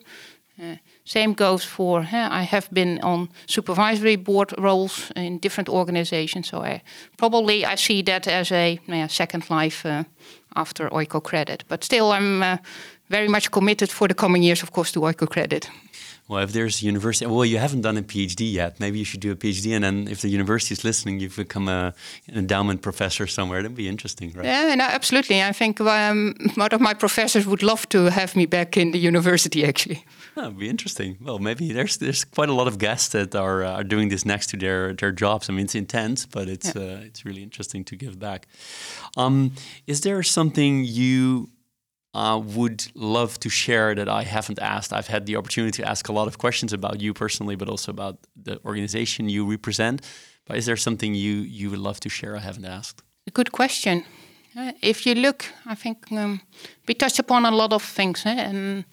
Same 1.05 1.33
goes 1.33 1.65
for 1.65 2.01
I 2.13 2.43
have 2.43 2.69
been 2.71 2.99
on 3.01 3.29
supervisory 3.45 4.15
board 4.15 4.53
roles 4.57 5.11
in 5.15 5.39
different 5.39 5.69
organizations, 5.69 6.47
so 6.47 6.63
I 6.63 6.81
probably 7.17 7.65
I 7.65 7.75
see 7.75 8.03
that 8.03 8.27
as 8.27 8.51
a 8.51 8.79
second 9.09 9.49
life 9.49 9.85
uh, 9.85 10.03
after 10.55 10.89
Oikocredit. 10.89 11.61
But 11.67 11.83
still, 11.83 12.11
I'm 12.11 12.41
uh, 12.41 12.57
very 13.09 13.27
much 13.27 13.51
committed 13.51 13.91
for 13.91 14.07
the 14.07 14.13
coming 14.13 14.43
years, 14.43 14.63
of 14.63 14.71
course, 14.71 14.91
to 14.93 15.01
Oikocredit. 15.01 15.69
Well, 16.29 16.41
if 16.41 16.53
there's 16.53 16.81
a 16.81 16.85
university, 16.85 17.25
well, 17.25 17.43
you 17.43 17.57
haven't 17.57 17.81
done 17.81 17.97
a 17.97 18.01
PhD 18.01 18.51
yet. 18.53 18.79
Maybe 18.79 18.97
you 18.97 19.05
should 19.05 19.19
do 19.19 19.31
a 19.31 19.35
PhD, 19.35 19.75
and 19.75 19.83
then 19.83 20.07
if 20.07 20.21
the 20.21 20.29
university 20.29 20.73
is 20.73 20.83
listening, 20.83 21.19
you 21.19 21.29
become 21.29 21.67
a, 21.67 21.93
an 22.27 22.37
endowment 22.37 22.81
professor 22.81 23.27
somewhere. 23.27 23.61
That'd 23.61 23.75
be 23.75 23.89
interesting, 23.89 24.31
right? 24.31 24.45
Yeah, 24.45 24.73
no, 24.75 24.85
absolutely. 24.85 25.43
I 25.43 25.51
think 25.51 25.81
um, 25.81 26.33
one 26.55 26.69
of 26.71 26.79
my 26.79 26.93
professors 26.93 27.45
would 27.45 27.61
love 27.61 27.89
to 27.89 28.05
have 28.05 28.37
me 28.37 28.45
back 28.45 28.77
in 28.77 28.91
the 28.91 28.99
university, 28.99 29.65
actually. 29.65 30.05
That 30.35 30.45
would 30.45 30.57
be 30.57 30.67
interesting. 30.67 31.17
Well, 31.21 31.37
maybe 31.37 31.73
there's 31.73 31.97
there's 31.97 32.25
quite 32.25 32.49
a 32.49 32.53
lot 32.53 32.67
of 32.67 32.79
guests 32.79 33.09
that 33.09 33.35
are 33.35 33.63
uh, 33.63 33.77
are 33.77 33.83
doing 33.83 34.09
this 34.09 34.25
next 34.25 34.47
to 34.49 34.57
their 34.57 34.91
their 34.95 35.11
jobs. 35.11 35.47
I 35.47 35.53
mean, 35.53 35.65
it's 35.65 35.75
intense, 35.75 36.25
but 36.25 36.49
it's 36.49 36.73
yeah. 36.73 36.81
uh, 36.81 37.07
it's 37.07 37.23
really 37.23 37.43
interesting 37.43 37.83
to 37.83 37.95
give 37.95 38.17
back. 38.17 38.47
Um, 39.15 39.51
is 39.85 40.01
there 40.01 40.23
something 40.23 40.85
you 40.85 41.49
uh, 42.13 42.39
would 42.43 42.91
love 42.93 43.39
to 43.39 43.49
share 43.49 43.95
that 43.95 44.07
I 44.07 44.23
haven't 44.23 44.59
asked. 44.59 44.93
I've 44.93 45.07
had 45.07 45.25
the 45.25 45.35
opportunity 45.35 45.81
to 45.81 45.89
ask 45.89 46.09
a 46.09 46.13
lot 46.13 46.27
of 46.27 46.37
questions 46.37 46.73
about 46.73 47.01
you 47.01 47.13
personally, 47.13 47.55
but 47.55 47.69
also 47.69 47.91
about 47.91 48.17
the 48.35 48.59
organization 48.65 49.29
you 49.29 49.49
represent. 49.49 50.01
But 50.45 50.57
is 50.57 50.65
there 50.65 50.77
something 50.77 51.15
you 51.15 51.33
you 51.33 51.69
would 51.69 51.79
love 51.79 51.99
to 51.99 52.09
share 52.09 52.35
I 52.35 52.39
haven't 52.39 52.65
asked? 52.65 53.01
A 53.27 53.31
good 53.31 53.51
question. 53.51 54.03
Uh, 54.55 54.71
if 54.81 55.05
you 55.05 55.15
look, 55.15 55.45
I 55.65 55.75
think 55.75 56.11
um, 56.11 56.41
we 56.87 56.93
touched 56.93 57.19
upon 57.19 57.45
a 57.45 57.51
lot 57.51 57.73
of 57.73 57.81
things, 57.81 58.25
eh? 58.25 58.49
and 58.49 58.85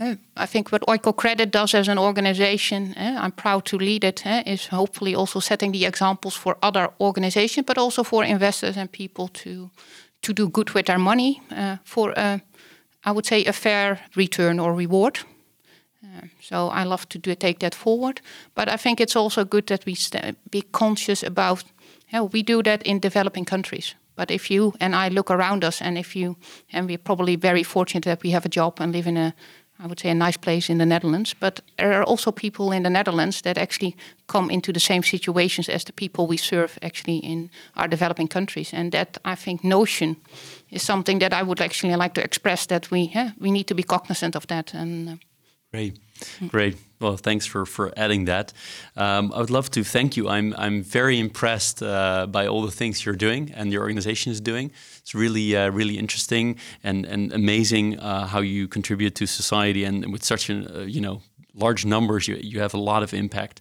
uh, 0.00 0.14
I 0.36 0.46
think 0.46 0.72
what 0.72 0.82
Oikocredit 0.86 1.50
does 1.50 1.74
as 1.74 1.88
an 1.88 1.98
organization, 1.98 2.94
eh, 2.96 3.16
I'm 3.16 3.32
proud 3.32 3.64
to 3.66 3.78
lead 3.78 4.04
it, 4.04 4.26
eh, 4.26 4.42
is 4.46 4.66
hopefully 4.66 5.14
also 5.14 5.40
setting 5.40 5.72
the 5.72 5.86
examples 5.86 6.34
for 6.34 6.56
other 6.62 6.90
organizations, 7.00 7.66
but 7.66 7.78
also 7.78 8.04
for 8.04 8.24
investors 8.24 8.76
and 8.76 8.90
people 8.90 9.28
to 9.28 9.70
to 10.22 10.32
do 10.32 10.48
good 10.48 10.70
with 10.70 10.86
their 10.86 10.98
money. 10.98 11.40
Uh, 11.50 11.76
for 11.84 12.12
a 12.16 12.40
I 13.08 13.10
would 13.10 13.26
say, 13.26 13.44
a 13.46 13.52
fair 13.52 13.98
return 14.16 14.58
or 14.60 14.74
reward. 14.74 15.18
Uh, 16.04 16.26
so 16.40 16.68
I 16.68 16.84
love 16.84 17.08
to 17.08 17.18
do, 17.18 17.34
take 17.34 17.58
that 17.58 17.74
forward. 17.74 18.20
But 18.54 18.68
I 18.68 18.76
think 18.76 19.00
it's 19.00 19.16
also 19.16 19.44
good 19.44 19.66
that 19.66 19.86
we 19.86 19.96
be 20.50 20.62
conscious 20.72 21.22
about. 21.22 21.64
how 22.12 22.24
we 22.32 22.42
do 22.42 22.62
that 22.62 22.82
in 22.82 23.00
developing 23.00 23.44
countries. 23.44 23.94
But 24.16 24.30
if 24.30 24.50
you 24.50 24.72
and 24.80 24.94
I 24.94 25.08
look 25.08 25.30
around 25.30 25.64
us, 25.64 25.82
and 25.82 25.98
if 25.98 26.16
you, 26.16 26.36
and 26.72 26.88
we're 26.88 27.04
probably 27.04 27.36
very 27.36 27.62
fortunate 27.62 28.04
that 28.04 28.22
we 28.22 28.30
have 28.30 28.46
a 28.46 28.48
job 28.48 28.80
and 28.80 28.92
live 28.92 29.06
in 29.08 29.16
a, 29.16 29.34
I 29.80 29.86
would 29.86 30.00
say, 30.00 30.10
a 30.10 30.14
nice 30.14 30.36
place 30.38 30.72
in 30.72 30.78
the 30.78 30.86
Netherlands. 30.86 31.34
But 31.40 31.60
there 31.76 31.92
are 31.92 32.04
also 32.04 32.32
people 32.32 32.72
in 32.72 32.82
the 32.82 32.90
Netherlands 32.90 33.42
that 33.42 33.58
actually 33.58 33.96
come 34.26 34.50
into 34.50 34.72
the 34.72 34.80
same 34.80 35.02
situations 35.02 35.68
as 35.68 35.84
the 35.84 35.92
people 35.92 36.26
we 36.26 36.36
serve 36.36 36.78
actually 36.82 37.18
in 37.18 37.50
our 37.74 37.88
developing 37.88 38.28
countries. 38.28 38.74
And 38.74 38.92
that, 38.92 39.18
I 39.24 39.36
think, 39.36 39.62
notion 39.62 40.16
is 40.70 40.82
something 40.82 41.20
that 41.20 41.32
I 41.32 41.42
would 41.42 41.60
actually 41.60 41.96
like 41.96 42.14
to 42.14 42.24
express 42.24 42.66
that 42.66 42.90
we, 42.90 43.10
yeah, 43.14 43.30
we 43.38 43.50
need 43.50 43.66
to 43.66 43.74
be 43.74 43.82
cognizant 43.82 44.36
of 44.36 44.46
that. 44.46 44.74
And 44.74 45.08
uh, 45.08 45.16
Great, 45.70 45.98
great. 46.48 46.76
Well, 47.00 47.16
thanks 47.16 47.46
for 47.46 47.64
for 47.64 47.92
adding 47.96 48.26
that. 48.26 48.52
Um, 48.96 49.32
I 49.32 49.38
would 49.38 49.50
love 49.50 49.70
to 49.70 49.84
thank 49.84 50.16
you. 50.16 50.28
I'm 50.28 50.54
I'm 50.58 50.82
very 50.82 51.18
impressed 51.18 51.82
uh, 51.82 52.26
by 52.26 52.46
all 52.46 52.62
the 52.62 52.72
things 52.72 53.04
you're 53.04 53.16
doing 53.16 53.52
and 53.54 53.72
your 53.72 53.82
organization 53.82 54.32
is 54.32 54.40
doing. 54.40 54.72
It's 54.98 55.14
really 55.14 55.56
uh, 55.56 55.70
really 55.70 55.96
interesting 55.98 56.56
and 56.82 57.06
and 57.06 57.32
amazing 57.32 57.98
uh, 58.00 58.26
how 58.26 58.40
you 58.40 58.68
contribute 58.68 59.14
to 59.14 59.26
society 59.26 59.84
and 59.84 60.12
with 60.12 60.24
such 60.24 60.50
a 60.50 60.54
uh, 60.54 60.84
you 60.84 61.00
know 61.00 61.22
large 61.58 61.84
numbers, 61.84 62.28
you, 62.28 62.36
you 62.40 62.60
have 62.60 62.74
a 62.74 62.78
lot 62.78 63.02
of 63.02 63.12
impact. 63.12 63.60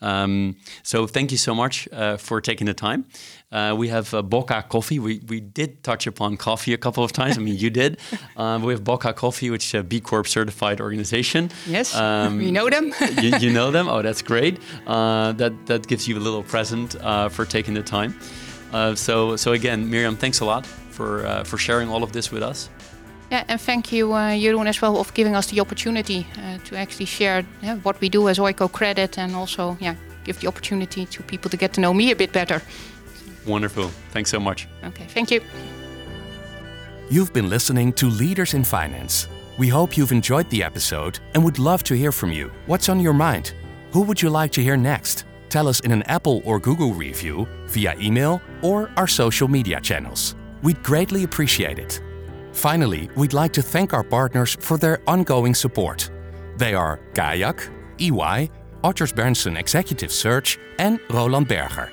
Um, 0.00 0.56
so 0.82 1.06
thank 1.06 1.30
you 1.30 1.38
so 1.38 1.54
much 1.54 1.88
uh, 1.92 2.16
for 2.16 2.40
taking 2.40 2.66
the 2.66 2.74
time. 2.74 3.06
Uh, 3.52 3.74
we 3.78 3.88
have 3.88 4.12
uh, 4.12 4.22
Bocca 4.22 4.68
Coffee. 4.68 4.98
We, 4.98 5.22
we 5.28 5.40
did 5.40 5.84
touch 5.84 6.06
upon 6.06 6.36
coffee 6.36 6.72
a 6.72 6.76
couple 6.76 7.04
of 7.04 7.12
times. 7.12 7.38
I 7.38 7.40
mean, 7.40 7.56
you 7.56 7.70
did. 7.70 7.98
Um, 8.36 8.62
we 8.62 8.74
have 8.74 8.84
Bocca 8.84 9.14
Coffee, 9.14 9.48
which 9.48 9.64
is 9.64 9.74
a 9.74 9.82
B 9.82 9.98
Corp 9.98 10.26
certified 10.26 10.78
organization. 10.80 11.50
Yes, 11.66 11.94
um, 11.94 12.36
we 12.44 12.50
know 12.50 12.68
them. 12.68 12.92
you, 13.22 13.34
you, 13.38 13.50
know 13.50 13.70
them. 13.70 13.88
Oh, 13.88 14.02
that's 14.02 14.20
great. 14.20 14.58
Uh, 14.86 15.32
that 15.32 15.54
that 15.66 15.86
gives 15.86 16.06
you 16.06 16.18
a 16.18 16.20
little 16.20 16.42
present 16.42 16.96
uh, 16.96 17.30
for 17.30 17.46
taking 17.46 17.72
the 17.72 17.82
time. 17.82 18.14
Uh, 18.72 18.94
so 18.94 19.36
so 19.36 19.52
again, 19.52 19.90
Mirjam, 19.90 20.18
thanks 20.18 20.40
a 20.40 20.44
lot 20.44 20.66
for 20.66 21.42
for 21.44 21.56
sharing 21.56 21.88
all 21.88 22.02
of 22.02 22.12
this 22.12 22.30
with 22.30 22.42
us. 22.42 22.68
Yeah, 23.30 23.44
and 23.48 23.60
thank 23.60 23.90
you, 23.90 24.12
uh, 24.12 24.36
Jeroen, 24.36 24.66
as 24.66 24.80
well, 24.80 24.98
of 24.98 25.12
giving 25.14 25.34
us 25.34 25.46
the 25.46 25.60
opportunity 25.60 26.26
uh, 26.38 26.58
to 26.64 26.76
actually 26.76 27.06
share 27.06 27.44
yeah, 27.62 27.76
what 27.82 28.00
we 28.00 28.08
do 28.08 28.28
as 28.28 28.38
Oikocredit 28.38 29.18
and 29.18 29.34
also 29.34 29.76
yeah, 29.80 29.96
give 30.24 30.38
the 30.40 30.46
opportunity 30.46 31.06
to 31.06 31.22
people 31.22 31.50
to 31.50 31.56
get 31.56 31.72
to 31.72 31.80
know 31.80 31.94
me 31.94 32.12
a 32.12 32.16
bit 32.16 32.32
better. 32.32 32.60
Wonderful. 33.46 33.88
Thanks 34.10 34.30
so 34.30 34.40
much. 34.40 34.68
Okay, 34.84 35.04
thank 35.04 35.30
you. 35.30 35.40
You've 37.08 37.32
been 37.32 37.48
listening 37.48 37.92
to 37.94 38.06
Leaders 38.06 38.54
in 38.54 38.64
Finance. 38.64 39.28
We 39.58 39.68
hope 39.68 39.96
you've 39.96 40.12
enjoyed 40.12 40.50
the 40.50 40.62
episode 40.62 41.20
and 41.34 41.44
would 41.44 41.58
love 41.58 41.82
to 41.84 41.94
hear 41.94 42.12
from 42.12 42.32
you. 42.32 42.50
What's 42.66 42.88
on 42.88 43.00
your 43.00 43.12
mind? 43.14 43.54
Who 43.92 44.02
would 44.02 44.20
you 44.20 44.28
like 44.28 44.50
to 44.52 44.62
hear 44.62 44.76
next? 44.76 45.24
Tell 45.48 45.68
us 45.68 45.80
in 45.80 45.92
an 45.92 46.02
Apple 46.02 46.42
or 46.44 46.58
Google 46.58 46.92
review, 46.92 47.46
via 47.68 47.94
email, 47.98 48.42
or 48.62 48.90
our 48.96 49.06
social 49.06 49.48
media 49.48 49.80
channels. 49.80 50.34
We'd 50.62 50.82
greatly 50.82 51.22
appreciate 51.24 51.78
it. 51.78 52.02
Finally, 52.52 53.08
we'd 53.16 53.32
like 53.32 53.52
to 53.52 53.62
thank 53.62 53.94
our 53.94 54.02
partners 54.02 54.56
for 54.60 54.76
their 54.76 55.00
ongoing 55.06 55.54
support. 55.54 56.10
They 56.56 56.74
are 56.74 57.00
Kayak, 57.14 57.68
EY, 57.98 58.50
Odgers 58.82 59.14
Berndtson 59.14 59.58
Executive 59.58 60.10
Search, 60.10 60.58
and 60.78 60.98
Roland 61.10 61.48
Berger. 61.48 61.92